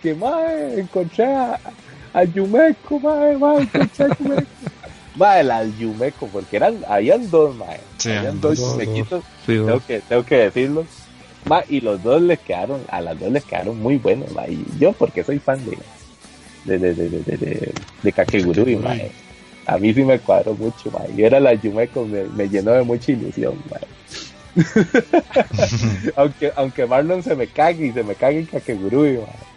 que 0.01 0.13
madre, 0.13 0.79
encontré 0.79 1.25
a, 1.25 1.59
a 2.13 2.23
Yumeko, 2.25 2.99
madre, 2.99 3.37
madre, 3.37 3.63
encontré 3.63 4.05
a 4.05 4.17
Yumeko. 4.17 4.43
Mae, 5.15 5.43
la 5.43 5.63
Yumeco, 5.63 6.27
porque 6.27 6.57
eran, 6.57 6.77
habían 6.87 7.29
dos, 7.29 7.55
mae. 7.55 7.79
habían 8.05 8.41
dos 8.41 8.57
Yumequitos, 8.57 9.23
tengo, 9.45 9.79
que, 9.85 9.99
tengo 10.01 10.23
que 10.23 10.37
decirlo. 10.37 10.85
Ma, 11.45 11.63
y 11.69 11.81
los 11.81 12.01
dos 12.01 12.21
les 12.21 12.39
quedaron, 12.39 12.81
a 12.89 13.01
las 13.01 13.19
dos 13.19 13.31
les 13.31 13.43
quedaron 13.43 13.79
muy 13.79 13.97
buenos, 13.97 14.31
ma. 14.31 14.47
Y 14.47 14.65
yo, 14.79 14.93
porque 14.93 15.23
soy 15.23 15.39
fan 15.39 15.63
de, 15.65 15.77
de, 16.65 16.77
de, 16.77 16.93
de, 16.93 17.09
de, 17.09 17.73
de 18.01 18.11
Kakegurui, 18.11 18.75
ma. 18.75 18.95
A 19.65 19.77
mí 19.77 19.93
sí 19.93 20.03
me 20.03 20.19
cuadró 20.19 20.53
mucho, 20.55 20.91
ma. 20.91 21.01
Y 21.15 21.23
era 21.23 21.39
la 21.39 21.53
Yumeco, 21.53 22.05
me, 22.05 22.23
me 22.23 22.49
llenó 22.49 22.71
de 22.71 22.83
mucha 22.83 23.11
ilusión, 23.11 23.55
ma. 23.69 23.77
aunque, 26.15 26.51
aunque 26.55 26.85
Marlon 26.85 27.23
se 27.23 27.35
me 27.35 27.47
cague 27.47 27.87
y 27.87 27.91
se 27.91 28.03
me 28.03 28.13
cague 28.15 28.39
en 28.39 28.45
Kakegurui, 28.45 29.17
ma 29.17 29.53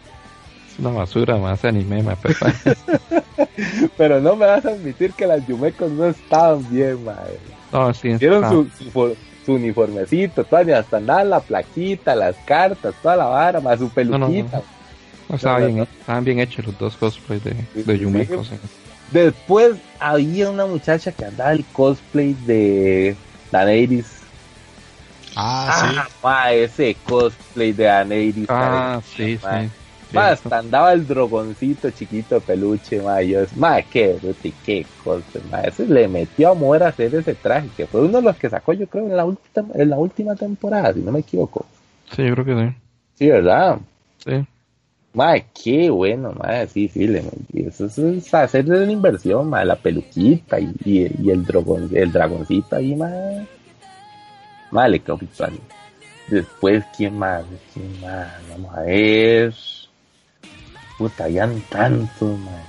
una 0.78 0.90
basura 0.90 1.36
más 1.36 1.64
anime, 1.64 2.02
me 2.02 2.16
Pero 3.96 4.20
no 4.20 4.36
me 4.36 4.46
vas 4.46 4.64
a 4.66 4.70
admitir 4.70 5.12
que 5.12 5.26
las 5.26 5.46
Yumecos 5.46 5.90
no 5.90 6.06
estaban 6.06 6.68
bien, 6.70 7.02
madre. 7.04 7.38
No, 7.72 7.92
sí. 7.94 8.08
Hicieron 8.08 8.68
su, 8.92 9.16
su, 9.44 9.52
uniformecito, 9.52 10.44
toda, 10.44 10.78
hasta 10.78 11.00
nada, 11.00 11.24
la 11.24 11.40
plaquita, 11.40 12.14
las 12.14 12.36
cartas, 12.44 12.94
toda 13.02 13.16
la 13.16 13.26
vara, 13.26 13.60
más 13.60 13.78
su 13.78 13.88
peluquita. 13.88 14.58
No, 14.58 14.75
estaban 15.34 16.24
bien 16.24 16.40
hechos 16.40 16.66
los 16.66 16.78
dos 16.78 16.96
cosplays 16.96 17.42
de, 17.42 17.54
de 17.74 17.98
Yumecos. 17.98 18.50
Después 19.10 19.76
había 20.00 20.50
una 20.50 20.66
muchacha 20.66 21.12
que 21.12 21.24
andaba 21.24 21.52
el 21.52 21.64
cosplay 21.72 22.34
de 22.46 23.16
Daneiris. 23.52 24.22
Ah, 25.34 26.08
ah 26.22 26.48
sí. 26.50 26.56
ese 26.56 26.96
cosplay 27.04 27.72
de 27.72 27.84
Daneiris. 27.84 28.46
Ah, 28.48 29.00
sí, 29.04 29.38
sí. 29.38 29.70
Más, 30.12 30.32
hasta 30.34 30.58
andaba 30.58 30.92
el 30.92 31.06
drogoncito 31.06 31.90
chiquito 31.90 32.40
peluche, 32.40 33.02
ma, 33.02 33.20
yo, 33.22 33.40
ma, 33.56 33.82
qué 33.82 34.16
qué 34.64 34.86
cosa, 35.02 35.40
ma, 35.50 35.60
ese 35.62 35.84
le 35.84 36.06
metió 36.06 36.50
amor 36.50 36.82
a 36.82 36.88
hacer 36.88 37.12
ese 37.14 37.34
traje, 37.34 37.68
que 37.76 37.86
fue 37.86 38.02
uno 38.02 38.18
de 38.18 38.22
los 38.22 38.36
que 38.36 38.48
sacó, 38.48 38.72
yo 38.72 38.86
creo, 38.86 39.04
en 39.04 39.16
la 39.16 39.24
última, 39.24 39.68
en 39.74 39.90
la 39.90 39.98
última 39.98 40.36
temporada, 40.36 40.92
si 40.94 41.00
no 41.00 41.10
me 41.10 41.20
equivoco. 41.20 41.66
Sí, 42.14 42.24
yo 42.24 42.34
creo 42.34 42.44
que 42.44 42.54
sí. 42.54 42.76
Sí, 43.16 43.26
¿verdad? 43.28 43.78
Sí. 44.24 44.46
Ma, 45.16 45.40
qué 45.40 45.88
bueno, 45.88 46.32
ma, 46.32 46.66
sí, 46.66 46.88
sí, 46.88 47.06
le, 47.06 47.22
eso 47.54 47.86
es 47.86 48.34
hacerle 48.34 48.84
la 48.84 48.92
inversión, 48.92 49.48
ma, 49.48 49.64
la 49.64 49.74
peluquita 49.74 50.60
y, 50.60 50.74
y, 50.84 51.30
el, 51.30 51.42
dragón, 51.42 51.88
el 51.94 52.12
dragoncito 52.12 52.76
ahí, 52.76 52.94
ma. 52.94 53.10
Ma, 54.70 54.86
le 54.86 55.00
quedó 55.00 55.18
Después, 56.28 56.84
¿quién 56.94 57.18
más? 57.18 57.44
¿Quién 57.72 57.98
más? 58.02 58.30
Vamos 58.50 58.76
a 58.76 58.82
ver. 58.82 59.54
Puta, 60.98 61.24
habían 61.24 61.62
tantos, 61.62 62.38
man. 62.38 62.62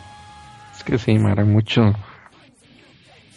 Es 0.73 0.85
que 0.85 0.97
sí, 0.97 1.11
eran 1.11 1.51
mucho. 1.51 1.93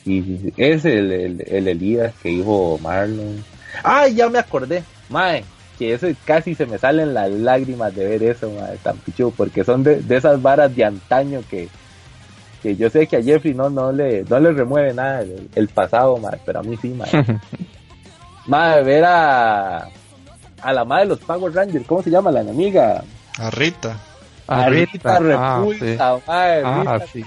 Sí, 0.04 0.52
Es 0.56 0.84
el, 0.84 1.10
el, 1.10 1.44
el, 1.48 1.66
Elías 1.66 2.14
que 2.22 2.28
dijo 2.28 2.78
Marlon. 2.80 3.42
¡Ay, 3.82 4.14
ya 4.14 4.28
me 4.28 4.38
acordé! 4.38 4.84
Mae, 5.08 5.42
que 5.80 5.94
eso 5.94 6.08
casi 6.26 6.54
se 6.54 6.66
me 6.66 6.76
salen 6.76 7.14
las 7.14 7.30
lágrimas 7.30 7.94
de 7.94 8.06
ver 8.06 8.22
eso, 8.22 8.50
mae, 8.50 8.76
tan 8.82 8.98
pichu, 8.98 9.32
porque 9.34 9.64
son 9.64 9.82
de, 9.82 10.02
de, 10.02 10.16
esas 10.18 10.42
varas 10.42 10.76
de 10.76 10.84
antaño 10.84 11.40
que, 11.48 11.70
que 12.62 12.76
yo 12.76 12.90
sé 12.90 13.06
que 13.06 13.16
a 13.16 13.22
Jeffrey 13.22 13.54
no, 13.54 13.70
no, 13.70 13.90
le, 13.90 14.22
no 14.24 14.38
le 14.40 14.52
remueve 14.52 14.92
nada 14.92 15.24
el, 15.54 15.68
pasado, 15.68 16.18
mae, 16.18 16.38
pero 16.44 16.60
a 16.60 16.62
mí 16.62 16.76
sí, 16.76 16.90
mae. 16.90 17.08
mae, 18.46 18.82
ver 18.82 19.06
a, 19.06 19.88
a 20.60 20.72
la 20.74 20.84
madre 20.84 21.04
de 21.04 21.08
los 21.08 21.20
Power 21.20 21.54
Rangers, 21.54 21.86
¿cómo 21.86 22.02
se 22.02 22.10
llama 22.10 22.30
la 22.30 22.42
enemiga? 22.42 23.02
A 23.38 23.48
Rita. 23.48 23.96
A 24.48 24.68
Rita, 24.68 25.18
Repulsa, 25.18 26.20
ah, 26.26 27.00
sí. 27.10 27.24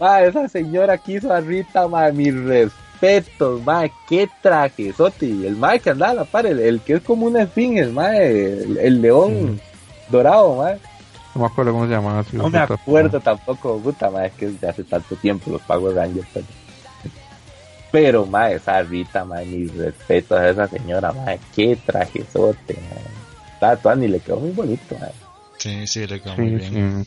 ah, 0.00 0.22
esa 0.22 0.48
señora 0.48 0.96
quiso 0.96 1.32
a 1.32 1.40
Rita, 1.40 1.88
madre, 1.88 2.12
mis 2.12 2.70
respetos, 3.00 3.62
madre, 3.64 3.92
qué 4.08 4.28
traje, 4.42 4.92
Soti, 4.92 5.46
el 5.46 5.56
madre 5.56 5.80
que 5.80 5.90
andaba 5.90 6.12
a 6.12 6.14
la 6.14 6.24
par, 6.24 6.46
el, 6.46 6.80
que 6.80 6.94
es 6.94 7.02
como 7.02 7.26
una 7.26 7.42
esfinge, 7.42 7.80
el 7.80 7.92
madre, 7.92 8.62
el, 8.62 9.00
león 9.00 9.60
dorado, 10.08 10.56
madre. 10.56 10.78
No 11.34 11.42
me 11.42 11.46
acuerdo 11.46 11.72
cómo 11.72 11.86
se 11.86 11.92
llama. 11.92 12.24
No 12.32 12.50
me 12.50 12.58
acuerdo 12.58 13.20
tampoco, 13.20 13.78
puta, 13.78 14.10
madre, 14.10 14.28
es 14.28 14.32
que 14.34 14.46
desde 14.48 14.68
hace 14.68 14.84
tanto 14.84 15.16
tiempo 15.16 15.50
los 15.50 15.62
Power 15.62 15.94
Rangers. 15.94 16.26
Pero, 16.32 16.46
pero 17.90 18.26
madre, 18.26 18.56
esa 18.56 18.82
Rita, 18.82 19.24
madre, 19.24 19.46
mis 19.46 19.74
respetos 19.74 20.38
a 20.38 20.48
esa 20.48 20.68
señora, 20.68 21.12
madre, 21.12 21.40
qué 21.54 21.76
trajezote, 21.76 22.74
madre. 22.74 23.76
Está, 23.76 23.94
ni 23.94 24.08
le 24.08 24.20
quedó 24.20 24.40
muy 24.40 24.50
bonito, 24.50 24.94
madre. 24.98 25.14
Sí, 25.58 25.86
sí, 25.86 26.06
le 26.06 26.20
quedó 26.20 26.36
muy 26.36 26.50
bien. 26.50 27.06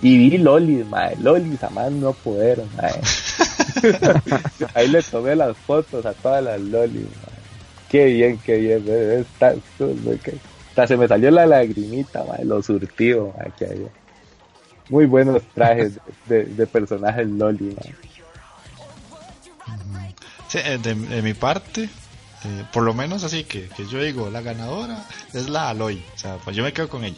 Y 0.00 0.18
vi 0.18 0.38
Lolis, 0.38 0.86
mae. 0.86 1.16
Lolis 1.16 1.62
a 1.62 1.70
más 1.70 1.90
no 1.90 2.12
poder, 2.12 2.62
mae. 2.76 2.92
Ahí 4.74 4.88
le 4.88 5.02
tomé 5.02 5.36
las 5.36 5.56
fotos 5.56 6.04
a 6.06 6.12
todas 6.12 6.42
las 6.42 6.60
Lolis, 6.60 7.02
mae. 7.02 7.34
Qué 7.88 8.06
bien, 8.06 8.38
qué 8.38 8.56
bien. 8.56 8.84
Está, 8.88 9.54
está, 9.54 10.86
se 10.86 10.96
me 10.96 11.08
salió 11.08 11.30
la 11.30 11.46
lagrimita, 11.46 12.24
mae. 12.24 12.44
Lo 12.44 12.62
surtido, 12.62 13.34
había. 13.38 13.88
Muy 14.90 15.06
buenos 15.06 15.42
trajes 15.54 15.98
de, 16.26 16.66
personajes 16.66 17.26
Loli, 17.26 17.74
eh, 20.52 20.78
de, 20.82 21.22
mi 21.22 21.32
parte, 21.32 21.84
eh, 21.84 22.64
por 22.72 22.82
lo 22.82 22.92
menos 22.92 23.24
así 23.24 23.44
que, 23.44 23.68
que, 23.70 23.86
yo 23.86 24.02
digo, 24.02 24.30
la 24.30 24.42
ganadora 24.42 25.04
es 25.32 25.48
la 25.48 25.70
Aloy. 25.70 26.04
O 26.14 26.18
sea, 26.18 26.36
pues 26.44 26.54
yo 26.54 26.62
me 26.62 26.72
quedo 26.72 26.88
con 26.88 27.02
ella. 27.04 27.16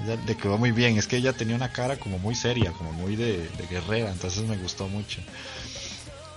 Ella 0.00 0.18
le 0.26 0.36
quedó 0.36 0.58
muy 0.58 0.72
bien. 0.72 0.96
Es 0.96 1.06
que 1.06 1.16
ella 1.16 1.32
tenía 1.32 1.56
una 1.56 1.72
cara 1.72 1.96
como 1.96 2.18
muy 2.18 2.34
seria, 2.34 2.72
como 2.72 2.92
muy 2.92 3.16
de, 3.16 3.48
guerrera. 3.70 4.10
Entonces 4.10 4.42
me 4.44 4.56
gustó 4.56 4.88
mucho. 4.88 5.20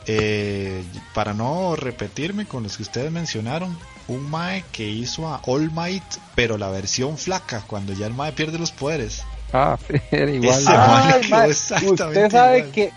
Eh, 0.08 0.84
para 1.14 1.34
no 1.34 1.76
repetirme 1.76 2.46
con 2.46 2.64
los 2.64 2.78
que 2.78 2.84
ustedes 2.84 3.12
mencionaron, 3.12 3.76
un 4.08 4.30
Mae 4.30 4.64
que 4.72 4.88
hizo 4.88 5.28
a 5.28 5.42
All 5.46 5.72
Might, 5.72 6.04
pero 6.36 6.58
la 6.58 6.70
versión 6.70 7.18
flaca, 7.18 7.64
cuando 7.66 7.94
ya 7.94 8.06
el 8.06 8.14
Mae 8.14 8.32
pierde 8.32 8.60
los 8.60 8.72
poderes. 8.72 9.24
Ah, 9.52 9.78
era 10.12 10.32
igual. 10.32 10.60
usted 11.88 12.32
sabe 12.32 12.70
que 12.70 12.92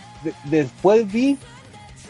después 0.44 1.10
vi 1.10 1.38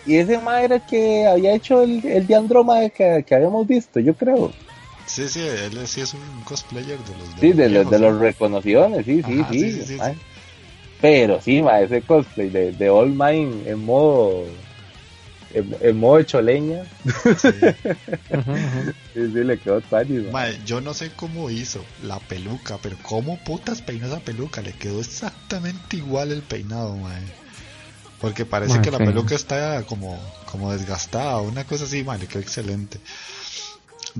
y 0.07 0.16
ese 0.16 0.38
madre 0.38 0.80
que 0.88 1.26
había 1.26 1.55
hecho 1.55 1.82
el, 1.82 2.05
el 2.07 2.26
de 2.26 2.34
Androma 2.34 2.88
que, 2.88 3.24
que 3.26 3.34
habíamos 3.34 3.66
visto, 3.66 4.01
yo 4.01 4.14
creo. 4.14 4.53
Sí, 5.09 5.29
sí, 5.29 5.41
él 5.41 5.87
sí 5.87 6.03
es 6.03 6.15
un 6.15 6.43
cosplayer 6.45 6.99
de 6.99 7.17
los 7.17 7.35
de 7.35 7.41
Sí, 7.41 7.53
de, 7.53 7.69
los, 7.71 7.91
de 7.91 7.99
los 7.99 8.19
reconocidos, 8.19 8.93
sí, 9.05 9.23
sí, 9.23 9.83
sí. 9.83 9.99
Pero 11.01 11.41
sí, 11.41 11.63
ma, 11.63 11.81
ese 11.81 12.03
cosplay 12.03 12.51
de, 12.51 12.73
de 12.73 12.91
All 12.91 13.11
Mine 13.11 13.69
en 13.71 13.85
modo 13.85 14.45
en, 15.55 15.99
modo 15.99 16.23
choleña. 16.23 16.85
Sí. 17.39 17.49
sí, 19.15 19.45
le 19.45 19.59
quedó 19.59 19.83
Yo 20.65 20.81
no 20.81 20.95
sé 20.95 21.11
cómo 21.15 21.51
hizo 21.51 21.85
la 22.03 22.19
peluca, 22.21 22.79
pero 22.83 22.97
cómo 23.03 23.39
putas 23.39 23.83
peinó 23.83 24.07
esa 24.07 24.21
peluca. 24.21 24.61
Le 24.61 24.73
quedó 24.73 25.01
exactamente 25.01 25.97
igual 25.97 26.33
el 26.33 26.43
peinado, 26.43 26.95
mae. 26.97 27.23
Porque 28.21 28.45
parece 28.45 28.81
que 28.81 28.91
la 28.91 28.99
peluca 28.99 29.35
está 29.35 29.85
como, 29.85 30.19
como 30.51 30.73
desgastada, 30.73 31.41
una 31.41 31.65
cosa 31.65 31.85
así, 31.85 32.05
mae, 32.05 32.19
le 32.19 32.27
quedó 32.27 32.41
excelente. 32.41 32.99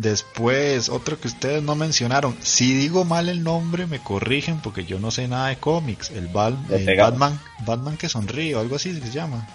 Después, 0.01 0.90
otro 0.90 1.18
que 1.18 1.26
ustedes 1.26 1.61
no 1.61 1.74
mencionaron. 1.74 2.36
Si 2.40 2.72
digo 2.72 3.05
mal 3.05 3.28
el 3.28 3.42
nombre, 3.42 3.86
me 3.86 3.99
corrigen 3.99 4.61
porque 4.61 4.84
yo 4.84 5.01
no 5.01 5.11
sé 5.11 5.26
nada 5.26 5.49
de 5.49 5.57
cómics. 5.57 6.11
El, 6.11 6.28
Batman, 6.28 7.40
Batman 7.66 7.96
que 7.96 8.09
sonríe 8.09 8.55
o 8.55 8.61
algo 8.61 8.76
así 8.76 8.94
se 8.94 9.11
llama. 9.11 9.49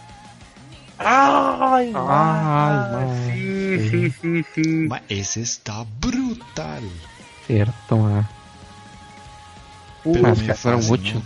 Ay, 0.97 1.93
Ay 1.95 3.31
sí, 3.31 3.89
sí, 3.89 4.13
sí, 4.21 4.45
sí. 4.53 4.89
ese 5.07 5.41
está 5.41 5.85
brutal. 6.01 6.83
Cierto, 7.47 7.97
ma. 7.97 8.29
Pero 10.03 10.35
me 10.35 10.53
fueron 10.53 10.85
muchos, 10.87 11.23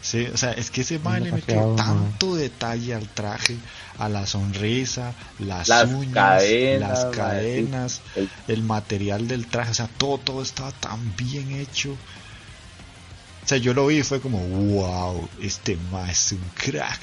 Sí, 0.00 0.26
o 0.32 0.36
sea, 0.36 0.52
es 0.52 0.70
que 0.70 0.80
ese 0.80 0.98
mae 0.98 1.20
le 1.20 1.30
metió 1.30 1.74
tanto 1.76 2.34
detalle 2.34 2.94
al 2.94 3.06
traje, 3.06 3.56
a 4.00 4.08
la 4.08 4.26
sonrisa, 4.26 5.14
las, 5.38 5.68
uñas, 5.68 6.42
las 6.80 7.04
cadenas, 7.14 8.00
el... 8.48 8.62
material 8.62 9.28
del 9.28 9.46
traje, 9.46 9.70
o 9.70 9.74
sea, 9.74 9.88
todo, 9.98 10.18
todo 10.18 10.42
estaba 10.42 10.72
tan 10.72 11.14
bien 11.16 11.52
hecho. 11.52 11.92
O 11.92 13.46
sea, 13.46 13.58
yo 13.58 13.74
lo 13.74 13.86
vi 13.86 13.98
y 13.98 14.02
fue 14.02 14.20
como, 14.20 14.38
wow, 14.38 15.28
este 15.42 15.76
mae 15.92 16.10
es 16.10 16.32
un 16.32 16.42
crack. 16.54 17.00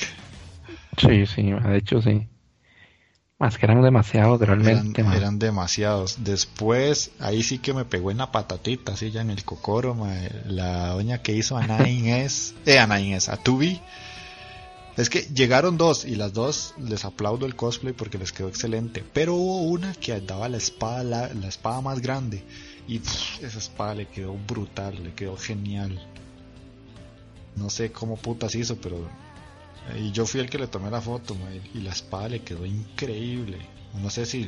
Sí, 0.98 1.26
sí, 1.28 1.52
de 1.52 1.78
hecho 1.78 2.02
sí. 2.02 2.28
Más 3.40 3.60
que 3.60 3.68
eran 3.68 3.84
demasiados 3.84 4.40
realmente. 4.42 5.02
Eran, 5.02 5.14
eran, 5.14 5.40
demasiados. 5.40 6.24
Después, 6.24 7.12
ahí 7.20 7.44
sí 7.44 7.60
que 7.60 7.74
me 7.74 7.86
pegó 7.86 8.10
en 8.10 8.18
la 8.18 8.32
patatita, 8.32 8.94
así 8.94 9.12
ya 9.12 9.22
en 9.22 9.30
el 9.30 9.44
cocoro, 9.44 9.96
la 10.48 10.88
doña 10.88 11.22
que 11.22 11.34
hizo 11.34 11.56
a 11.56 11.68
Nine 11.68 12.24
es, 12.24 12.56
eh, 12.66 12.80
a 12.80 12.88
Nine 12.88 13.18
es, 13.18 13.30
a 13.30 13.38
Tubi. 13.38 13.80
Es 14.98 15.10
que 15.10 15.22
llegaron 15.22 15.78
dos 15.78 16.06
y 16.06 16.16
las 16.16 16.34
dos 16.34 16.74
les 16.78 17.06
aplaudo 17.06 17.46
el 17.46 17.56
cosplay 17.56 17.94
porque 17.94 18.18
les 18.18 18.32
quedó 18.32 18.50
excelente. 18.50 19.04
Pero 19.14 19.36
hubo 19.36 19.62
una 19.62 19.94
que 19.94 20.20
daba 20.20 20.50
la 20.50 20.58
espada, 20.58 21.04
la, 21.04 21.34
la 21.34 21.48
espada 21.48 21.82
más 21.82 22.02
grande. 22.02 22.44
Y 22.88 22.98
esa 22.98 23.60
espada 23.60 23.94
le 23.96 24.08
quedó 24.08 24.34
brutal, 24.34 25.04
le 25.04 25.14
quedó 25.14 25.38
genial. 25.38 26.02
No 27.56 27.70
sé 27.70 27.92
cómo 27.92 28.18
putas 28.18 28.56
hizo, 28.56 28.76
pero 28.78 29.08
y 29.96 30.12
yo 30.12 30.26
fui 30.26 30.42
el 30.42 30.50
que 30.50 30.58
le 30.58 30.68
tomé 30.68 30.92
la 30.92 31.02
foto, 31.02 31.36
y 31.74 31.80
la 31.80 31.92
espada 31.92 32.30
le 32.30 32.42
quedó 32.42 32.66
increíble. 32.66 33.60
No 33.94 34.10
sé 34.10 34.26
si. 34.26 34.48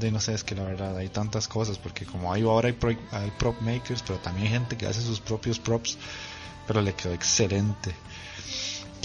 De 0.00 0.10
no 0.10 0.20
sé, 0.20 0.34
es 0.34 0.42
que 0.42 0.54
la 0.54 0.64
verdad 0.64 0.96
hay 0.96 1.08
tantas 1.08 1.46
cosas, 1.46 1.78
porque 1.78 2.04
como 2.04 2.32
hay 2.32 2.42
ahora 2.42 2.68
hay, 2.68 3.30
prop 3.38 3.60
makers, 3.60 4.02
pero 4.02 4.18
también 4.18 4.46
hay 4.48 4.52
gente 4.54 4.76
que 4.76 4.86
hace 4.86 5.00
sus 5.00 5.20
propios 5.20 5.58
props, 5.58 5.96
pero 6.66 6.80
le 6.80 6.94
quedó 6.94 7.12
excelente. 7.12 7.94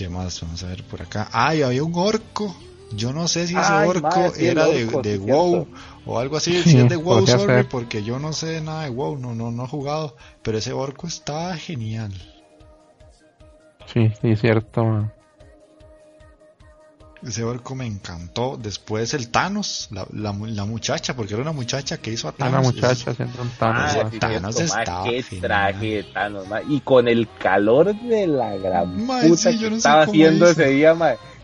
¿Qué 0.02 0.10
más? 0.10 0.42
Vamos 0.42 0.64
a 0.64 0.68
ver 0.68 0.84
por 0.86 1.00
acá. 1.00 1.30
¡Ay, 1.32 1.62
había 1.62 1.84
un 1.84 1.94
orco! 1.94 2.56
Yo 2.96 3.14
no 3.14 3.28
sé 3.28 3.46
si 3.46 3.56
ese 3.56 3.72
orco 3.72 4.34
era 4.36 4.66
de, 4.66 5.20
WoW 5.20 5.68
o 6.08 6.18
algo 6.18 6.38
así. 6.38 6.64
Si 6.64 6.76
es 6.76 6.90
de 6.90 6.96
WoW, 6.96 7.28
sorry, 7.28 7.66
porque 7.66 8.02
yo 8.02 8.18
no 8.18 8.34
sé 8.34 8.62
nada 8.62 8.86
de 8.86 8.90
WoW, 8.90 9.20
no, 9.20 9.36
no, 9.36 9.52
no 9.52 9.66
he 9.66 9.68
jugado. 9.68 10.16
Pero 10.42 10.58
ese 10.58 10.74
orco 10.74 11.06
está 11.06 11.56
genial. 11.56 12.12
Sí, 13.94 14.12
sí, 14.20 14.36
cierto. 14.38 15.12
Ese 17.26 17.44
barco 17.44 17.76
me 17.76 17.86
encantó. 17.86 18.58
Después 18.62 19.14
el 19.14 19.30
Thanos, 19.30 19.90
la, 19.92 20.08
la, 20.12 20.66
muchacha, 20.66 21.16
porque 21.16 21.34
era 21.34 21.44
una 21.44 21.52
muchacha 21.52 21.98
que 21.98 22.12
hizo 22.12 22.28
a 22.28 22.32
Thanos. 22.32 22.54
Una 22.54 22.62
muchacha 22.62 23.12
haciendo 23.12 23.42
un 23.42 23.50
Thanos. 23.50 23.96
Ah, 23.96 24.10
Thanos 24.20 24.60
estaba 24.60 25.04
qué 25.04 25.24
traje 25.40 25.88
de 25.88 26.04
Thanos, 26.04 26.46
Y 26.68 26.80
con 26.80 27.08
el 27.08 27.28
calor 27.40 27.94
de 27.94 28.28
la 28.28 28.58
gran 28.58 29.06
puta 29.06 29.52
que 29.52 29.68
estaba 29.68 30.04
haciendo 30.04 30.48
ese 30.48 30.70
día, 30.70 30.96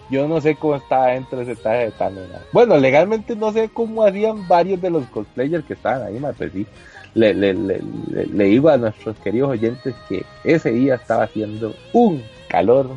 Yo 0.09 0.27
no 0.27 0.41
sé 0.41 0.55
cómo 0.55 0.77
estaba 0.77 1.07
dentro 1.07 1.39
de 1.39 1.51
ese 1.51 1.61
traje 1.61 1.85
de 1.85 1.91
Thanos, 1.91 2.23
Bueno, 2.51 2.77
legalmente 2.77 3.35
no 3.35 3.53
sé 3.53 3.69
cómo 3.69 4.03
hacían 4.03 4.47
varios 4.47 4.81
de 4.81 4.89
los 4.89 5.05
cosplayers 5.07 5.65
que 5.65 5.73
estaban 5.73 6.07
ahí, 6.07 6.19
ma, 6.19 6.33
pues 6.33 6.51
sí. 6.53 6.65
Le, 7.13 7.33
le, 7.33 7.53
le, 7.53 7.81
le, 8.11 8.43
digo 8.43 8.69
a 8.69 8.77
nuestros 8.77 9.17
queridos 9.17 9.49
oyentes 9.49 9.95
que 10.07 10.23
ese 10.43 10.71
día 10.71 10.95
estaba 10.95 11.23
haciendo 11.23 11.75
un 11.93 12.23
calor 12.47 12.91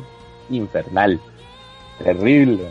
infernal, 0.49 1.19
terrible, 2.03 2.69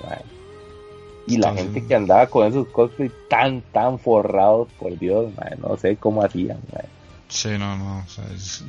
y 1.26 1.36
la 1.36 1.54
gente 1.54 1.86
que 1.86 1.94
andaba 1.94 2.26
con 2.26 2.46
esos 2.46 2.66
cosplays 2.68 3.12
tan, 3.28 3.62
tan 3.72 3.98
forrados, 3.98 4.68
por 4.78 4.98
Dios, 4.98 5.30
no 5.60 5.76
sé 5.76 5.96
cómo 5.96 6.22
hacían. 6.22 6.58
Sí, 7.28 7.50
no, 7.50 7.76
no. 7.76 8.04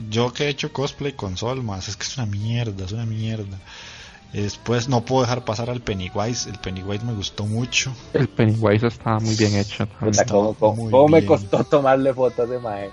yo 0.09 0.31
que 0.31 0.45
he 0.45 0.49
hecho 0.49 0.71
cosplay 0.71 1.13
con 1.13 1.37
Sol, 1.37 1.63
más 1.63 1.87
es 1.87 1.95
que 1.95 2.03
es 2.03 2.17
una 2.17 2.27
mierda, 2.27 2.85
es 2.85 2.91
una 2.91 3.05
mierda. 3.05 3.57
Después 4.33 4.87
no 4.87 5.01
puedo 5.01 5.23
dejar 5.23 5.43
pasar 5.43 5.69
al 5.69 5.81
Pennywise. 5.81 6.49
El 6.49 6.57
Pennywise 6.59 7.03
me 7.03 7.13
gustó 7.13 7.45
mucho. 7.45 7.93
El 8.13 8.29
Pennywise 8.29 8.87
estaba 8.87 9.19
muy 9.19 9.35
bien 9.35 9.55
hecho. 9.55 9.87
¿Cómo, 10.59 11.07
me 11.09 11.25
costó 11.25 11.63
tomarle 11.65 12.13
fotos 12.13 12.49
de 12.49 12.59
Mae? 12.59 12.89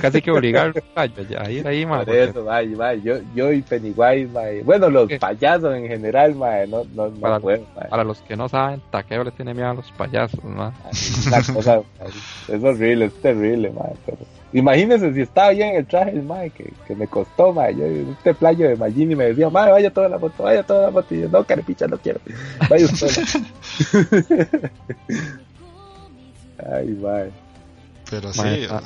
Casi 0.00 0.22
que 0.22 0.30
obligar 0.30 0.72
a 0.94 1.50
ir 1.50 1.66
ahí, 1.66 1.84
mae. 1.84 2.04
Por 2.04 2.14
eso, 2.14 2.44
mae, 2.44 2.66
mae, 2.68 3.02
yo, 3.02 3.16
yo 3.34 3.52
y 3.52 3.62
Pennywise, 3.62 4.28
mae. 4.32 4.62
Bueno, 4.62 4.88
los 4.88 5.12
payasos 5.18 5.74
en 5.74 5.86
general, 5.86 6.34
mae, 6.34 6.66
no, 6.66 6.84
no, 6.94 7.08
no 7.08 7.20
para, 7.20 7.40
puedo, 7.40 7.64
Para 7.90 8.04
los 8.04 8.20
que 8.22 8.36
no 8.36 8.48
saben, 8.48 8.80
Taqueo 8.90 9.24
le 9.24 9.30
tiene 9.32 9.52
miedo 9.52 9.70
a 9.70 9.74
los 9.74 9.90
payasos, 9.92 10.42
mae. 10.42 10.72
cosa, 11.52 11.82
es 12.48 12.64
horrible, 12.64 13.06
es 13.06 13.14
terrible, 13.20 13.70
mae, 13.70 13.92
pero 14.06 14.18
Imagínense 14.52 15.12
si 15.12 15.20
estaba 15.20 15.50
bien 15.50 15.74
el 15.74 15.86
traje 15.86 16.12
el 16.12 16.22
mae 16.22 16.50
que, 16.50 16.72
que 16.86 16.94
me 16.94 17.06
costó, 17.06 17.52
mae. 17.52 17.74
Yo 17.74 17.84
este 17.84 18.32
playo 18.32 18.68
de 18.68 18.76
Magini 18.76 19.14
me 19.14 19.24
decía, 19.24 19.50
mae, 19.50 19.70
vaya 19.70 19.90
toda 19.90 20.08
la 20.08 20.18
foto, 20.18 20.44
vaya 20.44 20.62
toda 20.62 20.86
la 20.86 20.92
foto. 20.92 21.14
Y 21.14 21.20
yo, 21.20 21.28
no, 21.28 21.44
carepicha, 21.44 21.86
no 21.86 21.98
quiero. 21.98 22.20
Vaya 22.70 22.86
usted. 22.86 23.10
Ay, 26.72 26.88
mae. 27.02 27.30
Pero 28.08 28.32
sí. 28.32 28.66
Ah, 28.70 28.80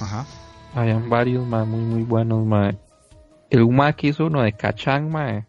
ajá. 0.00 0.26
Habían 0.74 1.08
varios, 1.10 1.46
mae, 1.46 1.64
muy, 1.64 1.80
muy 1.80 2.02
buenos, 2.02 2.44
mae. 2.46 2.78
El 3.50 3.68
mae 3.68 3.94
que 3.94 4.08
hizo 4.08 4.26
uno 4.26 4.42
de 4.42 4.52
Cachán, 4.52 5.10
mae. 5.10 5.44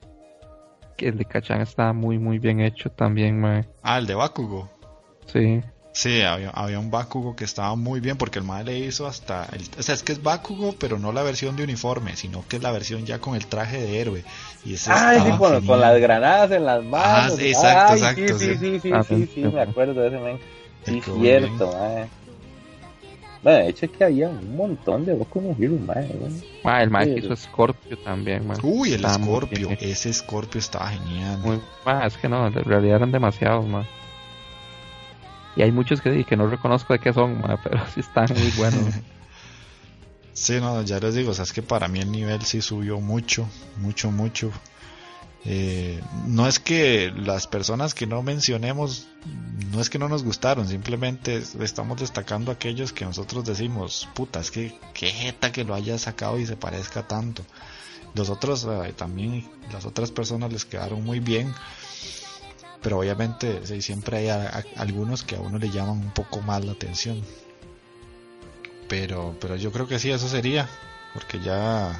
Que 0.97 1.07
el 1.07 1.17
de 1.17 1.25
Cachán 1.25 1.61
estaba 1.61 1.93
muy, 1.93 2.19
muy 2.19 2.39
bien 2.39 2.59
hecho 2.59 2.89
también, 2.91 3.39
mae. 3.39 3.67
Ah, 3.81 3.97
el 3.97 4.07
de 4.07 4.15
Bakugo. 4.15 4.69
Sí. 5.25 5.61
Sí, 5.93 6.23
había, 6.23 6.79
un 6.79 6.89
Bakugo 6.89 7.35
que 7.35 7.43
estaba 7.43 7.75
muy 7.75 7.99
bien 7.99 8.17
porque 8.17 8.39
el 8.39 8.45
madre 8.45 8.73
le 8.73 8.79
hizo 8.79 9.05
hasta. 9.05 9.47
o 9.77 9.83
sea, 9.83 9.93
es 9.93 10.01
que 10.01 10.11
es 10.11 10.23
Bakugo, 10.23 10.73
pero 10.79 10.97
no 10.97 11.13
la 11.13 11.21
versión 11.21 11.55
de 11.55 11.63
uniforme, 11.63 12.15
sino 12.15 12.43
que 12.47 12.55
es 12.55 12.63
la 12.63 12.71
versión 12.71 13.05
ya 13.05 13.19
con 13.19 13.35
el 13.35 13.45
traje 13.45 13.77
de 13.77 14.01
héroe. 14.01 14.23
Y 14.65 14.73
ese 14.73 14.91
ah, 14.91 15.13
sí, 15.23 15.31
con, 15.37 15.79
las 15.79 16.01
granadas 16.01 16.49
en 16.49 16.65
las 16.65 16.83
manos. 16.83 17.37
Ah, 17.37 17.43
exacto, 17.43 17.93
exacto. 17.93 18.39
Sí, 18.39 18.55
sí, 18.55 18.79
sí, 18.79 18.79
sí, 18.79 18.91
sí, 19.07 19.29
sí, 19.35 19.41
me 19.41 19.61
acuerdo 19.61 20.01
de 20.01 20.07
ese 20.07 20.19
men. 20.19 20.39
Sí, 20.83 20.99
cierto, 20.99 21.71
madre. 21.71 22.09
Bueno, 23.43 23.59
de 23.59 23.69
hecho 23.69 23.85
es 23.85 23.91
que 23.91 24.05
había 24.05 24.29
un 24.29 24.55
montón 24.55 25.05
de 25.05 25.13
Boku 25.13 25.41
no 25.41 25.55
Hero, 25.59 25.77
madre. 25.85 26.09
Ah, 26.63 26.81
el 26.81 26.89
madre 26.89 27.19
hizo 27.19 27.35
Scorpio 27.35 27.97
también, 27.97 28.47
man. 28.47 28.57
Uy, 28.63 28.93
el 28.93 29.05
Scorpio, 29.05 29.69
ese 29.81 30.13
Scorpio 30.13 30.59
estaba 30.59 30.89
genial. 30.89 31.39
Muy, 31.39 31.59
es 32.05 32.17
que 32.17 32.29
no, 32.29 32.47
en 32.47 32.53
realidad 32.53 32.97
eran 32.97 33.11
demasiados, 33.11 33.67
man. 33.67 33.85
Y 35.57 35.61
hay 35.61 35.73
muchos 35.73 36.01
que, 36.01 36.23
que 36.23 36.37
no 36.37 36.47
reconozco 36.47 36.93
de 36.93 36.99
qué 36.99 37.11
son, 37.11 37.41
pero 37.63 37.85
sí 37.93 37.99
están 37.99 38.29
muy 38.33 38.49
buenos. 38.57 38.95
sí, 40.31 40.59
no, 40.61 40.81
ya 40.83 40.99
les 40.99 41.13
digo, 41.13 41.31
o 41.31 41.33
sea, 41.33 41.43
es 41.43 41.51
que 41.51 41.61
para 41.61 41.89
mí 41.89 41.99
el 41.99 42.11
nivel 42.11 42.41
sí 42.43 42.61
subió 42.61 43.01
mucho, 43.01 43.45
mucho, 43.77 44.09
mucho. 44.09 44.51
Eh, 45.45 46.01
no 46.25 46.47
es 46.47 46.59
que 46.59 47.11
las 47.15 47.47
personas 47.47 47.93
que 47.93 48.07
no 48.07 48.21
mencionemos, 48.23 49.07
no 49.71 49.81
es 49.81 49.89
que 49.89 49.99
no 49.99 50.07
nos 50.07 50.23
gustaron, 50.23 50.67
simplemente 50.67 51.43
estamos 51.59 51.99
destacando 51.99 52.51
aquellos 52.51 52.93
que 52.93 53.05
nosotros 53.05 53.45
decimos, 53.45 54.07
puta, 54.13 54.39
es 54.39 54.51
que 54.51 54.77
qué 54.93 55.07
jeta 55.07 55.51
que 55.51 55.65
lo 55.65 55.73
haya 55.75 55.97
sacado 55.97 56.39
y 56.39 56.45
se 56.45 56.55
parezca 56.55 57.07
tanto. 57.07 57.43
Los 58.15 58.29
otros, 58.29 58.65
eh, 58.69 58.93
también, 58.95 59.49
las 59.71 59.85
otras 59.85 60.11
personas 60.11 60.53
les 60.53 60.65
quedaron 60.65 61.03
muy 61.03 61.19
bien 61.19 61.53
pero 62.83 62.99
obviamente 62.99 63.81
siempre 63.81 64.29
hay 64.29 64.59
algunos 64.75 65.23
que 65.23 65.37
a 65.37 65.39
uno 65.39 65.57
le 65.57 65.69
llaman 65.69 65.97
un 65.99 66.11
poco 66.11 66.41
más 66.41 66.63
la 66.65 66.73
atención. 66.73 67.23
Pero, 68.89 69.35
pero 69.39 69.55
yo 69.55 69.71
creo 69.71 69.87
que 69.87 69.99
sí, 69.99 70.11
eso 70.11 70.27
sería. 70.27 70.69
porque 71.13 71.39
ya 71.39 71.97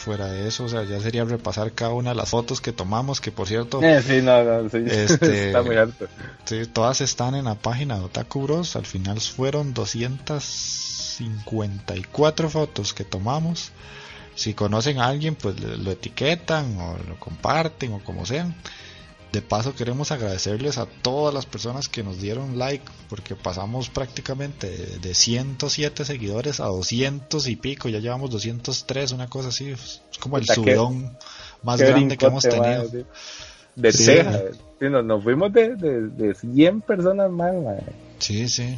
fuera 0.00 0.26
de 0.26 0.48
eso, 0.48 0.64
o 0.64 0.68
sea, 0.68 0.82
ya 0.84 0.98
sería 1.00 1.24
repasar 1.24 1.70
cada 1.72 1.92
una 1.92 2.10
de 2.10 2.16
las 2.16 2.30
fotos 2.30 2.60
que 2.60 2.72
tomamos, 2.72 3.20
que 3.20 3.30
por 3.30 3.46
cierto, 3.46 3.80
eh, 3.82 4.02
sí, 4.02 4.20
no, 4.22 4.42
no, 4.42 4.68
sí, 4.68 4.78
este, 4.86 5.46
está 5.48 5.62
muy 5.62 5.76
alto. 5.76 6.08
Sí, 6.44 6.66
todas 6.66 7.00
están 7.02 7.34
en 7.34 7.44
la 7.44 7.54
página 7.54 7.98
de 7.98 8.04
Otaku 8.04 8.42
Bros. 8.42 8.76
Al 8.76 8.86
final 8.86 9.20
fueron 9.20 9.74
254 9.74 12.50
fotos 12.50 12.94
que 12.94 13.04
tomamos. 13.04 13.72
Si 14.34 14.54
conocen 14.54 14.98
a 14.98 15.06
alguien, 15.06 15.34
pues 15.34 15.60
lo 15.60 15.90
etiquetan 15.90 16.78
o 16.78 16.96
lo 17.06 17.20
comparten 17.20 17.92
o 17.92 18.02
como 18.02 18.24
sean. 18.24 18.54
De 19.32 19.42
paso 19.42 19.74
queremos 19.76 20.10
agradecerles 20.10 20.76
a 20.78 20.86
todas 20.86 21.32
las 21.32 21.46
personas 21.46 21.88
que 21.88 22.02
nos 22.02 22.20
dieron 22.20 22.58
like, 22.58 22.84
porque 23.08 23.36
pasamos 23.36 23.88
prácticamente 23.88 24.68
de 24.68 25.14
107 25.14 26.04
seguidores 26.04 26.58
a 26.58 26.66
200 26.66 27.46
y 27.46 27.56
pico, 27.56 27.88
ya 27.88 28.00
llevamos 28.00 28.30
203, 28.30 29.12
una 29.12 29.28
cosa 29.28 29.50
así, 29.50 29.70
es 29.70 30.02
como 30.18 30.36
el 30.36 30.46
subidón 30.46 31.16
más 31.62 31.80
grande 31.80 32.16
que 32.16 32.26
hemos 32.26 32.42
tenido. 32.42 32.88
de 33.76 33.92
sí. 33.92 34.18
nos, 34.80 35.22
fuimos 35.22 35.52
de, 35.52 35.76
de, 35.76 36.34
100 36.34 36.80
personas 36.80 37.30
más. 37.30 37.54
Sí, 38.18 38.48
sí. 38.48 38.76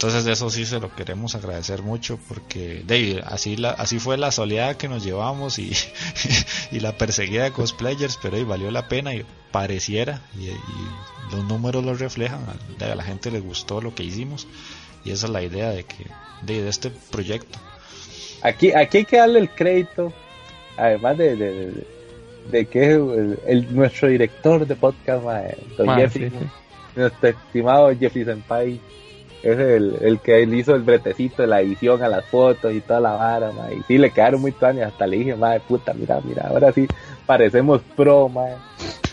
Entonces 0.00 0.26
eso 0.26 0.48
sí 0.48 0.64
se 0.64 0.80
lo 0.80 0.94
queremos 0.94 1.34
agradecer 1.34 1.82
mucho 1.82 2.18
porque 2.26 2.82
de, 2.86 3.22
así 3.26 3.58
la, 3.58 3.72
así 3.72 3.98
fue 3.98 4.16
la 4.16 4.32
soleada 4.32 4.78
que 4.78 4.88
nos 4.88 5.04
llevamos 5.04 5.58
y, 5.58 5.72
y 6.72 6.80
la 6.80 6.96
perseguida 6.96 7.44
de 7.44 7.52
cosplayers, 7.52 8.18
pero 8.22 8.38
ahí 8.38 8.44
valió 8.44 8.70
la 8.70 8.88
pena 8.88 9.14
y 9.14 9.26
pareciera 9.52 10.22
y, 10.38 10.48
los 11.34 11.44
números 11.44 11.84
lo 11.84 11.92
reflejan, 11.94 12.40
a 12.80 12.94
la 12.94 13.04
gente 13.04 13.30
le 13.30 13.40
gustó 13.40 13.82
lo 13.82 13.94
que 13.94 14.02
hicimos 14.02 14.48
y 15.04 15.10
esa 15.10 15.26
es 15.26 15.32
la 15.32 15.42
idea 15.42 15.68
de 15.68 15.84
que 15.84 16.06
de, 16.46 16.66
este 16.66 16.90
proyecto. 17.10 17.58
Aquí 18.42 18.72
aquí 18.72 18.96
hay 18.96 19.04
que 19.04 19.18
darle 19.18 19.40
el 19.40 19.50
crédito, 19.50 20.14
además 20.78 21.18
de, 21.18 21.36
de, 22.50 22.66
que 22.66 22.92
es 22.92 22.98
el, 23.46 23.76
nuestro 23.76 24.08
director 24.08 24.66
de 24.66 24.76
podcast, 24.76 25.24
don 25.76 25.94
Jeffrey, 25.94 26.32
nuestro 26.96 27.28
estimado 27.28 27.94
Jeffrey 27.94 28.24
Senpai 28.24 28.80
es 29.42 29.58
el, 29.58 29.96
el 30.00 30.20
que 30.20 30.42
él 30.42 30.54
hizo 30.54 30.74
el 30.74 30.82
bretecito 30.82 31.42
de 31.42 31.48
la 31.48 31.60
edición 31.60 32.02
a 32.02 32.08
las 32.08 32.24
fotos 32.26 32.72
y 32.72 32.80
toda 32.80 33.00
la 33.00 33.12
vara, 33.12 33.52
y 33.72 33.82
sí 33.88 33.98
le 33.98 34.10
quedaron 34.10 34.40
muy 34.40 34.52
planes, 34.52 34.86
hasta 34.86 35.06
le 35.06 35.18
dije, 35.18 35.34
madre 35.34 35.60
puta, 35.60 35.92
mira, 35.94 36.20
mira, 36.22 36.48
ahora 36.48 36.72
sí 36.72 36.86
parecemos 37.26 37.80
pro, 37.96 38.28
madre. 38.28 38.56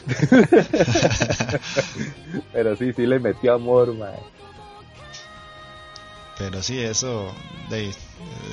Pero 2.53 2.75
sí, 2.75 2.93
sí 2.93 3.05
le 3.05 3.19
metió 3.19 3.53
amor, 3.53 3.93
madre. 3.93 4.19
Pero 6.37 6.61
sí, 6.61 6.79
eso, 6.79 7.33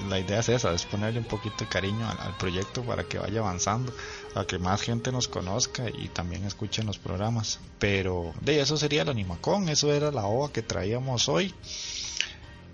la 0.08 0.18
idea 0.18 0.40
es 0.40 0.48
esa, 0.48 0.72
es 0.72 0.86
ponerle 0.86 1.18
un 1.18 1.26
poquito 1.26 1.56
de 1.60 1.66
cariño 1.66 2.08
al, 2.08 2.34
proyecto 2.38 2.82
para 2.82 3.04
que 3.04 3.18
vaya 3.18 3.40
avanzando, 3.40 3.92
para 4.34 4.46
que 4.48 4.58
más 4.58 4.82
gente 4.82 5.12
nos 5.12 5.28
conozca 5.28 5.84
y 5.88 6.08
también 6.08 6.44
escuchen 6.44 6.86
los 6.86 6.98
programas. 6.98 7.60
Pero 7.78 8.34
de 8.40 8.60
eso 8.60 8.76
sería 8.76 9.02
el 9.02 9.08
Animacón, 9.08 9.68
eso 9.68 9.92
era 9.94 10.10
la 10.10 10.26
OVA 10.26 10.52
que 10.52 10.62
traíamos 10.62 11.28
hoy. 11.28 11.54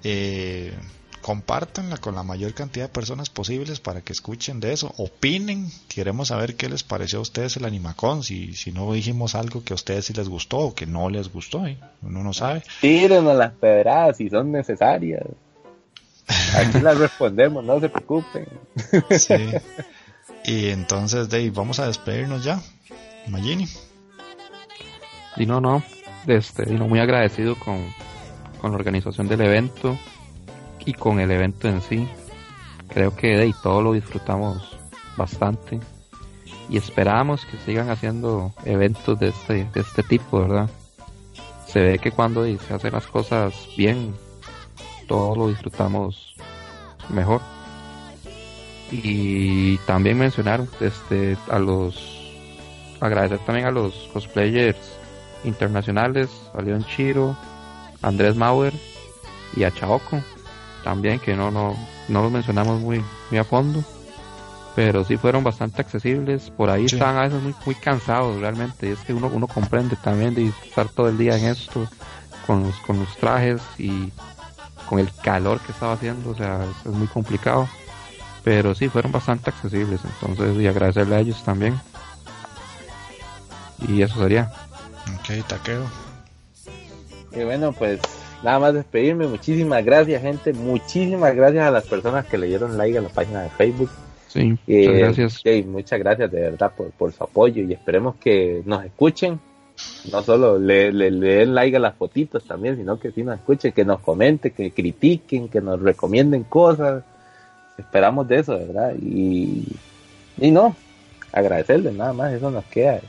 Eh, 0.03 0.73
compártanla 1.21 1.99
con 1.99 2.15
la 2.15 2.23
mayor 2.23 2.55
cantidad 2.55 2.87
de 2.87 2.93
personas 2.93 3.29
posibles 3.29 3.79
para 3.79 4.01
que 4.01 4.15
escuchen 4.15 4.59
de 4.59 4.73
eso, 4.73 4.95
opinen, 4.97 5.71
queremos 5.87 6.29
saber 6.29 6.57
qué 6.57 6.71
les 6.71 6.83
pareció 6.83 7.19
a 7.19 7.23
ustedes 7.23 7.59
el 7.59 7.67
Animacón, 7.67 8.23
si, 8.23 8.55
si 8.55 8.73
no 8.73 8.91
dijimos 8.95 9.35
algo 9.35 9.63
que 9.63 9.75
a 9.75 9.77
ustedes 9.77 10.07
sí 10.07 10.15
les 10.15 10.31
gustó 10.31 10.59
o 10.61 10.75
que 10.75 10.87
no 10.87 11.11
les 11.11 11.31
gustó, 11.31 11.67
¿eh? 11.67 11.77
uno 12.01 12.25
no 12.25 12.33
sabe. 12.33 12.63
Tírenos 12.81 13.37
las 13.37 13.53
pedradas 13.53 14.17
si 14.17 14.31
son 14.31 14.51
necesarias. 14.51 15.27
Aquí 16.57 16.81
las 16.81 16.97
respondemos, 16.97 17.63
no 17.63 17.79
se 17.81 17.91
preocupen. 17.91 18.47
Sí. 19.11 19.35
Y 20.45 20.68
entonces, 20.68 21.28
Dave, 21.28 21.51
vamos 21.51 21.78
a 21.80 21.86
despedirnos 21.86 22.45
ya. 22.45 22.61
Magini. 23.28 23.68
Y 25.36 25.47
no, 25.47 25.61
no, 25.61 25.82
este, 26.26 26.70
y 26.72 26.76
no, 26.76 26.88
muy 26.88 26.99
agradecido 26.99 27.57
con, 27.57 27.86
con 28.61 28.72
la 28.72 28.76
organización 28.76 29.28
del 29.28 29.41
evento 29.43 29.97
y 30.84 30.93
con 30.93 31.20
el 31.20 31.30
evento 31.30 31.68
en 31.68 31.80
sí. 31.82 32.09
Creo 32.88 33.14
que 33.14 33.36
de 33.36 33.55
todo 33.62 33.82
lo 33.82 33.93
disfrutamos 33.93 34.76
bastante 35.16 35.78
y 36.68 36.76
esperamos 36.76 37.45
que 37.47 37.59
sigan 37.59 37.91
haciendo 37.91 38.53
eventos 38.64 39.18
de 39.18 39.28
este, 39.28 39.64
de 39.72 39.80
este 39.80 40.03
tipo, 40.03 40.41
¿verdad? 40.41 40.70
Se 41.66 41.80
ve 41.80 41.99
que 41.99 42.11
cuando 42.12 42.45
se 42.45 42.74
hacen 42.74 42.93
las 42.93 43.07
cosas 43.07 43.55
bien, 43.76 44.14
todo 45.07 45.36
lo 45.36 45.49
disfrutamos 45.49 46.34
mejor. 47.09 47.41
Y 48.91 49.78
también 49.78 50.18
mencionar 50.18 50.64
este 50.80 51.36
a 51.49 51.59
los 51.59 52.18
agradecer 53.01 53.38
también 53.41 53.66
a 53.66 53.70
los 53.70 53.95
cosplayers 54.12 54.99
internacionales, 55.45 56.28
a 56.55 56.61
Leon 56.61 56.84
Chiro, 56.84 57.36
Andrés 58.03 58.36
Mauer 58.36 58.74
y 59.57 59.64
a 59.64 59.70
Chaoco 59.70 60.22
también 60.84 61.18
que 61.18 61.36
no 61.36 61.51
no 61.51 61.76
no 62.09 62.22
los 62.22 62.32
mencionamos 62.32 62.80
muy 62.80 63.03
muy 63.30 63.38
a 63.38 63.45
fondo 63.45 63.84
pero 64.74 65.05
sí 65.05 65.16
fueron 65.16 65.43
bastante 65.45 65.82
accesibles. 65.82 66.51
Por 66.51 66.70
ahí 66.70 66.86
estaban 66.86 67.16
a 67.16 67.22
veces 67.22 67.43
muy 67.43 67.55
muy 67.66 67.74
cansados 67.74 68.41
realmente 68.41 68.88
y 68.88 68.93
es 68.93 69.01
que 69.01 69.12
uno 69.12 69.30
uno 69.32 69.47
comprende 69.47 69.97
también 69.97 70.34
de 70.34 70.47
estar 70.64 70.88
todo 70.88 71.09
el 71.09 71.18
día 71.18 71.36
en 71.36 71.47
esto 71.47 71.88
con 72.47 72.62
los 72.62 72.74
con 72.80 72.99
los 72.99 73.16
trajes 73.16 73.61
y 73.78 74.12
con 74.88 74.99
el 74.99 75.11
calor 75.22 75.61
que 75.61 75.72
estaba 75.72 75.93
haciendo 75.93 76.30
o 76.30 76.34
sea 76.34 76.64
es, 76.84 76.93
muy 76.93 77.07
complicado 77.09 77.68
pero 78.45 78.74
sí 78.74 78.88
fueron 78.88 79.12
bastante 79.12 79.51
accesibles 79.51 80.01
entonces 80.05 80.57
y 80.57 80.66
agradecerle 80.66 81.16
a 81.16 81.20
ellos 81.20 81.43
también 81.45 81.78
y 83.88 84.03
eso 84.03 84.20
sería 84.20 84.53
ok 85.18 85.47
taqueo 85.47 85.84
y 87.32 87.45
bueno 87.45 87.72
pues 87.72 88.01
nada 88.43 88.59
más 88.59 88.74
despedirme. 88.74 89.26
Muchísimas 89.26 89.84
gracias, 89.84 90.22
gente. 90.22 90.53
Muchísimas 90.53 91.34
gracias 91.34 91.66
a 91.66 91.70
las 91.70 91.86
personas 91.86 92.26
que 92.26 92.38
le 92.38 92.47
dieron 92.47 92.76
like 92.76 92.99
a 92.99 93.03
la 93.03 93.09
página 93.09 93.43
de 93.43 93.51
Facebook. 93.51 93.91
Sí, 94.28 94.57
eh, 94.66 94.88
muchas 94.88 94.99
gracias. 94.99 95.41
Sí, 95.43 95.62
muchas 95.64 95.99
gracias 95.99 96.30
de 96.30 96.41
verdad 96.41 96.72
por, 96.76 96.91
por, 96.93 97.12
su 97.12 97.24
apoyo 97.24 97.62
y 97.64 97.72
esperemos 97.72 98.16
que 98.16 98.62
nos 98.64 98.84
escuchen. 98.84 99.41
No 100.12 100.22
solo 100.22 100.59
le, 100.59 100.93
le, 100.93 101.11
den 101.11 101.55
like 101.55 101.76
a 101.76 101.80
las 101.80 101.97
fotitos 101.97 102.45
también, 102.45 102.76
sino 102.76 103.01
que 103.01 103.11
sí 103.12 103.22
nos 103.22 103.36
escuchen, 103.36 103.72
que 103.72 103.84
nos 103.84 104.01
comenten, 104.01 104.53
que 104.53 104.70
critiquen, 104.72 105.49
que 105.49 105.61
nos 105.61 105.80
recomienden 105.80 106.45
cosas. 106.45 107.03
Esperamos 107.81 108.28
de 108.28 108.39
eso, 108.39 108.59
¿verdad? 108.59 108.95
Y, 109.01 109.66
y 110.39 110.51
no, 110.51 110.76
agradecerles 111.33 111.93
nada 111.95 112.12
más, 112.12 112.33
eso 112.33 112.51
nos 112.51 112.64
queda. 112.66 113.01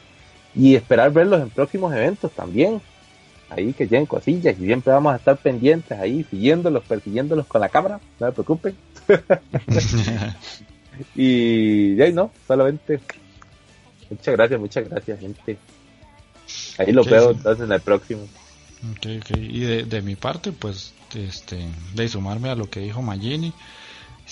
Y 0.55 0.75
esperar 0.75 1.11
verlos 1.11 1.41
en 1.41 1.49
próximos 1.49 1.93
eventos 1.93 2.31
también 2.31 2.81
ahí 3.51 3.73
que 3.73 3.83
lleguen 3.83 4.05
cosillas 4.05 4.55
y 4.59 4.65
siempre 4.65 4.93
vamos 4.93 5.13
a 5.13 5.17
estar 5.17 5.37
pendientes 5.37 5.99
ahí, 5.99 6.25
siguiéndolos, 6.29 6.83
persiguiéndolos 6.85 7.45
con 7.47 7.61
la 7.61 7.69
cámara, 7.69 7.99
no 8.19 8.27
se 8.27 8.31
preocupen. 8.31 8.75
y 11.15 11.95
ya 11.95 12.09
no, 12.11 12.31
solamente 12.47 13.01
muchas 14.09 14.35
gracias, 14.35 14.59
muchas 14.59 14.89
gracias, 14.89 15.19
gente. 15.19 15.57
Ahí 16.77 16.91
lo 16.93 17.03
veo 17.03 17.31
entonces 17.31 17.65
en 17.65 17.71
el 17.73 17.81
próximo. 17.81 18.27
Y 19.35 19.59
de, 19.59 20.01
mi 20.01 20.15
parte, 20.15 20.51
pues, 20.51 20.93
este, 21.13 21.67
de 21.93 22.07
sumarme 22.07 22.49
a 22.49 22.55
lo 22.55 22.69
que 22.69 22.79
dijo 22.79 23.01
Magini, 23.01 23.53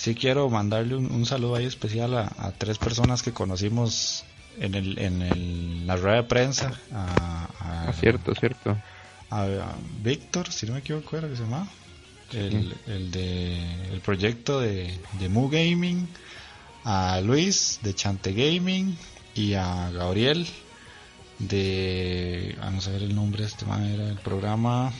sí 0.00 0.14
quiero 0.14 0.48
mandarle 0.48 0.96
un, 0.96 1.26
saludo 1.26 1.56
ahí 1.56 1.66
especial 1.66 2.16
a, 2.16 2.52
tres 2.56 2.78
personas 2.78 3.22
que 3.22 3.32
conocimos 3.32 4.24
en 4.58 4.74
el, 4.74 4.98
en 4.98 5.20
el, 5.20 5.86
la 5.86 5.96
rueda 5.96 6.16
de 6.16 6.22
prensa. 6.22 6.72
A, 6.90 7.48
ah, 7.60 7.92
cierto, 7.92 8.34
cierto 8.34 8.78
a, 9.30 9.74
Víctor, 10.02 10.50
si 10.50 10.64
no 10.64 10.72
me 10.72 10.78
equivoco, 10.78 11.18
era 11.18 11.28
que 11.28 11.36
se 11.36 11.42
llama. 11.42 11.68
El, 12.32 12.74
el, 12.86 13.10
de, 13.10 13.92
el 13.92 14.00
proyecto 14.00 14.60
de, 14.60 14.98
de 15.18 15.28
Mu 15.28 15.50
Gaming, 15.50 16.08
a 16.84 17.20
Luis 17.20 17.80
de 17.82 17.94
Chante 17.94 18.32
Gaming 18.32 18.96
y 19.34 19.52
a 19.54 19.90
Gabriel 19.90 20.46
de. 21.40 22.56
Vamos 22.58 22.86
a 22.88 22.92
ver 22.92 23.02
el 23.02 23.14
nombre 23.14 23.42
de 23.42 23.48
este 23.48 23.66
manera, 23.66 24.08
el 24.08 24.18
programa 24.18 24.92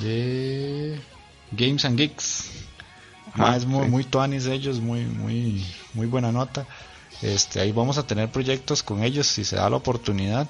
de 0.00 0.98
Games 1.52 1.84
and 1.84 1.98
Geeks. 1.98 2.69
Ah, 3.34 3.56
es 3.56 3.66
muy, 3.66 3.88
muy 3.88 4.04
tuanis 4.04 4.46
ellos, 4.46 4.80
muy, 4.80 5.04
muy, 5.04 5.64
muy 5.94 6.06
buena 6.06 6.32
nota. 6.32 6.66
Este, 7.22 7.60
ahí 7.60 7.72
vamos 7.72 7.98
a 7.98 8.06
tener 8.06 8.30
proyectos 8.30 8.82
con 8.82 9.02
ellos 9.02 9.26
si 9.26 9.44
se 9.44 9.56
da 9.56 9.68
la 9.70 9.76
oportunidad. 9.76 10.48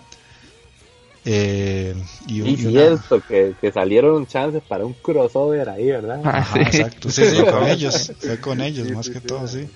Eh, 1.24 1.94
y, 2.26 2.42
y, 2.42 2.56
cierto, 2.56 3.20
que, 3.20 3.54
que, 3.60 3.70
salieron 3.70 4.26
chances 4.26 4.62
para 4.66 4.86
un 4.86 4.94
crossover 4.94 5.68
ahí, 5.68 5.86
¿verdad? 5.86 6.22
Ah, 6.24 6.48
exacto, 6.56 7.10
sí, 7.10 7.24
sí, 7.26 7.36
con 7.44 7.64
ellos, 7.68 8.12
fue 8.18 8.40
con 8.40 8.60
ellos 8.62 8.90
más 8.92 9.10
que 9.10 9.20
todo, 9.20 9.46
sí. 9.46 9.68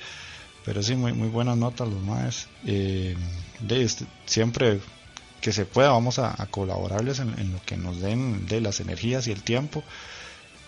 Pero 0.65 0.83
sí, 0.83 0.95
muy, 0.95 1.13
muy 1.13 1.29
buenas 1.29 1.59
notas 1.59 1.89
los 1.89 2.01
más. 2.01 2.49
Eh, 2.67 3.15
este, 3.69 4.07
siempre 4.25 4.81
que 5.45 5.53
se 5.53 5.67
pueda 5.67 5.91
vamos 5.91 6.19
a, 6.19 6.35
colaborarles 6.51 7.19
en, 7.19 7.53
lo 7.53 7.61
que 7.67 7.77
nos 7.77 8.01
den 8.01 8.47
de 8.47 8.63
las 8.63 8.81
energías 8.81 9.27
y 9.27 9.33
el 9.33 9.43
tiempo. 9.43 9.85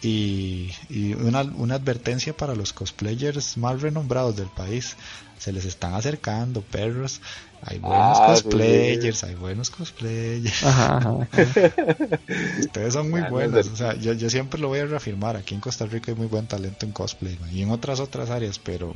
Y, 0.09 1.15
una, 1.15 1.43
una, 1.43 1.75
advertencia 1.75 2.37
para 2.37 2.55
los 2.55 2.73
cosplayers 2.73 3.57
más 3.57 3.83
renombrados 3.83 4.37
del 4.37 4.49
país. 4.49 4.97
Se 5.39 5.53
les 5.53 5.65
están 5.65 5.95
acercando 5.95 6.63
perros. 6.63 7.21
Hay 7.63 7.79
buenos 7.79 8.19
ah, 8.21 8.27
cosplayers, 8.29 9.25
hay 9.25 9.35
buenos 9.35 9.71
cosplayers. 9.71 10.63
Ustedes 12.61 12.95
son 12.95 13.11
muy 13.11 13.23
buenos. 13.23 13.67
O 13.69 13.77
sea, 13.77 13.95
yo, 13.97 14.13
yo 14.13 14.31
siempre 14.31 14.61
lo 14.61 14.69
voy 14.69 14.79
a 14.79 14.87
reafirmar. 14.87 15.37
Aquí 15.37 15.55
en 15.55 15.61
Costa 15.61 15.87
Rica 15.87 16.13
hay 16.13 16.17
muy 16.17 16.29
buen 16.29 16.47
talento 16.47 16.87
en 16.87 16.93
cosplay. 16.93 17.37
Y 17.53 17.63
en 17.63 17.71
otras 17.71 17.99
otras 17.99 18.31
áreas, 18.31 18.59
pero 18.59 18.95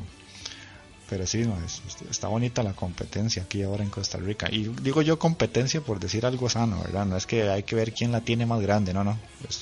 pero 1.11 1.26
sí, 1.26 1.38
no, 1.38 1.56
está 2.08 2.28
bonita 2.28 2.62
la 2.62 2.72
competencia 2.72 3.42
aquí 3.42 3.64
ahora 3.64 3.82
en 3.82 3.90
Costa 3.90 4.18
Rica. 4.18 4.46
Y 4.48 4.70
digo 4.80 5.02
yo 5.02 5.18
competencia 5.18 5.80
por 5.80 5.98
decir 5.98 6.24
algo 6.24 6.48
sano, 6.48 6.80
¿verdad? 6.84 7.04
No 7.04 7.16
es 7.16 7.26
que 7.26 7.50
hay 7.50 7.64
que 7.64 7.74
ver 7.74 7.92
quién 7.92 8.12
la 8.12 8.20
tiene 8.20 8.46
más 8.46 8.61
grande, 8.61 8.94
no, 8.94 9.02
no. 9.02 9.18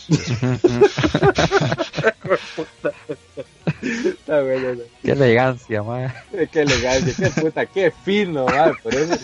Qué 5.03 5.13
elegancia, 5.13 5.83
man. 5.83 6.13
Qué 6.53 6.61
elegancia, 6.61 7.15
qué 7.17 7.31
puta, 7.41 7.65
qué 7.65 7.91
fino, 8.05 8.45
man. 8.45 8.75
Por 8.83 8.95
eso 8.95 9.17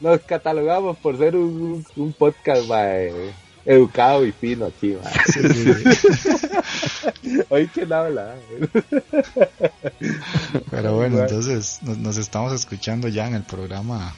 nos, 0.00 0.20
catalogamos 0.20 0.96
por 0.98 1.18
ser 1.18 1.34
un, 1.34 1.84
un 1.96 2.12
podcast, 2.12 2.68
man 2.68 3.32
educado 3.68 4.24
y 4.24 4.32
fino 4.32 4.66
aquí, 4.66 4.96
man. 4.96 5.12
Sí, 5.26 5.40
Hoy 7.50 7.68
que 7.74 7.82
habla. 7.82 8.34
Pero 10.70 10.96
bueno, 10.96 11.20
entonces 11.20 11.80
nos, 11.82 12.16
estamos 12.16 12.54
escuchando 12.54 13.08
ya 13.08 13.28
en 13.28 13.34
el 13.34 13.42
programa 13.42 14.14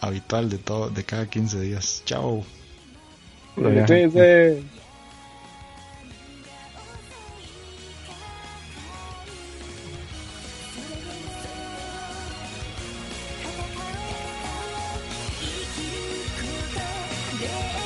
habitual 0.00 0.48
de 0.48 0.58
todo, 0.58 0.88
de 0.88 1.02
cada 1.02 1.26
15 1.26 1.60
días. 1.60 2.02
Chao. 2.06 2.44
Yeah. 17.40 17.79